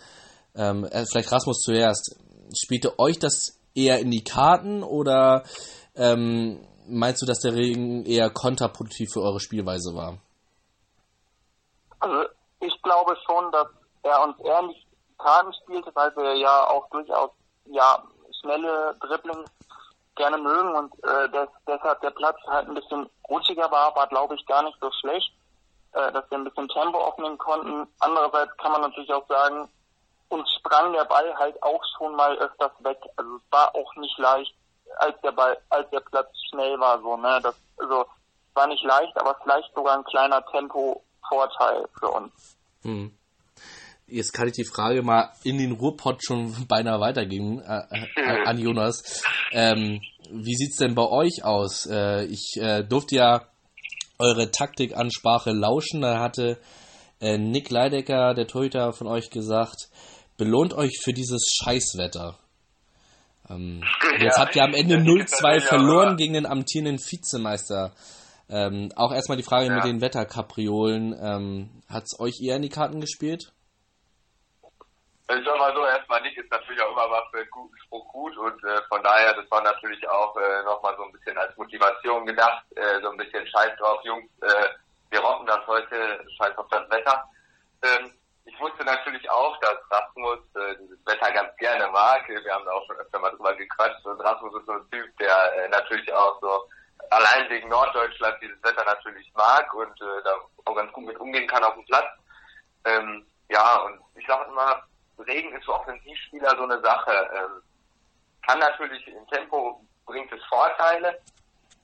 Ähm, 0.54 0.86
äh, 0.86 1.06
vielleicht 1.08 1.32
Rasmus 1.32 1.62
zuerst. 1.62 2.20
Spielte 2.56 3.00
euch 3.00 3.18
das 3.18 3.59
eher 3.76 4.00
in 4.00 4.12
die 4.12 4.24
Karten 4.24 4.84
oder 4.84 5.44
ähm, 5.96 6.66
meinst 6.88 7.22
du, 7.22 7.26
dass 7.26 7.40
der 7.40 7.54
Regen 7.54 8.06
eher 8.06 8.30
kontraproduktiv 8.30 9.12
für 9.14 9.22
eure 9.22 9.40
Spielweise 9.40 9.96
war? 9.96 10.18
Also 12.00 12.30
ich 12.60 12.82
glaube 12.82 13.16
schon, 13.26 13.52
dass 13.52 13.68
er 14.04 14.24
uns 14.24 14.40
eher 14.40 14.62
nicht 14.64 14.88
Karten 15.18 15.54
spielte, 15.64 15.92
weil 15.94 16.16
wir 16.16 16.36
ja 16.36 16.68
auch 16.68 16.90
durchaus 16.90 17.32
ja 17.66 18.04
schnelle 18.42 18.96
Dribblings 19.02 19.50
gerne 20.16 20.38
mögen 20.38 20.76
und 20.76 20.94
äh, 21.04 21.30
des, 21.30 21.50
deshalb 21.68 22.02
der 22.02 22.12
Platz 22.12 22.38
halt 22.48 22.68
ein 22.68 22.76
bisschen 22.76 23.10
rutschiger 23.30 23.70
war, 23.72 23.96
war 23.96 24.08
glaube 24.08 24.36
ich 24.36 24.46
gar 24.46 24.64
nicht 24.64 24.78
so 24.82 24.90
schlecht, 25.00 25.32
äh, 25.94 26.12
dass 26.12 26.30
wir 26.30 26.38
ein 26.38 26.44
bisschen 26.44 26.68
Tempo 26.70 27.00
aufnehmen 27.00 27.38
konnten. 27.38 27.88
Andererseits 28.00 28.56
kann 28.58 28.72
man 28.72 28.82
natürlich 28.82 29.12
auch 29.14 29.28
sagen, 29.28 29.70
uns 30.30 30.50
sprang 30.60 30.94
der 30.94 31.06
Ball 31.06 31.36
halt 31.38 31.62
auch 31.62 31.84
schon 31.98 32.16
mal 32.16 32.38
öfters 32.38 32.72
weg. 32.80 32.98
Also 33.18 33.36
es 33.36 33.52
war 33.52 33.76
auch 33.76 33.96
nicht 33.98 34.18
leicht, 34.18 34.54
als 34.98 35.20
der 35.22 35.32
Ball, 35.32 35.58
als 35.70 35.90
der 35.90 36.02
Platz 36.02 36.30
schnell 36.50 36.80
war, 36.80 37.00
so, 37.02 37.18
ne. 37.18 37.40
Das, 37.44 37.56
also 37.78 38.06
war 38.54 38.68
nicht 38.68 38.84
leicht, 38.84 39.16
aber 39.18 39.36
vielleicht 39.44 39.74
sogar 39.74 39.98
ein 39.98 40.04
kleiner 40.04 40.44
Tempo-Vorteil 40.52 41.88
für 42.00 42.10
uns. 42.10 42.58
Hm. 42.84 43.16
Jetzt 44.08 44.34
kann 44.34 44.48
ich 44.48 44.54
die 44.54 44.66
Frage 44.66 45.04
mal 45.04 45.32
in 45.44 45.58
den 45.58 45.74
Ruhrpott 45.74 46.24
schon 46.24 46.56
beinahe 46.68 47.00
weitergeben 47.00 47.62
äh, 47.62 47.84
äh, 48.16 48.46
an 48.46 48.58
Jonas. 48.58 49.24
Ähm, 49.52 50.02
wie 50.32 50.56
sieht's 50.56 50.78
denn 50.78 50.96
bei 50.96 51.08
euch 51.08 51.44
aus? 51.44 51.86
Äh, 51.86 52.26
ich 52.26 52.58
äh, 52.58 52.84
durfte 52.84 53.16
ja 53.16 53.42
eure 54.18 54.52
Taktikansprache 54.52 55.52
lauschen. 55.52 56.02
Da 56.02 56.20
hatte 56.20 56.60
äh, 57.22 57.38
Nick 57.38 57.70
Leidecker, 57.70 58.34
der 58.34 58.48
Torhüter, 58.48 58.94
von 58.94 59.08
euch 59.08 59.30
gesagt, 59.30 59.90
belohnt 60.40 60.74
euch 60.74 61.00
für 61.04 61.14
dieses 61.14 61.46
Scheißwetter. 61.62 62.40
Ähm, 63.50 63.84
jetzt 64.20 64.40
habt 64.40 64.56
ihr 64.56 64.64
am 64.64 64.74
Ende 64.74 64.96
0-2 64.96 65.62
verloren 65.62 66.18
gegen 66.18 66.34
den 66.34 66.48
amtierenden 66.48 66.98
Vizemeister. 66.98 67.92
Ähm, 68.50 68.90
auch 68.96 69.14
erstmal 69.14 69.38
die 69.38 69.44
Frage 69.44 69.68
ja. 69.68 69.76
mit 69.76 69.84
den 69.84 70.02
Wetterkapriolen. 70.02 71.14
Ähm, 71.22 71.70
Hat 71.88 72.06
es 72.06 72.20
euch 72.20 72.42
eher 72.42 72.56
in 72.56 72.64
die 72.64 72.70
Karten 72.70 73.00
gespielt? 73.00 73.52
Ich 75.30 75.46
sag 75.46 75.60
mal 75.60 75.72
so, 75.76 75.86
erstmal 75.86 76.24
nicht, 76.24 76.36
ist 76.38 76.50
natürlich 76.50 76.82
auch 76.82 76.90
immer 76.90 77.06
was 77.12 77.30
für 77.30 77.38
einen 77.38 77.52
guten 77.52 77.78
Spruch 77.86 78.08
gut 78.12 78.36
und 78.36 78.64
äh, 78.64 78.82
von 78.90 79.04
daher, 79.04 79.36
das 79.36 79.46
war 79.52 79.62
natürlich 79.62 80.02
auch 80.10 80.36
äh, 80.36 80.64
nochmal 80.66 80.96
so 80.98 81.04
ein 81.04 81.12
bisschen 81.12 81.38
als 81.38 81.56
Motivation 81.56 82.26
gedacht, 82.26 82.66
äh, 82.76 83.00
so 83.04 83.12
ein 83.12 83.18
bisschen 83.18 83.46
Scheiß 83.46 83.78
drauf, 83.78 84.00
Jungs, 84.04 84.26
äh, 84.42 84.70
wir 85.12 85.20
rocken 85.20 85.46
das 85.46 85.68
heute, 85.68 86.26
Scheiß 86.36 86.58
auf 86.58 86.68
das 86.72 86.90
Wetter. 86.90 87.30
Ähm, 87.84 88.12
ich 88.50 88.60
wusste 88.60 88.84
natürlich 88.84 89.30
auch, 89.30 89.58
dass 89.60 89.78
Rasmus 89.91 90.39
äh, 90.56 90.76
dieses 90.82 91.06
Wetter 91.06 91.32
ganz 91.32 91.56
gerne 91.58 91.88
mag. 91.89 92.28
Wir 92.28 92.54
haben 92.54 92.66
da 92.66 92.72
auch 92.72 92.86
schon 92.88 92.97
öfter 92.97 93.20
mal 93.20 93.30
drüber 93.32 93.54
gequatscht 93.56 94.06
und 94.06 94.20
Rasmus 94.22 94.56
ist 94.60 94.66
so 94.66 94.72
ein 94.74 94.89
Typ, 94.89 95.18
der 95.20 95.54
äh, 95.54 95.70
natürlich 95.70 96.12
auch 96.12 96.39
so 96.41 96.68
allein 97.12 97.50
wegen 97.50 97.70
Norddeutschland 97.70 98.38
dieses 98.41 98.62
Wetter 98.64 98.84
natürlich 98.86 99.32
mag 99.36 99.72
und 99.74 100.02
äh, 100.02 100.24
da 100.24 100.34
auch 100.66 100.76
ganz 100.76 100.91
gut 100.93 101.06
mit 101.06 101.20
umgehen 101.20 101.47
kann 101.47 101.64
auf 101.64 101.76
dem 101.76 101.86
Platz. 101.86 102.08
Ähm, 102.86 103.26
ja, 103.50 103.82
und 103.84 104.00
ich 104.16 104.26
sage 104.26 104.50
immer, 104.50 104.84
Regen 105.28 105.56
ist 105.56 105.66
für 105.66 105.74
Offensivspieler 105.74 106.56
so 106.58 106.64
eine 106.64 106.82
Sache. 106.82 107.30
Ähm, 107.36 107.62
kann 108.47 108.60
natürlich 108.60 109.08
im 109.08 109.28
Tempo 109.28 109.86
bringt 110.06 110.32
es 110.32 110.43
Vorteile, 110.45 111.20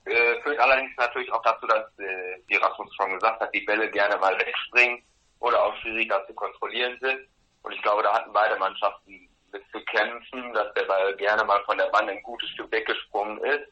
äh, 0.05 0.41
führt 0.41 0.59
allerdings 0.59 0.95
natürlich 0.97 1.32
auch 1.32 1.43
dazu, 1.43 1.68
dass, 1.68 1.86
äh, 1.99 2.41
wie 2.47 2.55
Rasmus 2.55 2.93
schon 2.95 3.13
gesagt 3.13 3.39
hat, 3.39 3.53
die 3.53 3.61
Bälle 3.61 3.89
gerne 3.91 4.18
mal 4.18 4.38
wegspringen 4.39 5.03
oder 5.40 5.64
auch 5.64 5.76
schwieriger 5.78 6.26
zu 6.28 6.34
kontrollieren 6.34 6.98
sind. 7.02 7.28
Und 7.64 7.72
ich 7.72 7.82
glaube, 7.82 8.04
da 8.04 8.14
hatten 8.14 8.34
beide 8.34 8.58
Mannschaften 8.58 9.30
mit 9.52 9.64
zu 9.72 9.80
kämpfen, 9.86 10.54
dass 10.54 10.74
der 10.74 10.84
Ball 10.84 11.16
gerne 11.16 11.44
mal 11.44 11.64
von 11.66 11.78
der 11.78 11.88
Bande 11.88 12.14
ein 12.14 12.24
gutes 12.24 12.50
Stück 12.50 12.72
weggesprungen 12.72 13.38
ist. 13.44 13.68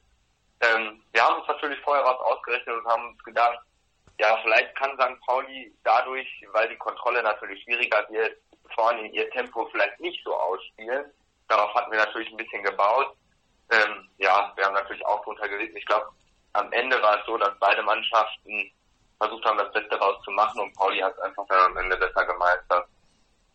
Ähm, 0.62 1.04
wir 1.12 1.24
haben 1.24 1.40
uns 1.40 1.48
natürlich 1.48 1.80
vorher 1.82 2.06
was 2.06 2.20
ausgerechnet 2.20 2.78
und 2.78 2.86
haben 2.86 3.10
uns 3.10 3.24
gedacht, 3.24 3.60
ja, 4.20 4.38
vielleicht 4.44 4.76
kann 4.76 4.98
St. 5.00 5.20
Pauli 5.26 5.74
dadurch, 5.84 6.28
weil 6.52 6.70
die 6.70 6.78
Kontrolle 6.78 7.22
natürlich 7.24 7.64
schwieriger 7.64 8.06
wird, 8.10 8.38
vorne 8.76 9.08
ihr 9.08 9.30
Tempo 9.32 9.66
vielleicht 9.72 10.00
nicht 10.00 10.24
so 10.24 10.34
ausspielen. 10.36 11.06
Darauf 11.48 11.74
hatten 11.74 11.92
wir 11.92 12.00
natürlich 12.00 12.30
ein 12.32 12.38
bisschen 12.38 12.64
gebaut. 12.64 13.16
Ähm, 13.72 14.10
ja, 14.18 14.54
wir 14.56 14.66
haben 14.66 14.74
natürlich 14.74 15.06
auch 15.06 15.24
drunter 15.24 15.50
gelitten. 15.50 15.78
Ich 15.78 15.86
glaube, 15.86 16.08
am 16.54 16.72
Ende 16.72 17.02
war 17.02 17.20
es 17.20 17.26
so, 17.26 17.38
dass 17.38 17.58
beide 17.60 17.82
Mannschaften 17.84 18.72
versucht 19.24 19.46
haben, 19.46 19.58
das 19.58 19.72
Beste 19.72 19.96
rauszumachen 19.96 20.62
und 20.62 20.74
Pauli 20.76 21.00
hat 21.00 21.14
es 21.14 21.20
einfach 21.20 21.46
dann 21.48 21.72
am 21.72 21.78
Ende 21.78 21.98
besser 21.98 22.26
gemeistert. 22.26 22.88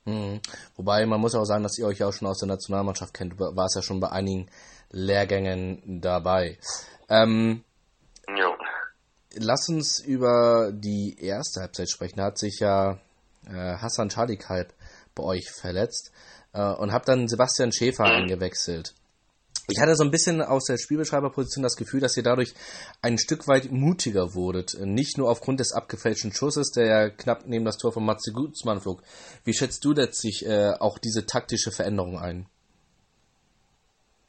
Mhm. 0.04 0.40
Wobei, 0.76 1.04
man 1.06 1.20
muss 1.20 1.34
auch 1.34 1.44
sagen, 1.44 1.62
dass 1.62 1.78
ihr 1.78 1.86
euch 1.86 1.98
ja 1.98 2.08
auch 2.08 2.12
schon 2.12 2.28
aus 2.28 2.38
der 2.38 2.48
Nationalmannschaft 2.48 3.12
kennt. 3.12 3.34
Du 3.34 3.56
warst 3.56 3.76
ja 3.76 3.82
schon 3.82 4.00
bei 4.00 4.10
einigen 4.10 4.48
Lehrgängen 4.90 6.00
dabei. 6.00 6.58
Ähm, 7.08 7.62
jo. 8.26 8.56
Lass 9.34 9.68
uns 9.68 10.00
über 10.00 10.72
die 10.72 11.16
erste 11.20 11.60
Halbzeit 11.60 11.90
sprechen. 11.90 12.16
Da 12.16 12.24
hat 12.24 12.38
sich 12.38 12.58
ja 12.60 12.98
äh, 13.46 13.76
Hassan 13.76 14.10
Schadikalb 14.10 14.72
bei 15.14 15.22
euch 15.22 15.50
verletzt 15.50 16.12
äh, 16.54 16.62
und 16.62 16.92
habe 16.92 17.04
dann 17.04 17.28
Sebastian 17.28 17.72
Schäfer 17.72 18.06
mhm. 18.06 18.22
eingewechselt. 18.22 18.94
Ich 19.70 19.80
hatte 19.82 19.94
so 19.94 20.02
ein 20.02 20.10
bisschen 20.10 20.40
aus 20.40 20.64
der 20.64 20.78
Spielbeschreiberposition 20.78 21.62
das 21.62 21.76
Gefühl, 21.76 22.00
dass 22.00 22.16
ihr 22.16 22.22
dadurch 22.22 22.54
ein 23.02 23.18
Stück 23.18 23.46
weit 23.48 23.70
mutiger 23.70 24.34
wurdet. 24.34 24.72
Nicht 24.80 25.18
nur 25.18 25.28
aufgrund 25.28 25.60
des 25.60 25.74
abgefälschten 25.74 26.32
Schusses, 26.32 26.72
der 26.72 26.86
ja 26.86 27.10
knapp 27.10 27.42
neben 27.44 27.66
das 27.66 27.76
Tor 27.76 27.92
von 27.92 28.06
Matze 28.06 28.32
Gutzmann 28.32 28.80
flog. 28.80 29.02
Wie 29.44 29.52
schätzt 29.52 29.84
du 29.84 29.92
letztlich 29.92 30.46
äh, 30.46 30.72
auch 30.80 30.98
diese 30.98 31.26
taktische 31.26 31.70
Veränderung 31.70 32.18
ein? 32.18 32.48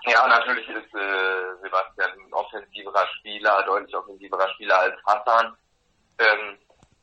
Ja, 0.05 0.27
natürlich 0.27 0.67
ist 0.67 0.93
äh, 0.93 1.55
Sebastian 1.63 2.19
ein 2.19 2.33
offensiverer 2.33 3.07
Spieler, 3.19 3.63
deutlich 3.65 3.95
offensiverer 3.95 4.49
Spieler 4.55 4.77
als 4.77 4.95
Hassan. 5.05 5.55
Ähm, 6.19 6.57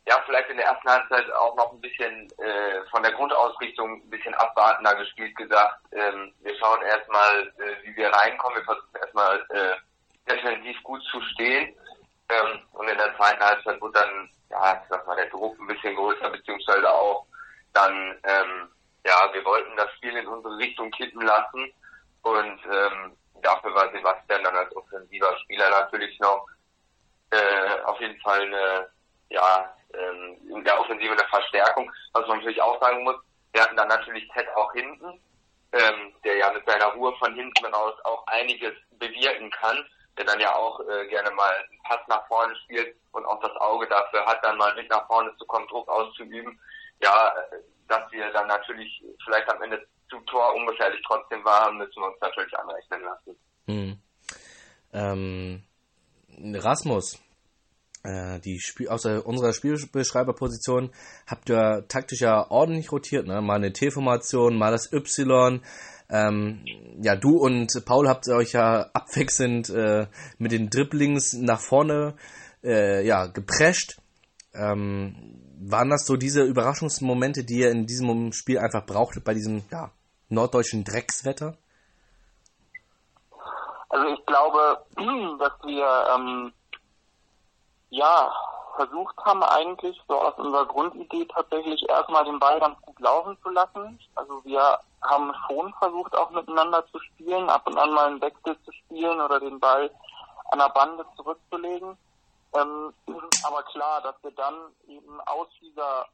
ja, 0.06 0.22
vielleicht 0.24 0.48
in 0.50 0.56
der 0.56 0.66
ersten 0.66 0.88
Halbzeit 0.88 1.30
auch 1.32 1.56
noch 1.56 1.72
ein 1.72 1.80
bisschen 1.80 2.30
äh, 2.38 2.84
von 2.90 3.02
der 3.02 3.12
Grundausrichtung 3.12 4.02
ein 4.02 4.10
bisschen 4.10 4.34
abwartender 4.34 4.94
gespielt 4.94 5.34
gesagt. 5.36 5.80
Ähm, 5.92 6.32
wir 6.40 6.56
schauen 6.58 6.80
erstmal, 6.82 7.52
äh, 7.58 7.84
wie 7.84 7.96
wir 7.96 8.08
reinkommen. 8.10 8.58
Wir 8.58 8.64
versuchen 8.64 8.96
erstmal 9.00 9.44
äh, 9.50 10.30
defensiv 10.30 10.80
gut 10.84 11.02
zu 11.10 11.20
stehen. 11.32 11.74
Ähm, 12.28 12.60
und 12.72 12.88
in 12.88 12.96
der 12.98 13.16
zweiten 13.16 13.42
Halbzeit 13.42 13.80
wurde 13.80 14.00
dann, 14.00 14.30
ja, 14.50 14.80
ich 14.80 14.88
sag 14.88 15.06
mal, 15.08 15.16
der 15.16 15.26
Druck 15.30 15.58
ein 15.58 15.66
bisschen 15.66 15.96
größer, 15.96 16.30
beziehungsweise 16.30 16.88
auch 16.88 17.26
dann, 17.72 18.20
ähm, 18.24 18.68
ja, 19.04 19.32
wir 19.32 19.44
wollten 19.44 19.76
das 19.76 19.92
Spiel 19.94 20.16
in 20.16 20.26
unsere 20.26 20.56
Richtung 20.56 20.90
kippen 20.92 21.22
lassen 21.22 21.72
und 22.22 22.60
ähm, 22.64 23.16
dafür 23.42 23.74
war 23.74 23.90
Sebastian 23.92 24.44
dann 24.44 24.56
als 24.56 24.74
offensiver 24.74 25.36
Spieler 25.38 25.70
natürlich 25.70 26.18
noch 26.20 26.46
äh, 27.30 27.80
auf 27.84 28.00
jeden 28.00 28.20
Fall 28.20 28.40
eine, 28.42 28.88
ja, 29.30 29.75
in 29.90 30.64
der 30.64 30.80
Offensive 30.80 31.12
eine 31.12 31.28
Verstärkung. 31.28 31.90
Was 32.12 32.26
man 32.26 32.38
natürlich 32.38 32.60
auch 32.62 32.80
sagen 32.80 33.04
muss, 33.04 33.16
wir 33.52 33.62
hatten 33.62 33.76
dann 33.76 33.88
natürlich 33.88 34.28
Ted 34.34 34.46
auch 34.54 34.72
hinten, 34.72 35.20
ähm, 35.72 36.12
der 36.24 36.36
ja 36.36 36.52
mit 36.52 36.66
seiner 36.66 36.92
Ruhe 36.94 37.14
von 37.18 37.34
hinten 37.34 37.66
raus 37.66 37.94
auch 38.04 38.26
einiges 38.26 38.74
bewirken 38.98 39.50
kann, 39.50 39.84
der 40.18 40.24
dann 40.24 40.40
ja 40.40 40.54
auch 40.54 40.80
äh, 40.80 41.06
gerne 41.08 41.30
mal 41.32 41.54
einen 41.54 41.82
Pass 41.84 42.00
nach 42.08 42.26
vorne 42.26 42.54
spielt 42.64 42.96
und 43.12 43.24
auch 43.26 43.40
das 43.40 43.54
Auge 43.56 43.86
dafür 43.88 44.24
hat, 44.26 44.44
dann 44.44 44.56
mal 44.56 44.74
mit 44.74 44.90
nach 44.90 45.06
vorne 45.06 45.34
zu 45.38 45.46
kommen, 45.46 45.66
Druck 45.68 45.88
auszuüben. 45.88 46.58
Ja, 47.02 47.34
äh, 47.50 47.56
dass 47.88 48.10
wir 48.10 48.30
dann 48.32 48.48
natürlich 48.48 49.02
vielleicht 49.24 49.48
am 49.48 49.62
Ende 49.62 49.86
zu 50.08 50.18
Tor 50.20 50.54
ungefährlich 50.54 51.00
trotzdem 51.06 51.44
waren, 51.44 51.78
müssen 51.78 52.00
wir 52.00 52.08
uns 52.08 52.20
natürlich 52.20 52.58
anrechnen 52.58 53.02
lassen. 53.02 53.38
Hm. 53.66 54.00
Ähm, 54.92 55.62
Rasmus, 56.62 57.20
die 58.40 58.60
Spiel 58.60 58.88
aus 58.88 59.04
unserer 59.04 59.52
Spielbeschreiberposition 59.52 60.90
habt 61.26 61.50
ihr 61.50 61.84
taktisch 61.88 62.20
ja 62.20 62.50
ordentlich 62.50 62.92
rotiert, 62.92 63.26
ne? 63.26 63.40
Mal 63.40 63.56
eine 63.56 63.72
T-Formation, 63.72 64.56
mal 64.56 64.70
das 64.70 64.92
Y. 64.92 65.60
Ähm, 66.08 66.64
ja, 67.00 67.16
du 67.16 67.36
und 67.38 67.84
Paul 67.84 68.08
habt 68.08 68.28
euch 68.28 68.52
ja 68.52 68.90
abwechselnd 68.92 69.70
äh, 69.70 70.06
mit 70.38 70.52
den 70.52 70.70
Dribblings 70.70 71.32
nach 71.32 71.60
vorne 71.60 72.14
äh, 72.62 73.04
ja, 73.04 73.26
geprescht. 73.26 73.96
Ähm, 74.54 75.42
waren 75.58 75.90
das 75.90 76.06
so 76.06 76.16
diese 76.16 76.42
Überraschungsmomente, 76.42 77.44
die 77.44 77.60
ihr 77.60 77.70
in 77.70 77.86
diesem 77.86 78.32
Spiel 78.32 78.58
einfach 78.58 78.86
brauchtet 78.86 79.24
bei 79.24 79.34
diesem 79.34 79.64
ja, 79.70 79.90
norddeutschen 80.28 80.84
Dreckswetter? 80.84 81.56
Also 83.88 84.06
ich 84.08 84.26
glaube, 84.26 84.84
dass 85.38 85.52
wir 85.64 85.86
ähm, 86.14 86.52
ja 87.90 88.32
versucht 88.76 89.16
haben 89.24 89.42
eigentlich 89.42 90.00
so 90.06 90.20
aus 90.20 90.34
unserer 90.36 90.66
Grundidee 90.66 91.24
tatsächlich 91.26 91.88
erstmal 91.88 92.24
den 92.24 92.38
Ball 92.38 92.60
ganz 92.60 92.80
gut 92.82 93.00
laufen 93.00 93.36
zu 93.42 93.48
lassen. 93.48 93.98
Also 94.14 94.44
wir 94.44 94.78
haben 95.02 95.32
schon 95.46 95.72
versucht 95.74 96.14
auch 96.16 96.30
miteinander 96.30 96.86
zu 96.92 96.98
spielen, 97.00 97.48
ab 97.48 97.66
und 97.66 97.78
an 97.78 97.92
mal 97.92 98.06
einen 98.06 98.20
Wechsel 98.20 98.56
zu 98.64 98.72
spielen 98.72 99.20
oder 99.20 99.40
den 99.40 99.58
Ball 99.58 99.90
an 100.50 100.58
der 100.58 100.68
Bande 100.68 101.06
zurückzulegen. 101.16 101.96
Ähm, 102.54 102.92
aber 103.42 103.62
klar, 103.64 104.02
dass 104.02 104.14
wir 104.22 104.30
dann 104.32 104.54
eben 104.86 105.20
aus 105.22 105.48
dieser 105.60 106.06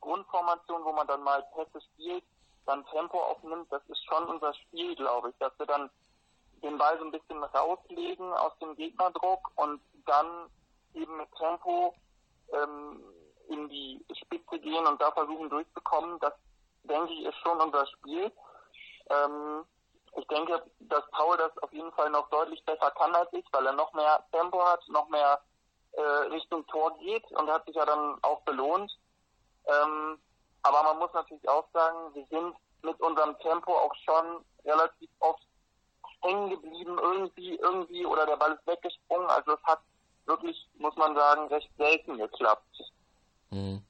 Grundformation, 0.00 0.84
wo 0.84 0.92
man 0.92 1.06
dann 1.06 1.22
mal 1.22 1.42
Pässe 1.54 1.80
spielt, 1.92 2.24
dann 2.66 2.86
Tempo 2.86 3.18
aufnimmt, 3.18 3.66
das 3.70 3.82
ist 3.88 4.04
schon 4.04 4.24
unser 4.24 4.54
Spiel, 4.54 4.94
glaube 4.94 5.30
ich, 5.30 5.34
dass 5.38 5.52
wir 5.58 5.66
dann 5.66 5.90
den 6.62 6.76
Ball 6.78 6.98
so 6.98 7.04
ein 7.04 7.10
bisschen 7.10 7.42
rauslegen 7.42 8.32
aus 8.34 8.52
dem 8.60 8.76
Gegnerdruck 8.76 9.50
und 9.56 9.80
dann 10.06 10.26
eben 10.94 11.16
mit 11.16 11.28
Tempo 11.36 11.94
ähm, 12.52 13.02
in 13.48 13.68
die 13.68 14.04
Spitze 14.12 14.58
gehen 14.58 14.86
und 14.86 15.00
da 15.00 15.10
versuchen 15.12 15.48
durchzukommen, 15.50 16.18
das 16.20 16.34
denke 16.84 17.12
ich 17.12 17.26
ist 17.26 17.38
schon 17.38 17.60
unser 17.60 17.86
Spiel. 17.86 18.32
Ähm, 19.10 19.64
ich 20.16 20.26
denke, 20.26 20.62
dass 20.80 21.08
Paul 21.12 21.36
das 21.36 21.56
auf 21.58 21.72
jeden 21.72 21.92
Fall 21.92 22.10
noch 22.10 22.28
deutlich 22.30 22.64
besser 22.64 22.90
kann 22.92 23.14
als 23.14 23.32
ich, 23.32 23.44
weil 23.52 23.66
er 23.66 23.72
noch 23.72 23.92
mehr 23.92 24.24
Tempo 24.32 24.64
hat, 24.64 24.82
noch 24.88 25.08
mehr 25.08 25.40
äh, 25.92 26.02
Richtung 26.02 26.66
Tor 26.66 26.96
geht 26.98 27.24
und 27.32 27.50
hat 27.50 27.64
sich 27.66 27.76
ja 27.76 27.84
dann 27.84 28.18
auch 28.22 28.40
belohnt. 28.42 28.90
Ähm, 29.66 30.18
aber 30.62 30.82
man 30.82 30.98
muss 30.98 31.12
natürlich 31.12 31.48
auch 31.48 31.66
sagen, 31.72 32.14
wir 32.14 32.26
sind 32.26 32.56
mit 32.82 33.00
unserem 33.00 33.38
Tempo 33.38 33.72
auch 33.72 33.94
schon 34.04 34.44
relativ 34.64 35.10
oft 35.20 35.42
hängen 36.22 36.50
geblieben 36.50 36.98
irgendwie, 37.00 37.56
irgendwie 37.56 38.04
oder 38.04 38.26
der 38.26 38.36
Ball 38.36 38.52
ist 38.52 38.66
weggesprungen. 38.66 39.28
Also 39.28 39.52
es 39.52 39.62
hat 39.64 39.80
wirklich, 40.30 40.56
muss 40.78 40.96
man 40.96 41.14
sagen, 41.14 41.48
recht 41.48 41.70
selten 41.76 42.16
geklappt. 42.16 42.76
Mhm. 43.50 43.82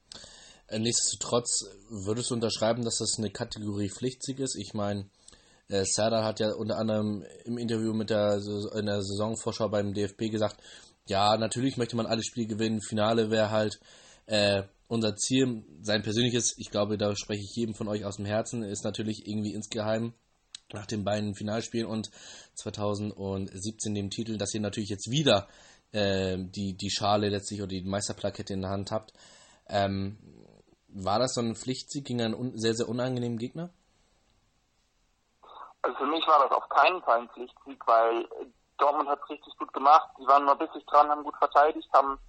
Nichtsdestotrotz 0.79 1.65
würdest 1.89 2.29
du 2.29 2.35
unterschreiben, 2.35 2.83
dass 2.83 2.97
das 2.97 3.15
eine 3.17 3.29
Kategorie 3.29 3.89
Pflichtsieg 3.89 4.39
ist? 4.39 4.55
Ich 4.55 4.73
meine, 4.73 5.09
äh, 5.67 5.83
Serdar 5.83 6.23
hat 6.23 6.39
ja 6.39 6.53
unter 6.53 6.77
anderem 6.77 7.25
im 7.45 7.57
Interview 7.57 7.93
mit 7.93 8.09
der 8.09 8.39
in 8.75 8.85
der 8.85 9.01
Saisonvorschau 9.01 9.69
beim 9.69 9.93
DFB 9.93 10.29
gesagt, 10.31 10.61
ja, 11.07 11.37
natürlich 11.37 11.77
möchte 11.77 11.95
man 11.95 12.05
alle 12.05 12.23
Spiele 12.23 12.47
gewinnen. 12.47 12.81
Finale 12.81 13.31
wäre 13.31 13.51
halt 13.51 13.79
äh, 14.27 14.63
unser 14.87 15.15
Ziel. 15.15 15.63
Sein 15.81 16.03
persönliches, 16.03 16.53
ich 16.57 16.69
glaube, 16.69 16.97
da 16.97 17.15
spreche 17.15 17.43
ich 17.43 17.55
jedem 17.55 17.75
von 17.75 17.87
euch 17.87 18.05
aus 18.05 18.15
dem 18.15 18.25
Herzen, 18.25 18.63
ist 18.63 18.83
natürlich 18.83 19.27
irgendwie 19.27 19.53
insgeheim 19.53 20.13
nach 20.73 20.85
den 20.85 21.03
beiden 21.03 21.35
Finalspielen 21.35 21.87
und 21.87 22.09
2017 22.55 23.93
dem 23.93 24.09
Titel, 24.09 24.37
dass 24.37 24.53
ihr 24.53 24.61
natürlich 24.61 24.89
jetzt 24.89 25.11
wieder 25.11 25.47
äh, 25.91 26.37
die, 26.37 26.75
die 26.75 26.89
Schale 26.89 27.29
letztlich 27.29 27.61
oder 27.61 27.69
die 27.69 27.83
Meisterplakette 27.83 28.53
in 28.53 28.61
der 28.61 28.71
Hand 28.71 28.91
habt. 28.91 29.13
Ähm, 29.67 30.17
war 30.87 31.19
das 31.19 31.33
so 31.33 31.41
ein 31.41 31.55
Pflichtsieg 31.55 32.05
gegen 32.05 32.21
einen 32.21 32.57
sehr, 32.57 32.73
sehr 32.73 32.89
unangenehmen 32.89 33.37
Gegner? 33.37 33.69
Also 35.81 35.97
für 35.97 36.05
mich 36.05 36.25
war 36.27 36.47
das 36.47 36.51
auf 36.51 36.67
keinen 36.69 37.01
Fall 37.01 37.21
ein 37.21 37.29
Pflichtsieg, 37.29 37.87
weil 37.87 38.27
Dortmund 38.77 39.09
hat 39.09 39.19
es 39.23 39.29
richtig 39.29 39.57
gut 39.57 39.71
gemacht. 39.73 40.09
Die 40.19 40.27
waren 40.27 40.45
nur 40.45 40.55
bissig 40.55 40.85
dran, 40.87 41.09
haben 41.09 41.23
gut 41.23 41.37
verteidigt, 41.37 41.87
haben 41.93 42.19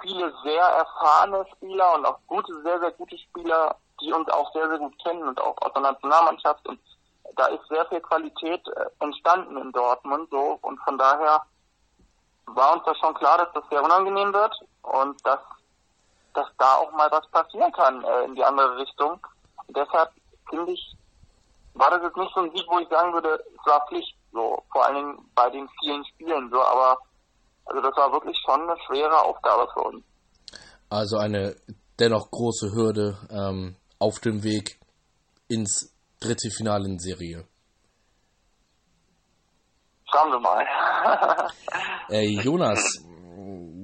viele 0.00 0.32
sehr 0.42 0.62
erfahrene 0.62 1.44
Spieler 1.56 1.94
und 1.94 2.06
auch 2.06 2.18
gute, 2.26 2.54
sehr, 2.62 2.78
sehr 2.80 2.92
gute 2.92 3.18
Spieler, 3.18 3.76
die 4.00 4.12
uns 4.12 4.28
auch 4.30 4.52
sehr, 4.52 4.68
sehr 4.68 4.78
gut 4.78 4.94
kennen 5.02 5.26
und 5.28 5.40
auch 5.40 5.56
aus 5.60 5.72
der 5.72 5.82
Nationalmannschaft. 5.82 6.66
Und 6.68 6.80
da 7.36 7.46
ist 7.46 7.66
sehr 7.68 7.84
viel 7.86 8.00
Qualität 8.00 8.66
äh, 8.68 8.86
entstanden 9.00 9.56
in 9.56 9.72
Dortmund 9.72 10.28
so 10.30 10.58
und 10.62 10.78
von 10.80 10.98
daher 10.98 11.42
war 12.46 12.74
uns 12.74 12.84
das 12.84 12.98
schon 12.98 13.14
klar, 13.14 13.38
dass 13.38 13.52
das 13.54 13.64
sehr 13.70 13.82
unangenehm 13.82 14.32
wird 14.32 14.54
und 14.82 15.24
dass, 15.26 15.40
dass 16.34 16.46
da 16.58 16.76
auch 16.76 16.92
mal 16.92 17.10
was 17.10 17.26
passieren 17.30 17.72
kann 17.72 18.02
äh, 18.04 18.24
in 18.24 18.34
die 18.34 18.44
andere 18.44 18.76
Richtung. 18.76 19.18
Und 19.66 19.76
deshalb 19.76 20.10
finde 20.48 20.72
ich, 20.72 20.96
war 21.74 21.90
das 21.90 22.02
jetzt 22.02 22.16
nicht 22.16 22.34
so 22.34 22.40
ein 22.40 22.50
Sieg, 22.54 22.64
wo 22.68 22.78
ich 22.78 22.88
sagen 22.88 23.12
würde, 23.12 23.42
es 23.58 23.66
war 23.66 23.86
Pflicht, 23.88 24.14
so 24.32 24.62
vor 24.70 24.86
allen 24.86 24.96
Dingen 24.96 25.30
bei 25.34 25.50
den 25.50 25.68
vielen 25.80 26.04
Spielen, 26.06 26.50
so, 26.50 26.60
aber 26.60 26.98
also 27.66 27.80
das 27.80 27.96
war 27.96 28.12
wirklich 28.12 28.36
schon 28.44 28.62
eine 28.62 28.76
schwere 28.86 29.18
Aufgabe 29.22 29.68
für 29.72 29.80
uns. 29.80 30.04
Also 30.90 31.16
eine 31.16 31.56
dennoch 31.98 32.30
große 32.30 32.72
Hürde 32.72 33.16
ähm, 33.30 33.76
auf 33.98 34.18
dem 34.18 34.42
Weg 34.42 34.78
ins 35.48 35.94
dritte 36.20 36.50
Finale 36.50 36.86
in 36.86 36.98
Serie. 36.98 37.46
Schauen 40.12 40.30
wir 40.30 40.40
mal. 40.40 40.66
äh, 42.10 42.28
Jonas, 42.28 43.02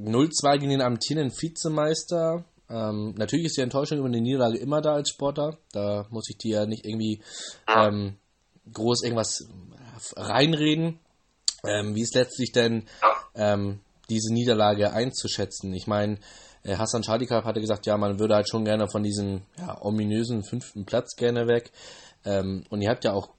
0-2 0.05 0.59
gegen 0.59 0.71
den 0.71 0.83
amtierenden 0.83 1.33
Vizemeister. 1.33 2.45
Ähm, 2.69 3.15
natürlich 3.17 3.47
ist 3.47 3.57
die 3.57 3.63
Enttäuschung 3.63 3.99
über 3.99 4.11
die 4.11 4.21
Niederlage 4.21 4.59
immer 4.59 4.83
da 4.83 4.95
als 4.95 5.11
Sportler. 5.11 5.57
Da 5.73 6.07
muss 6.11 6.29
ich 6.29 6.37
dir 6.37 6.61
ja 6.61 6.67
nicht 6.67 6.85
irgendwie 6.85 7.23
ähm, 7.67 8.19
groß 8.73 9.05
irgendwas 9.05 9.49
reinreden. 10.17 11.01
Ähm, 11.65 11.95
wie 11.95 12.03
ist 12.03 12.15
letztlich 12.15 12.53
denn 12.53 12.87
ähm, 13.35 13.81
diese 14.11 14.33
Niederlage 14.33 14.93
einzuschätzen? 14.93 15.73
Ich 15.73 15.87
meine, 15.87 16.19
äh, 16.63 16.77
Hassan 16.77 17.03
Schadikap 17.03 17.45
hatte 17.45 17.61
gesagt, 17.61 17.87
ja, 17.87 17.97
man 17.97 18.19
würde 18.19 18.35
halt 18.35 18.49
schon 18.49 18.65
gerne 18.65 18.89
von 18.89 19.03
diesem 19.03 19.43
ja, 19.59 19.81
ominösen 19.81 20.45
fünften 20.45 20.85
Platz 20.85 21.17
gerne 21.17 21.47
weg. 21.47 21.73
Ähm, 22.25 22.65
und 22.69 22.83
ihr 22.83 22.91
habt 22.91 23.05
ja 23.05 23.13
auch 23.13 23.31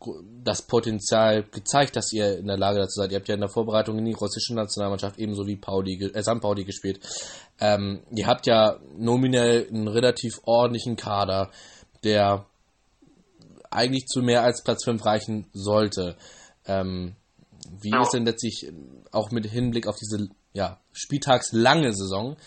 das 0.43 0.61
Potenzial 0.61 1.43
gezeigt, 1.43 1.95
dass 1.95 2.13
ihr 2.13 2.37
in 2.37 2.47
der 2.47 2.57
Lage 2.57 2.79
dazu 2.79 3.01
seid. 3.01 3.11
Ihr 3.11 3.17
habt 3.17 3.27
ja 3.27 3.35
in 3.35 3.41
der 3.41 3.49
Vorbereitung 3.49 3.97
in 3.97 4.05
die 4.05 4.13
russische 4.13 4.55
Nationalmannschaft 4.55 5.19
ebenso 5.19 5.45
wie 5.45 5.57
Pauli, 5.57 6.01
äh, 6.13 6.23
St. 6.23 6.39
Pauli 6.41 6.63
gespielt. 6.63 6.99
Ähm, 7.59 8.01
ihr 8.15 8.27
habt 8.27 8.47
ja 8.47 8.79
nominell 8.97 9.67
einen 9.67 9.87
relativ 9.87 10.39
ordentlichen 10.43 10.95
Kader, 10.95 11.51
der 12.03 12.45
eigentlich 13.69 14.05
zu 14.07 14.21
mehr 14.21 14.43
als 14.43 14.63
Platz 14.63 14.85
5 14.85 15.05
reichen 15.05 15.47
sollte. 15.53 16.15
Ähm, 16.65 17.15
wie 17.81 17.91
ist 18.01 18.13
denn 18.13 18.25
letztlich 18.25 18.71
auch 19.11 19.31
mit 19.31 19.45
Hinblick 19.45 19.87
auf 19.87 19.97
diese 19.97 20.29
ja, 20.53 20.79
spieltagslange 20.93 21.93
Saison, 21.93 22.37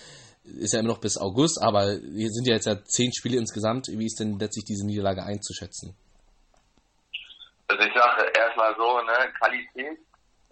ist 0.45 0.72
ja 0.72 0.80
immer 0.80 0.89
noch 0.89 1.01
bis 1.01 1.16
August, 1.16 1.62
aber 1.62 1.93
hier 1.93 2.30
sind 2.30 2.47
ja 2.47 2.55
jetzt 2.55 2.66
ja 2.66 2.83
zehn 2.85 3.12
Spiele 3.12 3.39
insgesamt. 3.39 3.87
Wie 3.89 4.07
ist 4.07 4.18
denn 4.18 4.39
letztlich 4.39 4.64
diese 4.64 4.85
Niederlage 4.85 5.22
einzuschätzen? 5.22 5.95
Sage 8.03 8.33
erstmal 8.39 8.75
so, 8.77 9.01
ne, 9.03 9.33
Qualität 9.39 9.99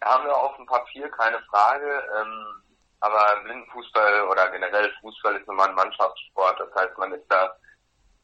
haben 0.02 0.24
wir 0.24 0.36
auf 0.36 0.56
dem 0.56 0.66
Papier, 0.66 1.10
keine 1.10 1.40
Frage. 1.50 2.04
Ähm, 2.16 2.62
aber 3.00 3.40
Blindenfußball 3.44 4.28
oder 4.28 4.50
generell 4.50 4.92
Fußball 5.00 5.36
ist 5.36 5.48
nun 5.48 5.60
ein 5.60 5.74
Mannschaftssport. 5.74 6.60
Das 6.60 6.74
heißt, 6.74 6.98
man 6.98 7.12
ist 7.12 7.24
da, 7.30 7.50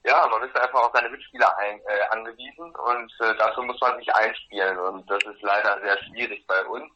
ja, 0.05 0.27
man 0.27 0.43
ist 0.43 0.59
einfach 0.61 0.83
auf 0.83 0.93
seine 0.95 1.09
Mitspieler 1.09 1.57
ein, 1.59 1.81
äh, 1.81 2.09
angewiesen 2.11 2.75
und 2.77 3.13
äh, 3.21 3.35
dafür 3.37 3.65
muss 3.65 3.81
man 3.81 3.99
sich 3.99 4.15
einspielen 4.15 4.79
und 4.79 5.11
das 5.11 5.23
ist 5.25 5.43
leider 5.43 5.81
sehr 5.81 5.99
schwierig 6.05 6.47
bei 6.47 6.65
uns. 6.67 6.93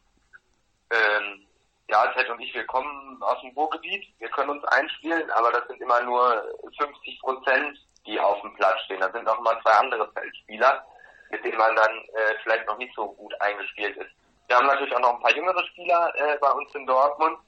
Ähm, 0.91 1.47
ja, 1.89 2.05
Ted 2.13 2.29
und 2.29 2.39
ich, 2.39 2.53
wir 2.53 2.65
kommen 2.67 3.21
aus 3.21 3.41
dem 3.41 3.51
Ruhrgebiet, 3.51 4.05
wir 4.19 4.29
können 4.29 4.51
uns 4.51 4.63
einspielen, 4.65 5.29
aber 5.31 5.51
das 5.51 5.67
sind 5.67 5.81
immer 5.81 6.01
nur 6.03 6.43
50 6.77 7.19
Prozent, 7.19 7.77
die 8.05 8.19
auf 8.19 8.39
dem 8.41 8.53
Platz 8.55 8.79
stehen. 8.85 9.01
Da 9.01 9.11
sind 9.11 9.25
noch 9.25 9.41
mal 9.41 9.59
zwei 9.61 9.71
andere 9.71 10.09
Feldspieler, 10.13 10.85
mit 11.31 11.43
denen 11.43 11.57
man 11.57 11.75
dann 11.75 11.91
äh, 11.91 12.35
vielleicht 12.43 12.67
noch 12.67 12.77
nicht 12.77 12.93
so 12.95 13.11
gut 13.13 13.33
eingespielt 13.41 13.97
ist. 13.97 14.11
Wir 14.47 14.57
haben 14.57 14.67
natürlich 14.67 14.93
auch 14.95 14.99
noch 14.99 15.15
ein 15.15 15.21
paar 15.21 15.35
jüngere 15.35 15.65
Spieler 15.67 16.13
äh, 16.15 16.37
bei 16.39 16.51
uns 16.51 16.73
in 16.75 16.85
Dortmund. 16.85 17.39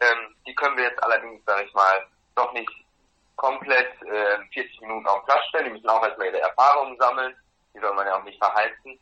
Ähm, 0.00 0.36
die 0.46 0.54
können 0.54 0.76
wir 0.76 0.84
jetzt 0.84 1.02
allerdings, 1.02 1.42
sage 1.46 1.64
ich 1.64 1.72
mal, 1.72 2.06
noch 2.36 2.52
nicht 2.52 2.70
komplett 3.36 3.90
äh, 4.02 4.38
40 4.52 4.80
Minuten 4.82 5.06
auf 5.06 5.24
Platz 5.24 5.44
stellen. 5.48 5.66
Die 5.66 5.70
müssen 5.72 5.88
auch 5.88 6.04
erstmal 6.04 6.28
ihre 6.28 6.40
Erfahrungen 6.40 6.96
sammeln. 6.98 7.34
Die 7.74 7.80
soll 7.80 7.94
man 7.94 8.06
ja 8.06 8.18
auch 8.18 8.24
nicht 8.24 8.38
verheizen. 8.38 9.00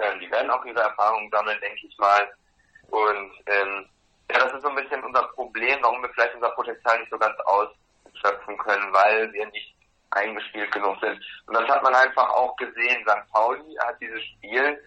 Ähm, 0.00 0.20
die 0.20 0.30
werden 0.30 0.50
auch 0.50 0.64
ihre 0.64 0.80
Erfahrungen 0.80 1.30
sammeln, 1.30 1.60
denke 1.60 1.86
ich 1.86 1.96
mal. 1.98 2.32
Und 2.90 3.32
ähm, 3.46 3.88
ja, 4.30 4.38
das 4.38 4.54
ist 4.54 4.62
so 4.62 4.68
ein 4.68 4.76
bisschen 4.76 5.02
unser 5.04 5.22
Problem, 5.28 5.78
warum 5.82 6.02
wir 6.02 6.10
vielleicht 6.10 6.34
unser 6.34 6.50
Potenzial 6.50 6.98
nicht 6.98 7.10
so 7.10 7.18
ganz 7.18 7.38
ausschöpfen 7.40 8.58
können, 8.58 8.92
weil 8.92 9.32
wir 9.32 9.46
nicht 9.46 9.74
eingespielt 10.10 10.72
genug 10.72 10.98
sind. 11.00 11.20
Und 11.46 11.54
das 11.54 11.68
hat 11.68 11.82
man 11.82 11.94
einfach 11.94 12.28
auch 12.30 12.56
gesehen. 12.56 13.04
St. 13.06 13.32
Pauli 13.32 13.74
hat 13.80 14.00
dieses 14.00 14.22
Spiel, 14.24 14.82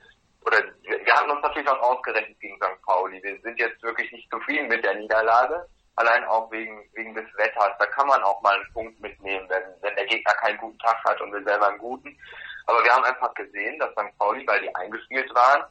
oder 0.46 0.58
wir 0.82 1.16
hatten 1.16 1.32
uns 1.32 1.42
natürlich 1.42 1.70
auch 1.70 1.80
ausgerechnet 1.82 2.40
gegen 2.40 2.58
St. 2.58 2.82
Pauli. 2.86 3.22
Wir 3.24 3.40
sind 3.42 3.60
jetzt 3.60 3.82
wirklich 3.84 4.12
nicht 4.12 4.30
zufrieden 4.32 4.68
mit 4.68 4.84
der 4.84 4.96
Niederlage, 4.96 5.68
allein 5.96 6.24
auch 6.26 6.52
wegen, 6.52 6.90
wegen 6.94 7.14
des 7.14 7.26
Wetters. 7.38 7.78
Da 7.78 7.86
kann 7.88 8.08
man 8.08 8.24
auch 8.24 8.42
mal 8.42 8.56
einen 8.56 8.74
Punkt 8.74 9.00
mitnehmen, 9.00 9.48
wenn, 9.50 9.64
wenn 9.82 9.96
der 9.96 10.06
Gegner 10.06 10.34
keinen 10.34 10.58
guten 10.58 10.80
Tag 10.80 11.04
hat 11.04 11.22
und 11.22 11.32
wir 11.32 11.44
selber 11.44 11.68
einen 11.68 11.78
guten. 11.78 12.18
Aber 12.66 12.84
wir 12.84 12.94
haben 12.94 13.04
einfach 13.04 13.34
gesehen, 13.36 13.78
dass 13.80 13.92
St. 13.92 14.18
Pauli, 14.18 14.46
weil 14.48 14.62
die 14.62 14.76
eingespielt 14.76 15.34
waren, 15.36 15.64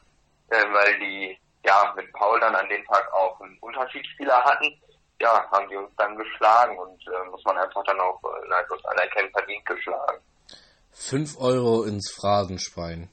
äh, 0.49 0.65
weil 0.71 0.99
die 0.99 1.37
ja 1.65 1.93
mit 1.95 2.11
Paul 2.13 2.39
dann 2.39 2.55
an 2.55 2.69
dem 2.69 2.85
Tag 2.85 3.11
auch 3.13 3.39
einen 3.41 3.57
Unterschiedsspieler 3.59 4.43
hatten, 4.43 4.81
ja, 5.21 5.45
haben 5.51 5.67
die 5.69 5.75
uns 5.75 5.91
dann 5.97 6.15
geschlagen 6.17 6.77
und 6.79 7.01
äh, 7.07 7.29
muss 7.29 7.43
man 7.45 7.57
einfach 7.57 7.83
dann 7.85 7.99
auch 7.99 8.19
äh, 8.23 8.47
neidlos 8.49 8.83
anerkennen, 8.85 9.29
verdient 9.31 9.65
geschlagen. 9.65 10.21
Fünf 10.91 11.37
Euro 11.39 11.83
ins 11.83 12.11
Phrasenschwein. 12.11 13.09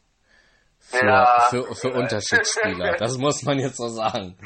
Für, 0.81 1.07
Ja. 1.07 1.47
für, 1.51 1.75
für 1.75 1.93
Unterschiedsspieler. 1.93 2.97
Das 2.97 3.19
muss 3.19 3.43
man 3.43 3.59
jetzt 3.59 3.77
so 3.77 3.89
sagen. 3.89 4.37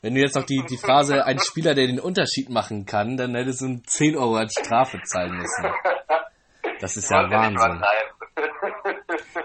Wenn 0.00 0.14
du 0.14 0.20
jetzt 0.20 0.36
noch 0.36 0.44
die, 0.44 0.62
die 0.68 0.76
Phrase, 0.76 1.24
ein 1.24 1.40
Spieler, 1.40 1.74
der 1.74 1.86
den 1.88 1.98
Unterschied 1.98 2.50
machen 2.50 2.86
kann, 2.86 3.16
dann 3.16 3.34
hättest 3.34 3.62
du 3.62 3.82
10 3.84 4.16
Euro 4.16 4.36
als 4.36 4.54
Strafe 4.54 5.00
zahlen 5.02 5.36
müssen. 5.38 5.64
Das 6.80 6.96
ist 6.96 7.10
ja 7.10 7.28
Wahnsinn. 7.30 7.82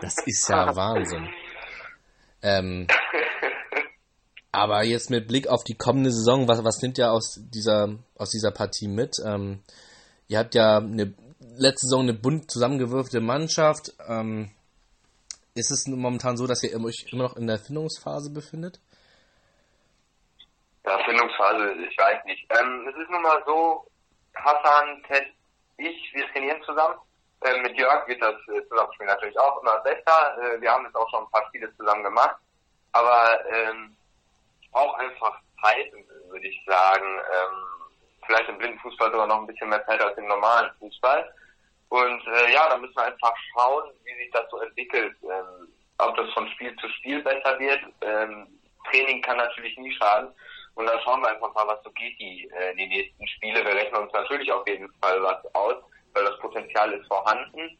Das 0.01 0.15
ist 0.25 0.49
ja 0.49 0.75
Wahnsinn. 0.75 1.29
Ähm, 2.41 2.87
aber 4.53 4.83
jetzt 4.83 5.09
mit 5.09 5.27
Blick 5.27 5.47
auf 5.47 5.63
die 5.63 5.75
kommende 5.75 6.11
Saison, 6.11 6.47
was, 6.47 6.63
was 6.63 6.81
nimmt 6.81 6.99
ihr 6.99 7.11
aus 7.11 7.39
dieser, 7.51 7.89
aus 8.15 8.29
dieser 8.29 8.51
Partie 8.51 8.87
mit? 8.87 9.15
Ähm, 9.25 9.63
ihr 10.27 10.37
habt 10.37 10.53
ja 10.53 10.77
eine, 10.77 11.15
letzte 11.57 11.87
Saison 11.87 12.01
eine 12.01 12.13
bunt 12.13 12.51
zusammengewürfte 12.51 13.19
Mannschaft. 13.19 13.93
Ähm, 14.07 14.51
ist 15.55 15.71
es 15.71 15.87
momentan 15.87 16.37
so, 16.37 16.45
dass 16.45 16.61
ihr 16.63 16.79
euch 16.79 17.07
immer 17.11 17.23
noch 17.23 17.35
in 17.35 17.47
der 17.47 17.57
Findungsphase 17.57 18.31
befindet? 18.31 18.79
Ja, 20.85 20.99
Findungsphase, 21.03 21.73
ich 21.89 21.97
weiß 21.97 22.23
nicht. 22.25 22.45
Ähm, 22.51 22.87
es 22.87 22.95
ist 22.95 23.09
nun 23.09 23.23
mal 23.23 23.41
so, 23.47 23.87
Hassan, 24.35 25.01
Ted, 25.07 25.33
ich, 25.77 26.13
wir 26.13 26.27
trainieren 26.31 26.61
zusammen. 26.63 26.99
Ähm, 27.43 27.63
mit 27.63 27.75
Jörg 27.75 28.07
wird 28.07 28.21
das 28.21 28.35
äh, 28.53 28.61
Zusammenspiel 28.69 29.07
natürlich 29.07 29.39
auch 29.39 29.59
immer 29.63 29.79
besser. 29.79 30.37
Äh, 30.37 30.61
wir 30.61 30.71
haben 30.71 30.85
jetzt 30.85 30.95
auch 30.95 31.09
schon 31.09 31.23
ein 31.23 31.31
paar 31.31 31.47
Spiele 31.47 31.75
zusammen 31.75 32.03
gemacht. 32.03 32.35
Aber 32.91 33.39
ähm, 33.49 33.95
auch 34.73 34.93
einfach 34.95 35.39
Zeit, 35.61 35.91
würde 36.29 36.47
ich 36.47 36.59
sagen. 36.65 37.05
Ähm, 37.05 37.93
vielleicht 38.25 38.49
im 38.49 38.57
Blindenfußball 38.57 39.11
sogar 39.11 39.27
noch 39.27 39.39
ein 39.39 39.47
bisschen 39.47 39.69
mehr 39.69 39.85
Zeit 39.85 40.01
als 40.01 40.17
im 40.17 40.27
normalen 40.27 40.71
Fußball. 40.79 41.33
Und 41.89 42.27
äh, 42.27 42.53
ja, 42.53 42.69
da 42.69 42.77
müssen 42.77 42.95
wir 42.95 43.05
einfach 43.05 43.35
schauen, 43.53 43.91
wie 44.03 44.15
sich 44.15 44.31
das 44.31 44.49
so 44.49 44.59
entwickelt. 44.59 45.15
Ähm, 45.23 45.67
ob 45.99 46.15
das 46.17 46.31
von 46.33 46.47
Spiel 46.49 46.75
zu 46.77 46.89
Spiel 46.89 47.21
besser 47.21 47.59
wird. 47.59 47.81
Ähm, 48.01 48.47
Training 48.89 49.21
kann 49.21 49.37
natürlich 49.37 49.77
nie 49.77 49.93
schaden. 49.93 50.33
Und 50.75 50.87
dann 50.87 50.99
schauen 51.01 51.21
wir 51.21 51.29
einfach 51.29 51.53
mal, 51.53 51.67
was 51.67 51.83
so 51.83 51.91
geht 51.91 52.19
die, 52.19 52.49
äh, 52.49 52.75
die 52.75 52.87
nächsten 52.87 53.27
Spiele. 53.27 53.63
Wir 53.63 53.75
rechnen 53.75 54.01
uns 54.01 54.13
natürlich 54.13 54.51
auf 54.51 54.67
jeden 54.67 54.91
Fall 55.01 55.21
was 55.21 55.45
aus, 55.53 55.75
weil 56.13 56.25
das 56.25 56.39
Potenzial 56.39 56.91
ist 56.93 57.07
vorhanden. 57.07 57.77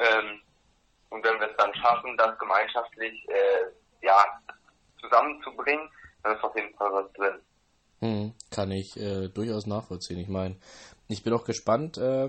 Ähm, 0.00 0.40
und 1.10 1.24
wenn 1.24 1.38
wir 1.38 1.50
es 1.50 1.56
dann 1.56 1.74
schaffen, 1.74 2.16
das 2.16 2.36
gemeinschaftlich 2.38 3.28
äh, 3.28 4.04
ja, 4.04 4.24
zusammenzubringen, 5.00 5.88
dann 6.22 6.36
ist 6.36 6.44
auf 6.44 6.54
jeden 6.56 6.74
Fall 6.74 6.92
was 6.92 7.12
drin. 7.12 7.40
Hm, 8.00 8.32
kann 8.50 8.70
ich 8.70 8.96
äh, 8.96 9.28
durchaus 9.28 9.66
nachvollziehen. 9.66 10.18
Ich 10.18 10.28
meine, 10.28 10.56
ich 11.08 11.22
bin 11.22 11.32
auch 11.32 11.44
gespannt, 11.44 11.98
äh, 11.98 12.28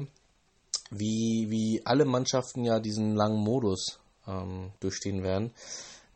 wie, 0.91 1.47
wie 1.49 1.81
alle 1.85 2.05
Mannschaften 2.05 2.63
ja 2.63 2.79
diesen 2.79 3.15
langen 3.15 3.39
Modus 3.39 3.99
ähm, 4.27 4.71
durchstehen 4.79 5.23
werden, 5.23 5.53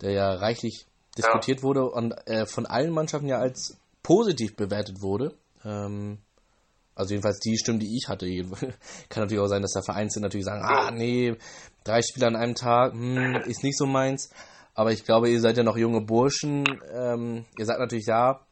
der 0.01 0.11
ja 0.11 0.33
reichlich 0.33 0.85
diskutiert 1.17 1.63
wurde 1.63 1.89
und 1.89 2.11
äh, 2.27 2.45
von 2.45 2.65
allen 2.65 2.91
Mannschaften 2.91 3.27
ja 3.27 3.39
als 3.39 3.79
positiv 4.03 4.55
bewertet 4.55 5.01
wurde. 5.01 5.33
Ähm, 5.65 6.19
also 6.95 7.13
jedenfalls 7.13 7.39
die 7.39 7.57
Stimmen, 7.57 7.79
die 7.79 7.95
ich 7.95 8.07
hatte. 8.07 8.25
Kann 9.09 9.23
natürlich 9.23 9.43
auch 9.43 9.47
sein, 9.47 9.61
dass 9.61 9.73
da 9.73 9.81
Vereine 9.81 10.09
natürlich 10.19 10.45
sagen, 10.45 10.63
ah 10.63 10.91
nee, 10.91 11.35
drei 11.83 12.01
Spiele 12.01 12.27
an 12.27 12.35
einem 12.35 12.55
Tag, 12.55 12.93
hm, 12.93 13.35
ist 13.45 13.63
nicht 13.63 13.77
so 13.77 13.85
meins. 13.85 14.29
Aber 14.77 14.91
ich 14.91 15.03
glaube, 15.03 15.27
ihr 15.27 15.41
seid 15.41 15.57
ja 15.57 15.63
noch 15.63 15.75
junge 15.75 16.01
Burschen. 16.01 16.63
Ähm, 16.93 17.45
ihr 17.57 17.65
seid 17.65 17.79
natürlich 17.79 18.05
ja 18.05 18.45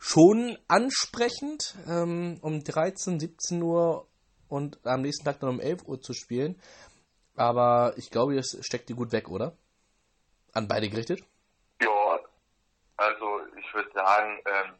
schon 0.00 0.58
ansprechend, 0.66 1.76
ähm, 1.88 2.40
um 2.42 2.64
13, 2.64 3.20
17 3.20 3.62
Uhr 3.62 4.08
und 4.48 4.84
am 4.84 5.02
nächsten 5.02 5.24
Tag 5.24 5.38
dann 5.38 5.50
um 5.50 5.60
11 5.60 5.84
Uhr 5.86 6.00
zu 6.00 6.12
spielen. 6.12 6.60
Aber 7.36 7.94
ich 7.96 8.10
glaube, 8.10 8.34
ihr 8.34 8.42
steckt 8.42 8.88
die 8.88 8.94
gut 8.94 9.12
weg, 9.12 9.28
oder? 9.28 9.56
An 10.54 10.66
beide 10.66 10.88
gerichtet? 10.88 11.22
Ja, 11.80 12.18
also 12.96 13.40
ich 13.56 13.74
würde 13.74 13.92
sagen, 13.94 14.40
ähm, 14.46 14.74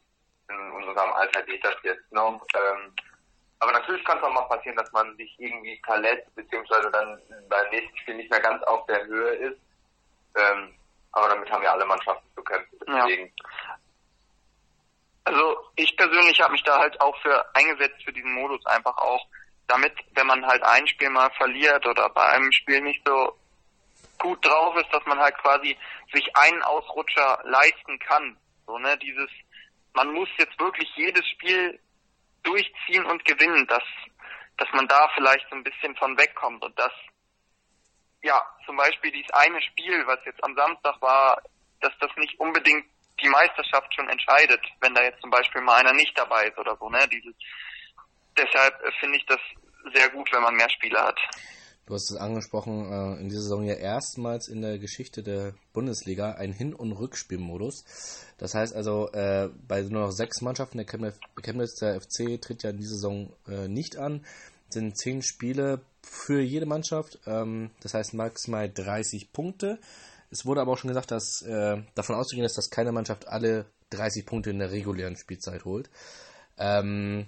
in 0.49 0.71
unserem 0.73 1.13
Alter 1.13 1.41
geht 1.43 1.63
das 1.63 1.75
jetzt 1.83 2.11
noch. 2.11 2.45
Ähm, 2.53 2.91
aber 3.59 3.71
natürlich 3.71 4.03
kann 4.03 4.17
es 4.17 4.23
auch 4.25 4.33
mal 4.33 4.49
passieren, 4.49 4.75
dass 4.75 4.91
man 4.91 5.15
sich 5.15 5.33
irgendwie 5.37 5.79
verletzt, 5.85 6.35
beziehungsweise 6.35 6.91
dann 6.91 7.17
beim 7.47 7.69
nächsten 7.71 7.97
Spiel 7.99 8.15
nicht 8.15 8.29
mehr 8.29 8.41
ganz 8.41 8.61
auf 8.63 8.85
der 8.87 9.05
Höhe 9.05 9.35
ist. 9.35 9.64
Ähm, 10.35 10.75
aber 11.11 11.29
damit 11.29 11.49
haben 11.49 11.63
ja 11.63 11.71
alle 11.71 11.85
Mannschaften 11.85 12.27
zu 12.35 12.43
kämpfen. 12.43 12.77
Deswegen. 12.87 13.33
Also 15.23 15.57
ich 15.75 15.95
persönlich 15.97 16.39
habe 16.41 16.51
mich 16.51 16.63
da 16.63 16.77
halt 16.77 16.99
auch 17.01 17.15
für 17.21 17.55
eingesetzt 17.55 18.03
für 18.03 18.13
diesen 18.13 18.33
Modus 18.33 18.63
einfach 18.65 18.95
auch, 18.97 19.25
damit, 19.67 19.93
wenn 20.13 20.27
man 20.27 20.45
halt 20.45 20.61
ein 20.63 20.87
Spiel 20.87 21.09
mal 21.09 21.31
verliert 21.31 21.85
oder 21.87 22.09
bei 22.09 22.23
einem 22.29 22.51
Spiel 22.51 22.81
nicht 22.81 23.01
so 23.07 23.35
gut 24.19 24.45
drauf 24.45 24.75
ist, 24.77 24.93
dass 24.93 25.05
man 25.05 25.19
halt 25.19 25.35
quasi 25.39 25.77
sich 26.13 26.35
einen 26.35 26.61
Ausrutscher 26.63 27.39
leisten 27.43 27.99
kann. 27.99 28.37
So, 28.67 28.77
ne, 28.77 28.97
dieses, 28.97 29.29
man 29.93 30.13
muss 30.13 30.29
jetzt 30.37 30.59
wirklich 30.59 30.89
jedes 30.95 31.27
Spiel 31.29 31.79
durchziehen 32.43 33.05
und 33.05 33.25
gewinnen, 33.25 33.65
dass, 33.67 33.83
dass 34.57 34.67
man 34.73 34.87
da 34.87 35.09
vielleicht 35.15 35.49
so 35.49 35.55
ein 35.55 35.63
bisschen 35.63 35.95
von 35.95 36.17
wegkommt 36.17 36.63
und 36.63 36.77
dass, 36.77 36.91
ja, 38.25 38.41
zum 38.65 38.75
Beispiel 38.75 39.11
dieses 39.11 39.31
eine 39.31 39.61
Spiel, 39.61 40.03
was 40.07 40.19
jetzt 40.25 40.43
am 40.43 40.55
Samstag 40.55 40.99
war, 40.99 41.41
dass 41.81 41.93
das 41.99 42.09
nicht 42.17 42.39
unbedingt 42.39 42.85
die 43.21 43.29
Meisterschaft 43.29 43.93
schon 43.93 44.09
entscheidet, 44.09 44.59
wenn 44.81 44.95
da 44.95 45.03
jetzt 45.03 45.21
zum 45.21 45.29
Beispiel 45.29 45.61
mal 45.61 45.75
einer 45.75 45.93
nicht 45.93 46.17
dabei 46.17 46.47
ist 46.47 46.57
oder 46.57 46.75
so, 46.77 46.89
ne, 46.89 47.07
dieses, 47.07 47.35
deshalb 48.35 48.73
äh, 48.81 48.91
finde 48.99 49.17
ich 49.17 49.25
das 49.27 49.39
sehr 49.93 50.09
gut, 50.09 50.27
wenn 50.33 50.41
man 50.41 50.55
mehr 50.55 50.69
Spiele 50.69 50.99
hat. 50.99 51.19
Du 51.85 51.93
hast 51.93 52.09
es 52.09 52.17
angesprochen, 52.17 52.91
äh, 52.91 53.21
in 53.21 53.29
dieser 53.29 53.43
Saison 53.43 53.63
ja 53.63 53.75
erstmals 53.75 54.47
in 54.47 54.63
der 54.63 54.79
Geschichte 54.79 55.21
der 55.21 55.53
Bundesliga 55.71 56.31
ein 56.31 56.51
Hin- 56.51 56.73
und 56.73 56.93
Rückspielmodus. 56.93 57.85
Das 58.39 58.55
heißt 58.55 58.75
also, 58.75 59.11
äh, 59.11 59.49
bei 59.67 59.81
nur 59.81 60.01
noch 60.01 60.11
sechs 60.11 60.41
Mannschaften, 60.41 60.79
der 60.79 60.87
Chemnitz, 60.87 61.19
Chemnitz 61.43 61.75
der 61.75 62.01
FC 62.01 62.41
tritt 62.41 62.63
ja 62.63 62.71
in 62.71 62.77
dieser 62.77 62.95
Saison 62.95 63.31
nicht 63.67 63.97
an, 63.97 64.25
sind 64.75 64.97
zehn 64.97 65.21
Spiele 65.21 65.81
für 66.03 66.41
jede 66.41 66.65
Mannschaft, 66.65 67.19
ähm, 67.25 67.71
das 67.81 67.93
heißt 67.93 68.13
maximal 68.13 68.69
30 68.71 69.31
Punkte. 69.33 69.79
Es 70.29 70.45
wurde 70.45 70.61
aber 70.61 70.73
auch 70.73 70.77
schon 70.77 70.89
gesagt, 70.89 71.11
dass 71.11 71.41
äh, 71.41 71.81
davon 71.95 72.15
auszugehen 72.15 72.45
ist, 72.45 72.57
dass 72.57 72.69
keine 72.69 72.91
Mannschaft 72.91 73.27
alle 73.27 73.65
30 73.89 74.25
Punkte 74.25 74.49
in 74.49 74.59
der 74.59 74.71
regulären 74.71 75.15
Spielzeit 75.15 75.65
holt. 75.65 75.89
Ähm, 76.57 77.27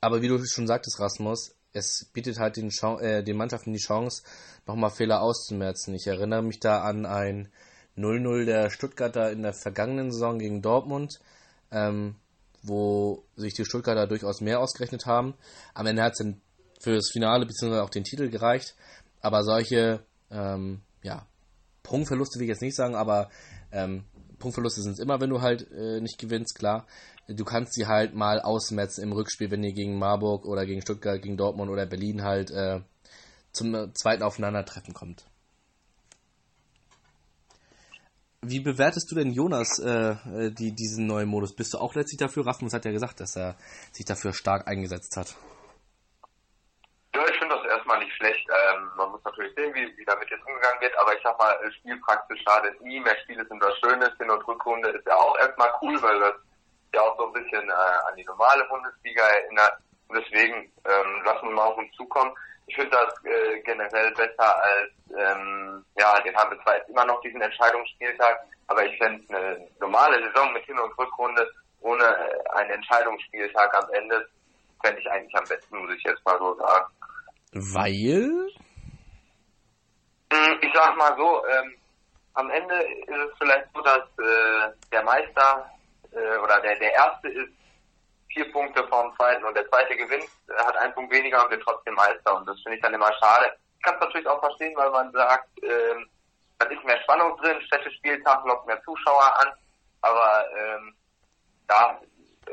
aber 0.00 0.22
wie 0.22 0.28
du 0.28 0.44
schon 0.44 0.66
sagtest, 0.66 1.00
Rasmus, 1.00 1.56
es 1.72 2.10
bietet 2.12 2.38
halt 2.38 2.56
den, 2.56 2.68
Chance, 2.68 3.04
äh, 3.04 3.24
den 3.24 3.36
Mannschaften 3.36 3.72
die 3.72 3.78
Chance, 3.78 4.22
nochmal 4.66 4.90
Fehler 4.90 5.22
auszumerzen. 5.22 5.94
Ich 5.94 6.06
erinnere 6.06 6.42
mich 6.42 6.60
da 6.60 6.82
an 6.82 7.06
ein 7.06 7.48
0-0 7.96 8.44
der 8.44 8.70
Stuttgarter 8.70 9.30
in 9.30 9.42
der 9.42 9.54
vergangenen 9.54 10.12
Saison 10.12 10.38
gegen 10.38 10.62
Dortmund, 10.62 11.20
ähm, 11.70 12.16
wo 12.64 13.24
sich 13.36 13.54
die 13.54 13.64
Stuttgarter 13.64 14.06
durchaus 14.06 14.40
mehr 14.40 14.60
ausgerechnet 14.60 15.06
haben. 15.06 15.34
Am 15.74 15.86
Ende 15.86 16.02
hat 16.02 16.12
es 16.12 16.18
dann 16.18 16.40
für 16.80 16.94
das 16.94 17.10
Finale 17.12 17.46
bzw. 17.46 17.78
auch 17.78 17.90
den 17.90 18.04
Titel 18.04 18.28
gereicht. 18.28 18.74
Aber 19.20 19.42
solche 19.42 20.04
ähm, 20.30 20.82
ja, 21.02 21.26
Punktverluste 21.82 22.38
will 22.38 22.44
ich 22.44 22.50
jetzt 22.50 22.62
nicht 22.62 22.76
sagen, 22.76 22.94
aber 22.94 23.30
ähm, 23.72 24.04
Punktverluste 24.38 24.82
sind 24.82 24.92
es 24.92 24.98
immer, 24.98 25.20
wenn 25.20 25.30
du 25.30 25.40
halt 25.40 25.70
äh, 25.70 26.00
nicht 26.00 26.18
gewinnst, 26.18 26.58
klar. 26.58 26.86
Du 27.28 27.44
kannst 27.44 27.72
sie 27.72 27.86
halt 27.86 28.14
mal 28.14 28.40
ausmetzen 28.40 29.02
im 29.02 29.12
Rückspiel, 29.12 29.50
wenn 29.50 29.62
ihr 29.62 29.72
gegen 29.72 29.98
Marburg 29.98 30.44
oder 30.44 30.66
gegen 30.66 30.82
Stuttgart, 30.82 31.22
gegen 31.22 31.38
Dortmund 31.38 31.70
oder 31.70 31.86
Berlin 31.86 32.22
halt 32.22 32.50
äh, 32.50 32.80
zum 33.52 33.94
zweiten 33.94 34.22
Aufeinandertreffen 34.22 34.92
kommt. 34.92 35.24
Wie 38.46 38.60
bewertest 38.60 39.10
du 39.10 39.14
denn 39.14 39.32
Jonas 39.32 39.78
äh, 39.78 39.88
äh, 39.88 40.50
die, 40.50 40.74
diesen 40.74 41.06
neuen 41.06 41.28
Modus? 41.28 41.56
Bist 41.56 41.72
du 41.74 41.78
auch 41.78 41.94
letztlich 41.94 42.18
dafür? 42.18 42.46
Rasmus 42.46 42.74
hat 42.74 42.84
ja 42.84 42.92
gesagt, 42.92 43.20
dass 43.20 43.36
er 43.36 43.56
sich 43.92 44.04
dafür 44.04 44.32
stark 44.32 44.68
eingesetzt 44.68 45.16
hat. 45.16 45.34
Ja, 47.14 47.22
ich 47.26 47.38
finde 47.38 47.54
das 47.56 47.64
erstmal 47.64 47.98
nicht 48.00 48.12
schlecht. 48.16 48.46
Ähm, 48.50 48.90
man 48.96 49.10
muss 49.10 49.24
natürlich 49.24 49.54
sehen, 49.54 49.72
wie, 49.74 49.96
wie 49.96 50.04
damit 50.04 50.28
jetzt 50.30 50.44
umgegangen 50.46 50.80
wird, 50.80 50.92
aber 50.98 51.16
ich 51.16 51.22
sag 51.22 51.38
mal, 51.38 51.54
Spielpraxis 51.78 52.38
schadet 52.40 52.80
nie. 52.82 53.00
Mehr 53.00 53.16
Spiele 53.22 53.46
sind 53.46 53.62
was 53.62 53.78
Schönes. 53.78 54.10
Hin- 54.18 54.30
und 54.30 54.46
Rückrunde 54.46 54.90
ist 54.90 55.06
ja 55.06 55.14
auch 55.14 55.38
erstmal 55.38 55.70
cool, 55.80 56.00
weil 56.02 56.20
das 56.20 56.34
ja 56.92 57.00
auch 57.00 57.16
so 57.16 57.26
ein 57.26 57.32
bisschen 57.32 57.68
äh, 57.68 57.96
an 58.08 58.16
die 58.16 58.24
normale 58.24 58.64
Bundesliga 58.68 59.22
erinnert. 59.22 59.78
Und 60.08 60.22
deswegen 60.22 60.70
ähm, 60.84 61.22
lassen 61.24 61.48
wir 61.48 61.54
mal 61.54 61.66
auf 61.66 61.78
uns 61.78 61.92
zukommen. 61.96 62.32
Ich 62.66 62.74
finde 62.76 62.90
das 62.90 63.14
äh, 63.24 63.60
generell 63.60 64.10
besser 64.12 64.62
als, 64.62 64.92
ähm, 65.10 65.84
ja, 65.98 66.18
den 66.20 66.34
haben 66.36 66.50
wir 66.50 66.62
zwar 66.62 66.76
jetzt 66.76 66.88
immer 66.88 67.04
noch 67.04 67.20
diesen 67.20 67.40
Entscheidungsspieltag, 67.40 68.40
aber 68.68 68.84
ich 68.86 68.96
fände 68.98 69.22
eine 69.34 69.68
normale 69.80 70.22
Saison 70.26 70.52
mit 70.52 70.64
Hin- 70.64 70.78
und 70.78 70.98
Rückrunde 70.98 71.46
ohne 71.80 72.04
äh, 72.04 72.56
einen 72.56 72.70
Entscheidungsspieltag 72.70 73.74
am 73.76 73.90
Ende, 73.92 74.26
fände 74.82 75.00
ich 75.00 75.10
eigentlich 75.10 75.34
am 75.36 75.44
besten, 75.44 75.78
muss 75.78 75.94
ich 75.94 76.02
jetzt 76.04 76.24
mal 76.24 76.38
so 76.38 76.54
sagen. 76.56 76.86
Weil? 77.52 78.48
Hm, 80.32 80.58
Ich 80.62 80.70
sag 80.74 80.96
mal 80.96 81.14
so, 81.16 81.46
ähm, 81.46 81.74
am 82.34 82.50
Ende 82.50 82.74
ist 82.74 83.10
es 83.10 83.38
vielleicht 83.38 83.68
so, 83.74 83.80
dass 83.82 84.02
äh, 84.18 84.72
der 84.90 85.04
Meister 85.04 85.70
äh, 86.12 86.38
oder 86.38 86.60
der, 86.62 86.78
der 86.78 86.92
Erste 86.92 87.28
ist 87.28 87.52
vier 88.34 88.50
Punkte 88.52 88.86
vom 88.88 89.14
Zweiten 89.16 89.44
und 89.44 89.56
der 89.56 89.68
Zweite 89.68 89.96
gewinnt, 89.96 90.24
äh, 90.48 90.54
hat 90.54 90.76
einen 90.76 90.92
Punkt 90.94 91.12
weniger 91.12 91.44
und 91.44 91.50
wird 91.50 91.62
trotzdem 91.62 91.94
Meister 91.94 92.36
und 92.36 92.46
das 92.46 92.60
finde 92.62 92.76
ich 92.76 92.82
dann 92.82 92.94
immer 92.94 93.12
schade. 93.22 93.56
Ich 93.78 93.82
kann 93.84 93.94
es 93.94 94.00
natürlich 94.00 94.26
auch 94.26 94.40
verstehen, 94.40 94.76
weil 94.76 94.90
man 94.90 95.12
sagt, 95.12 95.48
ähm, 95.62 96.08
da 96.58 96.66
ist 96.66 96.84
mehr 96.84 97.00
Spannung 97.02 97.36
drin, 97.38 97.60
schlechte 97.68 97.90
Spieltag 97.92 98.44
lockt 98.44 98.66
mehr 98.66 98.82
Zuschauer 98.82 99.40
an, 99.40 99.52
aber 100.02 100.44
ähm, 100.58 100.94
ja, 101.70 102.00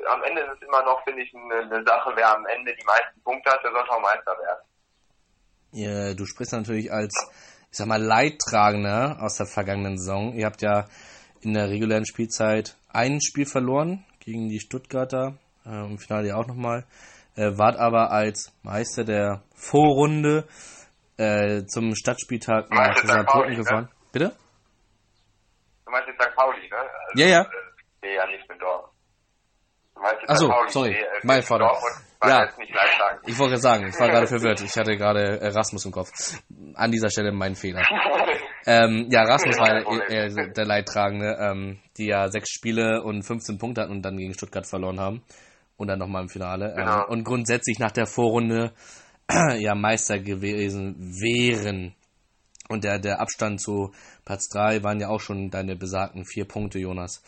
am 0.07 0.23
Ende 0.23 0.41
ist 0.41 0.53
es 0.55 0.67
immer 0.67 0.83
noch, 0.83 1.03
finde 1.03 1.23
ich, 1.23 1.33
eine, 1.35 1.61
eine 1.61 1.83
Sache, 1.83 2.11
wer 2.15 2.35
am 2.35 2.45
Ende 2.45 2.73
die 2.75 2.85
meisten 2.85 3.21
Punkte 3.23 3.51
hat, 3.51 3.63
der 3.63 3.71
sollte 3.71 3.91
auch 3.91 3.99
Meister 3.99 4.37
werden. 4.39 4.65
Ja, 5.73 6.13
du 6.13 6.25
sprichst 6.25 6.53
natürlich 6.53 6.91
als, 6.91 7.13
ich 7.71 7.77
sag 7.77 7.87
mal, 7.87 8.01
Leidtragender 8.01 9.17
aus 9.21 9.37
der 9.37 9.47
vergangenen 9.47 9.97
Saison. 9.97 10.33
Ihr 10.33 10.45
habt 10.45 10.61
ja 10.61 10.85
in 11.41 11.53
der 11.53 11.69
regulären 11.69 12.05
Spielzeit 12.05 12.75
ein 12.89 13.21
Spiel 13.21 13.45
verloren 13.45 14.05
gegen 14.19 14.49
die 14.49 14.59
Stuttgarter, 14.59 15.37
äh, 15.65 15.85
im 15.85 15.97
Finale 15.97 16.27
ja 16.29 16.35
auch 16.35 16.47
nochmal. 16.47 16.85
Äh, 17.35 17.57
wart 17.57 17.77
aber 17.77 18.11
als 18.11 18.53
Meister 18.63 19.03
der 19.03 19.43
Vorrunde 19.55 20.47
äh, 21.17 21.63
zum 21.65 21.95
Stadtspieltag 21.95 22.69
nach. 22.71 22.95
Saarbrücken 22.97 23.51
ne? 23.51 23.57
gefahren. 23.57 23.89
Bitte? 24.11 24.35
Du 25.85 25.91
meinst 25.91 26.07
jetzt 26.07 26.21
St. 26.21 26.35
Pauli, 26.35 26.69
ne? 26.69 26.77
Also, 26.77 27.21
Ja, 27.21 27.27
ja. 27.27 27.41
Äh, 27.41 27.47
nee, 28.01 28.15
ja, 28.15 28.25
nicht 28.27 28.49
mit 28.49 28.61
jetzt 30.19 30.29
Ach 30.29 30.35
so. 30.35 30.47
Pauli, 30.49 30.69
sorry, 30.69 30.91
äh, 30.91 31.05
mein 31.23 31.43
Vater. 31.43 31.71
Ja. 32.23 32.47
Ich 33.25 33.39
wollte 33.39 33.51
gerade 33.51 33.61
sagen, 33.61 33.87
ich 33.87 33.99
war 33.99 34.09
gerade 34.09 34.27
verwirrt. 34.27 34.61
Ich 34.61 34.75
hatte 34.75 34.95
gerade 34.95 35.41
äh, 35.41 35.47
Rasmus 35.47 35.85
im 35.85 35.91
Kopf. 35.91 36.09
An 36.75 36.91
dieser 36.91 37.09
Stelle 37.09 37.31
mein 37.31 37.55
Fehler. 37.55 37.81
ähm, 38.65 39.07
ja, 39.09 39.23
Rasmus 39.23 39.57
war 39.57 40.09
äh, 40.09 40.51
der 40.53 40.65
Leidtragende, 40.65 41.37
ähm, 41.39 41.79
die 41.97 42.07
ja 42.07 42.27
sechs 42.29 42.49
Spiele 42.49 43.01
und 43.01 43.23
15 43.23 43.57
Punkte 43.57 43.81
hatten 43.81 43.91
und 43.91 44.03
dann 44.03 44.17
gegen 44.17 44.33
Stuttgart 44.33 44.67
verloren 44.67 44.99
haben. 44.99 45.23
Und 45.81 45.87
dann 45.87 45.97
nochmal 45.97 46.21
im 46.21 46.29
Finale. 46.29 46.69
Ähm, 46.69 46.75
Genau. 46.85 47.07
und 47.07 47.23
grundsätzlich 47.23 47.79
nach 47.79 47.91
der 47.91 48.05
Vorrunde 48.05 48.71
ja 49.57 49.73
Meister 49.73 50.19
gewesen 50.19 50.95
wären. 50.99 51.95
Und 52.69 52.83
der, 52.83 52.99
der 52.99 53.19
Abstand 53.19 53.59
zu 53.59 53.91
Platz 54.23 54.47
3 54.49 54.83
waren 54.83 54.99
ja 54.99 55.09
auch 55.09 55.19
schon 55.19 55.49
deine 55.49 55.75
besagten 55.75 56.23
vier 56.23 56.45
Punkte, 56.45 56.77
Jonas. 56.77 57.23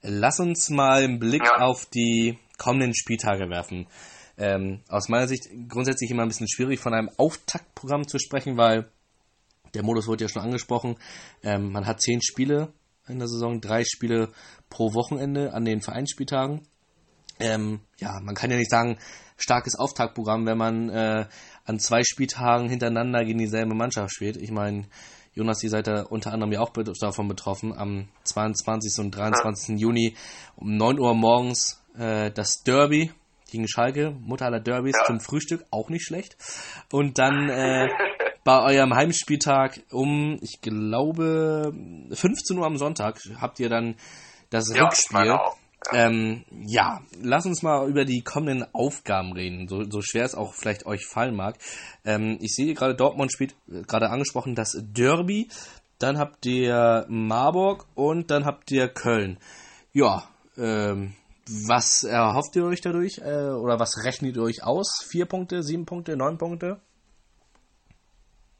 Lass 0.00 0.38
uns 0.38 0.70
mal 0.70 1.02
einen 1.02 1.18
Blick 1.18 1.42
auf 1.58 1.86
die 1.86 2.38
kommenden 2.56 2.94
Spieltage 2.94 3.50
werfen. 3.50 3.88
Ähm, 4.36 4.80
aus 4.88 5.08
meiner 5.08 5.26
Sicht 5.26 5.48
grundsätzlich 5.68 6.12
immer 6.12 6.22
ein 6.22 6.28
bisschen 6.28 6.48
schwierig 6.48 6.78
von 6.78 6.94
einem 6.94 7.10
Auftaktprogramm 7.16 8.06
zu 8.06 8.20
sprechen, 8.20 8.56
weil 8.56 8.88
der 9.74 9.82
Modus 9.82 10.06
wurde 10.06 10.22
ja 10.24 10.28
schon 10.28 10.42
angesprochen. 10.42 10.96
Ähm, 11.42 11.72
man 11.72 11.84
hat 11.84 12.00
zehn 12.00 12.22
Spiele 12.22 12.72
in 13.08 13.18
der 13.18 13.26
Saison, 13.26 13.60
drei 13.60 13.82
Spiele 13.84 14.28
pro 14.70 14.94
Wochenende 14.94 15.52
an 15.52 15.64
den 15.64 15.80
Vereinsspieltagen. 15.80 16.62
Ähm, 17.40 17.80
ja, 17.98 18.18
man 18.22 18.34
kann 18.34 18.50
ja 18.50 18.56
nicht 18.56 18.70
sagen, 18.70 18.98
starkes 19.36 19.78
Auftaktprogramm, 19.78 20.46
wenn 20.46 20.58
man 20.58 20.88
äh, 20.88 21.26
an 21.64 21.78
zwei 21.78 22.02
Spieltagen 22.02 22.68
hintereinander 22.68 23.24
gegen 23.24 23.38
dieselbe 23.38 23.74
Mannschaft 23.74 24.12
spielt. 24.12 24.36
Ich 24.36 24.50
meine, 24.50 24.86
Jonas, 25.34 25.62
ihr 25.62 25.70
seid 25.70 25.86
da 25.86 26.02
unter 26.02 26.32
anderem 26.32 26.52
ja 26.52 26.60
auch 26.60 26.72
davon 27.00 27.28
betroffen. 27.28 27.72
Am 27.72 28.08
22. 28.24 28.98
und 28.98 29.12
23. 29.12 29.78
Juni 29.78 30.16
um 30.56 30.76
9 30.76 30.98
Uhr 30.98 31.14
morgens 31.14 31.80
äh, 31.96 32.30
das 32.32 32.62
Derby 32.64 33.12
gegen 33.50 33.68
Schalke, 33.68 34.10
Mutter 34.10 34.46
aller 34.46 34.60
Derbys 34.60 34.96
zum 35.06 35.20
Frühstück, 35.20 35.64
auch 35.70 35.88
nicht 35.90 36.04
schlecht. 36.04 36.36
Und 36.90 37.18
dann 37.18 37.48
äh, 37.48 37.86
bei 38.44 38.62
eurem 38.62 38.94
Heimspieltag 38.94 39.80
um, 39.90 40.38
ich 40.42 40.60
glaube, 40.60 41.72
15 42.10 42.58
Uhr 42.58 42.66
am 42.66 42.76
Sonntag 42.76 43.20
habt 43.40 43.60
ihr 43.60 43.68
dann 43.68 43.96
das 44.50 44.74
Ja, 44.74 44.84
Rückspiel. 44.84 45.38
Ähm, 45.92 46.44
ja, 46.50 47.00
lass 47.22 47.46
uns 47.46 47.62
mal 47.62 47.88
über 47.88 48.04
die 48.04 48.22
kommenden 48.22 48.66
Aufgaben 48.74 49.32
reden, 49.32 49.68
so, 49.68 49.84
so 49.84 50.02
schwer 50.02 50.24
es 50.24 50.34
auch 50.34 50.54
vielleicht 50.54 50.84
euch 50.86 51.06
fallen 51.06 51.34
mag. 51.34 51.56
Ähm, 52.04 52.38
ich 52.40 52.54
sehe 52.54 52.74
gerade, 52.74 52.94
Dortmund 52.94 53.32
spielt, 53.32 53.52
äh, 53.70 53.82
gerade 53.82 54.10
angesprochen, 54.10 54.54
das 54.54 54.76
Derby. 54.80 55.48
Dann 55.98 56.18
habt 56.18 56.46
ihr 56.46 57.06
Marburg 57.08 57.86
und 57.94 58.30
dann 58.30 58.44
habt 58.44 58.70
ihr 58.70 58.88
Köln. 58.88 59.38
Ja, 59.92 60.28
ähm, 60.56 61.14
was 61.66 62.04
erhofft 62.04 62.54
ihr 62.56 62.64
euch 62.64 62.80
dadurch? 62.80 63.18
Äh, 63.18 63.50
oder 63.50 63.80
was 63.80 64.04
rechnet 64.04 64.36
ihr 64.36 64.42
euch 64.42 64.62
aus? 64.62 65.04
Vier 65.10 65.26
Punkte, 65.26 65.62
sieben 65.62 65.86
Punkte, 65.86 66.16
neun 66.16 66.38
Punkte? 66.38 66.80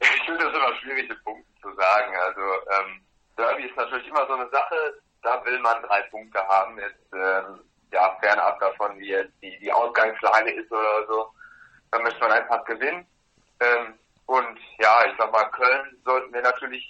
Ich 0.01 0.25
finde 0.25 0.43
das 0.43 0.53
immer 0.53 0.75
schwierig, 0.81 1.09
in 1.09 1.23
Punkten 1.23 1.53
zu 1.61 1.69
sagen. 1.77 2.13
Also 2.25 2.41
ähm, 2.41 3.01
Derby 3.37 3.69
ist 3.69 3.77
natürlich 3.77 4.07
immer 4.07 4.25
so 4.27 4.33
eine 4.33 4.49
Sache, 4.49 4.99
da 5.21 5.43
will 5.45 5.59
man 5.59 5.81
drei 5.83 6.01
Punkte 6.03 6.39
haben. 6.47 6.77
Jetzt 6.79 7.13
ähm, 7.13 7.61
ja 7.91 8.17
fernab 8.19 8.59
davon, 8.59 8.97
wie 8.99 9.09
jetzt 9.09 9.33
die, 9.41 9.57
die 9.59 9.71
Ausgangslage 9.71 10.51
ist 10.51 10.71
oder 10.71 11.07
so. 11.07 11.31
Da 11.91 11.99
möchte 11.99 12.19
man 12.19 12.31
einfach 12.31 12.63
gewinnen. 12.65 13.05
Ähm, 13.59 13.99
und 14.25 14.59
ja, 14.77 14.95
ich 15.07 15.17
sag 15.17 15.31
mal, 15.31 15.49
Köln 15.51 15.97
sollten 16.05 16.33
wir 16.33 16.41
natürlich 16.41 16.85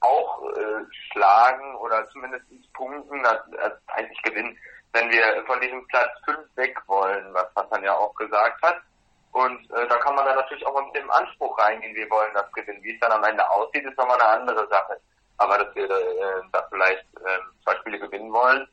auch 0.00 0.44
äh, 0.52 0.84
schlagen 1.10 1.74
oder 1.76 2.08
zumindest 2.10 2.44
punkten, 2.74 3.24
also, 3.24 3.76
eigentlich 3.88 4.22
gewinnen, 4.22 4.58
wenn 4.92 5.10
wir 5.10 5.44
von 5.46 5.60
diesem 5.60 5.86
Platz 5.88 6.10
5 6.26 6.38
weg 6.56 6.76
wollen, 6.86 7.32
was 7.32 7.48
Hassan 7.56 7.82
ja 7.82 7.94
auch 7.94 8.14
gesagt 8.14 8.62
hat. 8.62 8.82
Und 9.32 9.70
äh, 9.70 9.88
da 9.88 9.96
kann 9.96 10.14
man 10.14 10.24
dann 10.24 10.36
natürlich 10.36 10.66
auch 10.66 10.84
mit 10.84 10.96
dem 10.96 11.10
Anspruch 11.10 11.58
reingehen, 11.58 11.94
wir 11.94 12.08
wollen 12.10 12.32
das 12.34 12.50
gewinnen. 12.52 12.82
Wie 12.82 12.94
es 12.94 13.00
dann 13.00 13.12
am 13.12 13.24
Ende 13.24 13.48
aussieht, 13.50 13.84
ist 13.84 13.96
nochmal 13.98 14.20
eine 14.20 14.40
andere 14.40 14.68
Sache. 14.68 15.00
Aber 15.38 15.58
dass 15.58 15.74
wir 15.74 15.84
äh, 15.84 16.42
da 16.52 16.66
vielleicht 16.70 17.04
äh, 17.16 17.38
zwei 17.64 17.76
Spiele 17.76 17.98
gewinnen 17.98 18.32
wollen, 18.32 18.66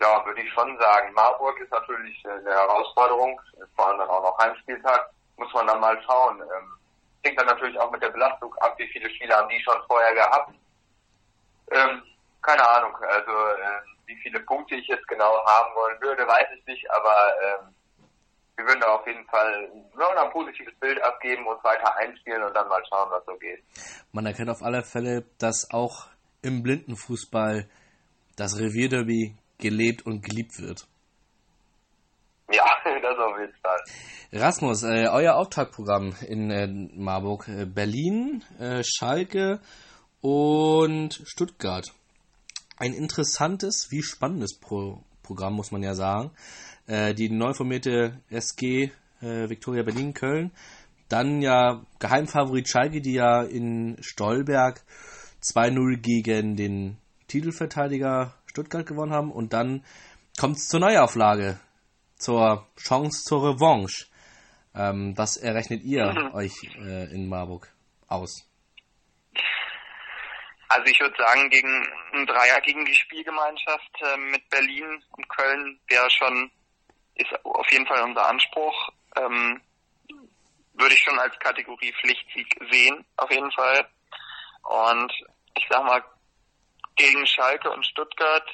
ja, 0.00 0.24
würde 0.24 0.40
ich 0.40 0.52
schon 0.52 0.78
sagen. 0.78 1.12
Marburg 1.14 1.58
ist 1.60 1.72
natürlich 1.72 2.24
äh, 2.24 2.30
eine 2.30 2.50
Herausforderung, 2.50 3.40
vor 3.74 3.88
allem 3.88 3.98
dann 3.98 4.08
auch 4.08 4.22
noch 4.22 4.38
Heimspieltag, 4.38 5.10
muss 5.36 5.52
man 5.52 5.66
dann 5.66 5.80
mal 5.80 6.00
schauen. 6.04 6.40
Ähm, 6.40 6.72
hängt 7.24 7.38
dann 7.38 7.46
natürlich 7.46 7.78
auch 7.80 7.90
mit 7.90 8.02
der 8.02 8.10
Belastung 8.10 8.54
ab, 8.56 8.74
wie 8.78 8.88
viele 8.88 9.10
Spiele 9.10 9.34
haben 9.34 9.48
die 9.48 9.60
schon 9.62 9.80
vorher 9.88 10.14
gehabt. 10.14 10.52
Ähm, 11.70 12.02
keine 12.42 12.68
Ahnung, 12.70 12.94
also 13.02 13.30
äh, 13.30 13.80
wie 14.06 14.16
viele 14.22 14.40
Punkte 14.40 14.76
ich 14.76 14.86
jetzt 14.86 15.06
genau 15.08 15.44
haben 15.44 15.74
wollen 15.74 16.00
würde, 16.00 16.26
weiß 16.26 16.46
ich 16.56 16.64
nicht, 16.66 16.90
aber 16.90 17.14
ähm, 17.42 17.74
wir 18.58 18.66
würden 18.66 18.80
da 18.80 18.88
auf 18.88 19.06
jeden 19.06 19.24
Fall 19.26 19.70
nur 19.94 20.20
ein 20.20 20.32
positives 20.32 20.74
Bild 20.80 21.00
abgeben 21.02 21.46
und 21.46 21.62
weiter 21.62 21.96
einspielen 21.96 22.42
und 22.42 22.54
dann 22.54 22.68
mal 22.68 22.82
schauen, 22.88 23.08
was 23.10 23.24
so 23.24 23.38
geht. 23.38 23.62
Man 24.10 24.26
erkennt 24.26 24.50
auf 24.50 24.62
alle 24.62 24.82
Fälle, 24.82 25.24
dass 25.38 25.70
auch 25.70 26.08
im 26.42 26.64
Blindenfußball 26.64 27.68
das 28.36 28.58
Revierderby 28.58 29.36
gelebt 29.58 30.04
und 30.06 30.24
geliebt 30.24 30.58
wird. 30.58 30.88
Ja, 32.50 32.64
das 32.84 33.18
auf 33.18 33.38
jeden 33.38 33.54
Fall. 33.62 33.78
Rasmus, 34.32 34.82
äh, 34.82 35.06
euer 35.08 35.36
Auftaktprogramm 35.36 36.14
in 36.26 36.50
äh, 36.50 36.66
Marburg, 36.66 37.46
äh, 37.46 37.64
Berlin, 37.64 38.42
äh, 38.58 38.82
Schalke 38.82 39.60
und 40.20 41.20
Stuttgart. 41.24 41.92
Ein 42.76 42.92
interessantes 42.92 43.88
wie 43.90 44.02
spannendes 44.02 44.58
Pro 44.58 45.04
Programm, 45.22 45.54
muss 45.54 45.70
man 45.70 45.82
ja 45.82 45.94
sagen. 45.94 46.30
Äh, 46.88 47.14
die 47.14 47.28
neu 47.28 47.52
formierte 47.54 48.20
SG 48.30 48.90
äh, 49.20 49.48
Victoria 49.48 49.82
Berlin 49.82 50.14
Köln. 50.14 50.50
Dann 51.08 51.40
ja 51.40 51.84
Geheimfavorit 52.00 52.68
Schalke, 52.68 53.00
die 53.00 53.14
ja 53.14 53.42
in 53.42 53.96
Stolberg 54.00 54.82
2-0 55.42 55.98
gegen 55.98 56.56
den 56.56 56.98
Titelverteidiger 57.28 58.34
Stuttgart 58.46 58.86
gewonnen 58.86 59.12
haben. 59.12 59.30
Und 59.30 59.52
dann 59.52 59.84
kommt 60.38 60.56
es 60.56 60.66
zur 60.66 60.80
Neuauflage, 60.80 61.60
zur 62.16 62.66
Chance 62.76 63.22
zur 63.22 63.42
Revanche. 63.42 64.06
Ähm, 64.74 65.16
was 65.16 65.36
errechnet 65.36 65.82
ihr 65.82 66.12
mhm. 66.12 66.34
euch 66.34 66.52
äh, 66.78 67.12
in 67.12 67.28
Marburg 67.28 67.72
aus? 68.06 68.48
Also 70.68 70.84
ich 70.86 71.00
würde 71.00 71.16
sagen, 71.16 71.48
gegen 71.48 71.86
ein 72.12 72.26
Dreier 72.26 72.60
gegen 72.60 72.84
die 72.84 72.94
Spielgemeinschaft 72.94 73.90
äh, 74.02 74.16
mit 74.30 74.48
Berlin 74.50 75.02
und 75.16 75.28
Köln 75.28 75.80
wäre 75.88 76.10
schon, 76.10 76.50
ist 77.18 77.44
auf 77.44 77.70
jeden 77.70 77.86
Fall 77.86 78.02
unser 78.02 78.26
Anspruch. 78.26 78.90
Ähm, 79.16 79.60
würde 80.74 80.94
ich 80.94 81.00
schon 81.00 81.18
als 81.18 81.38
Kategorie 81.40 81.92
Pflichtsieg 82.00 82.56
sehen, 82.70 83.04
auf 83.16 83.30
jeden 83.30 83.50
Fall. 83.52 83.88
Und 84.62 85.12
ich 85.56 85.66
sag 85.68 85.84
mal, 85.84 86.02
gegen 86.96 87.26
Schalke 87.26 87.70
und 87.70 87.84
Stuttgart, 87.84 88.48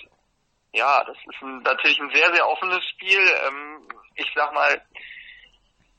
ja, 0.73 1.05
das 1.05 1.17
ist 1.17 1.43
ein, 1.43 1.59
natürlich 1.63 2.01
ein 2.01 2.11
sehr, 2.15 2.33
sehr 2.33 2.49
offenes 2.49 2.85
Spiel. 2.91 3.21
Ähm, 3.47 3.89
ich 4.17 4.31
sag 4.35 4.53
mal, 4.53 4.83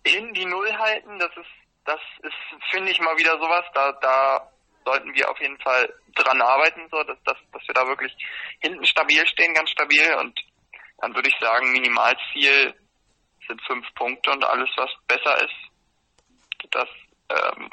in 0.03 0.34
die 0.34 0.45
Null 0.45 0.72
halten, 0.78 1.20
das 1.20 1.32
ist, 1.38 1.51
das 1.86 1.99
ist, 2.24 2.72
finde 2.72 2.91
ich 2.91 2.99
mal 2.99 3.18
wieder 3.18 3.38
sowas, 3.39 3.66
da, 3.74 3.91
da 3.93 4.51
sollten 4.86 5.13
wir 5.13 5.30
auf 5.30 5.39
jeden 5.39 5.59
Fall 5.59 5.93
dran 6.16 6.41
arbeiten, 6.41 6.88
so, 6.91 7.03
dass, 7.03 7.18
dass, 7.24 7.38
dass 7.51 7.68
wir 7.68 7.74
da 7.74 7.88
wirklich 7.88 8.16
hinten 8.59 8.86
stabil 8.86 9.26
stehen, 9.28 9.53
ganz 9.53 9.70
stabil 9.72 10.13
und 10.16 10.39
dann 10.98 11.14
würde 11.14 11.30
ich 11.30 11.36
sagen, 11.39 11.72
Minimalziel 11.72 12.74
sind 13.48 13.62
fünf 13.68 13.86
Punkte 13.96 14.32
und 14.32 14.43
alles, 14.43 14.70
was 14.78 14.89
besser 15.08 15.43
ist, 15.43 16.72
das 16.72 16.88
ähm, 17.30 17.70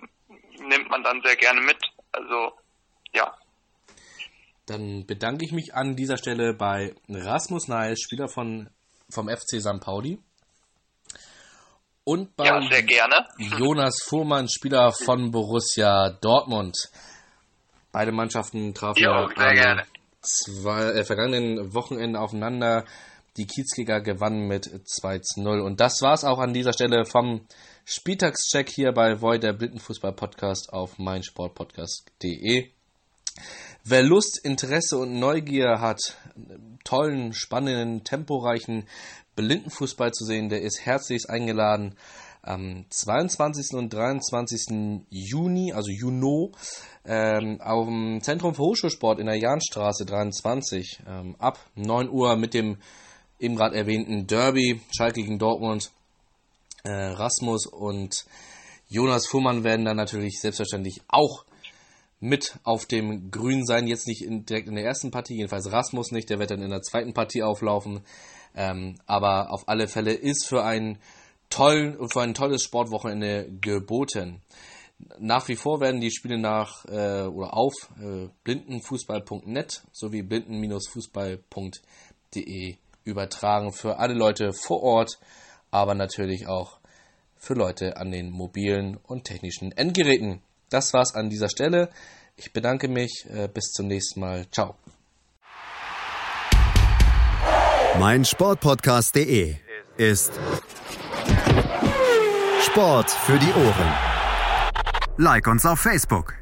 nimmt 0.68 0.91
man 0.91 1.03
dann 1.03 1.23
sehr 1.25 1.37
gerne 1.37 1.61
mit. 1.61 1.79
Also 2.12 2.53
ja. 3.14 3.35
Dann 4.66 5.07
bedanke 5.07 5.45
ich 5.45 5.53
mich 5.53 5.75
an 5.75 5.97
dieser 5.97 6.16
Stelle 6.16 6.55
bei 6.55 6.95
Rasmus 7.09 7.68
Neil, 7.68 7.97
Spieler 7.97 8.29
von, 8.29 8.70
vom 9.11 9.29
FC 9.29 9.61
St. 9.61 9.81
Pauli. 9.81 10.18
Und 12.05 12.35
bei 12.37 12.47
ja, 12.47 12.59
Jonas 13.59 14.03
Fuhrmann, 14.05 14.49
Spieler 14.49 14.93
von 14.93 15.31
Borussia 15.31 16.11
Dortmund. 16.20 16.77
Beide 17.93 18.11
Mannschaften 18.11 18.75
trafen 18.75 19.03
ja 19.03 19.25
am 19.25 19.83
zwei, 20.20 20.83
äh, 20.93 21.05
vergangenen 21.05 21.75
Wochenende 21.75 22.18
aufeinander. 22.18 22.85
Die 23.37 23.47
Kiezkicker 23.47 24.01
gewannen 24.01 24.47
mit 24.47 24.70
2 24.87 25.18
zu 25.20 25.41
0. 25.41 25.61
Und 25.61 25.80
das 25.80 26.03
war's 26.03 26.24
auch 26.24 26.39
an 26.39 26.53
dieser 26.53 26.72
Stelle 26.72 27.05
vom 27.07 27.47
Spieltagscheck 27.85 28.68
hier 28.68 28.93
bei 28.93 29.20
Void, 29.20 29.43
der 29.43 29.55
Blindenfußball-Podcast 29.55 30.72
auf 30.72 30.99
meinsportpodcast.de. 30.99 32.68
Wer 33.85 34.03
Lust, 34.03 34.39
Interesse 34.45 34.99
und 34.99 35.18
Neugier 35.18 35.80
hat, 35.80 36.16
tollen, 36.85 37.33
spannenden, 37.33 38.05
temporeichen 38.05 38.87
Blindenfußball 39.35 40.12
zu 40.12 40.24
sehen, 40.24 40.49
der 40.49 40.62
ist 40.62 40.85
herzlichst 40.85 41.28
eingeladen. 41.28 41.97
Am 42.43 42.87
22. 42.91 43.76
und 43.76 43.93
23. 43.93 45.07
Juni, 45.11 45.72
also 45.72 45.91
Juno, 45.91 46.53
ähm, 47.05 47.61
auf 47.61 47.87
dem 47.87 48.20
Zentrum 48.20 48.55
für 48.55 48.62
Hochschulsport 48.62 49.20
in 49.20 49.26
der 49.26 49.39
Jahnstraße 49.39 50.05
23 50.05 51.03
ähm, 51.07 51.37
ab 51.39 51.59
9 51.76 52.11
Uhr 52.11 52.37
mit 52.37 52.53
dem 52.53 52.78
eben 53.43 53.57
gerade 53.57 53.76
erwähnten 53.76 54.26
Derby, 54.26 54.80
Schalke 54.97 55.20
gegen 55.22 55.38
Dortmund. 55.38 55.90
Äh, 56.84 56.90
Rasmus 56.90 57.66
und 57.66 58.24
Jonas 58.88 59.26
Fuhrmann 59.26 59.64
werden 59.64 59.84
dann 59.84 59.97
natürlich 59.97 60.40
selbstverständlich 60.40 61.03
auch 61.09 61.45
mit 62.20 62.59
auf 62.62 62.86
dem 62.86 63.30
Grün 63.30 63.66
sein. 63.66 63.86
Jetzt 63.86 64.07
nicht 64.07 64.22
in, 64.22 64.47
direkt 64.47 64.68
in 64.68 64.76
der 64.76 64.84
ersten 64.84 65.11
Partie, 65.11 65.34
jedenfalls 65.34 65.72
Rasmus 65.72 66.12
nicht, 66.12 66.30
der 66.30 66.38
wird 66.38 66.51
dann 66.51 66.62
in 66.62 66.70
der 66.70 66.82
zweiten 66.82 67.12
Partie 67.14 67.43
auflaufen. 67.43 68.03
Ähm, 68.55 68.97
aber 69.07 69.53
auf 69.53 69.68
alle 69.68 69.88
Fälle 69.88 70.12
ist 70.12 70.47
für 70.47 70.62
ein, 70.62 70.99
tollen, 71.51 72.09
für 72.09 72.22
ein 72.22 72.34
tolles 72.34 72.62
Sportwochenende 72.62 73.51
geboten. 73.61 74.40
Nach 75.18 75.49
wie 75.49 75.57
vor 75.57 75.80
werden 75.80 76.01
die 76.01 76.12
Spiele 76.12 76.38
nach 76.38 76.84
äh, 76.84 77.22
oder 77.22 77.57
auf 77.57 77.72
äh, 78.01 78.28
blindenfußball.net 78.45 79.82
sowie 79.90 80.22
blinden-fußball.de 80.22 82.76
übertragen 83.05 83.73
für 83.73 83.99
alle 83.99 84.15
Leute 84.15 84.53
vor 84.53 84.83
Ort, 84.83 85.19
aber 85.71 85.95
natürlich 85.95 86.47
auch 86.47 86.79
für 87.37 87.55
Leute 87.55 87.97
an 87.97 88.11
den 88.11 88.31
mobilen 88.31 88.97
und 88.97 89.25
technischen 89.25 89.73
Endgeräten. 89.73 90.43
Das 90.71 90.93
war's 90.95 91.15
an 91.15 91.29
dieser 91.29 91.49
Stelle. 91.49 91.91
Ich 92.37 92.53
bedanke 92.53 92.89
mich. 92.89 93.27
Äh, 93.29 93.49
bis 93.49 93.73
zum 93.73 93.89
nächsten 93.89 94.21
Mal. 94.21 94.47
Ciao. 94.51 94.77
Mein 97.99 98.25
Sportpodcast.de 98.25 99.57
ist 99.99 100.33
Sport 102.63 103.11
für 103.11 103.39
die 103.39 103.53
Ohren. 103.53 103.93
Like 105.19 105.47
uns 105.47 105.67
auf 105.67 105.81
Facebook. 105.81 106.35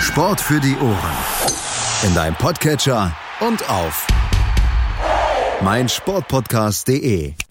Sport 0.00 0.40
für 0.40 0.60
die 0.60 0.76
Ohren. 0.76 1.65
In 2.02 2.14
deinem 2.14 2.34
Podcatcher 2.34 3.16
und 3.40 3.68
auf 3.70 4.06
meinsportpodcast.de. 5.62 7.45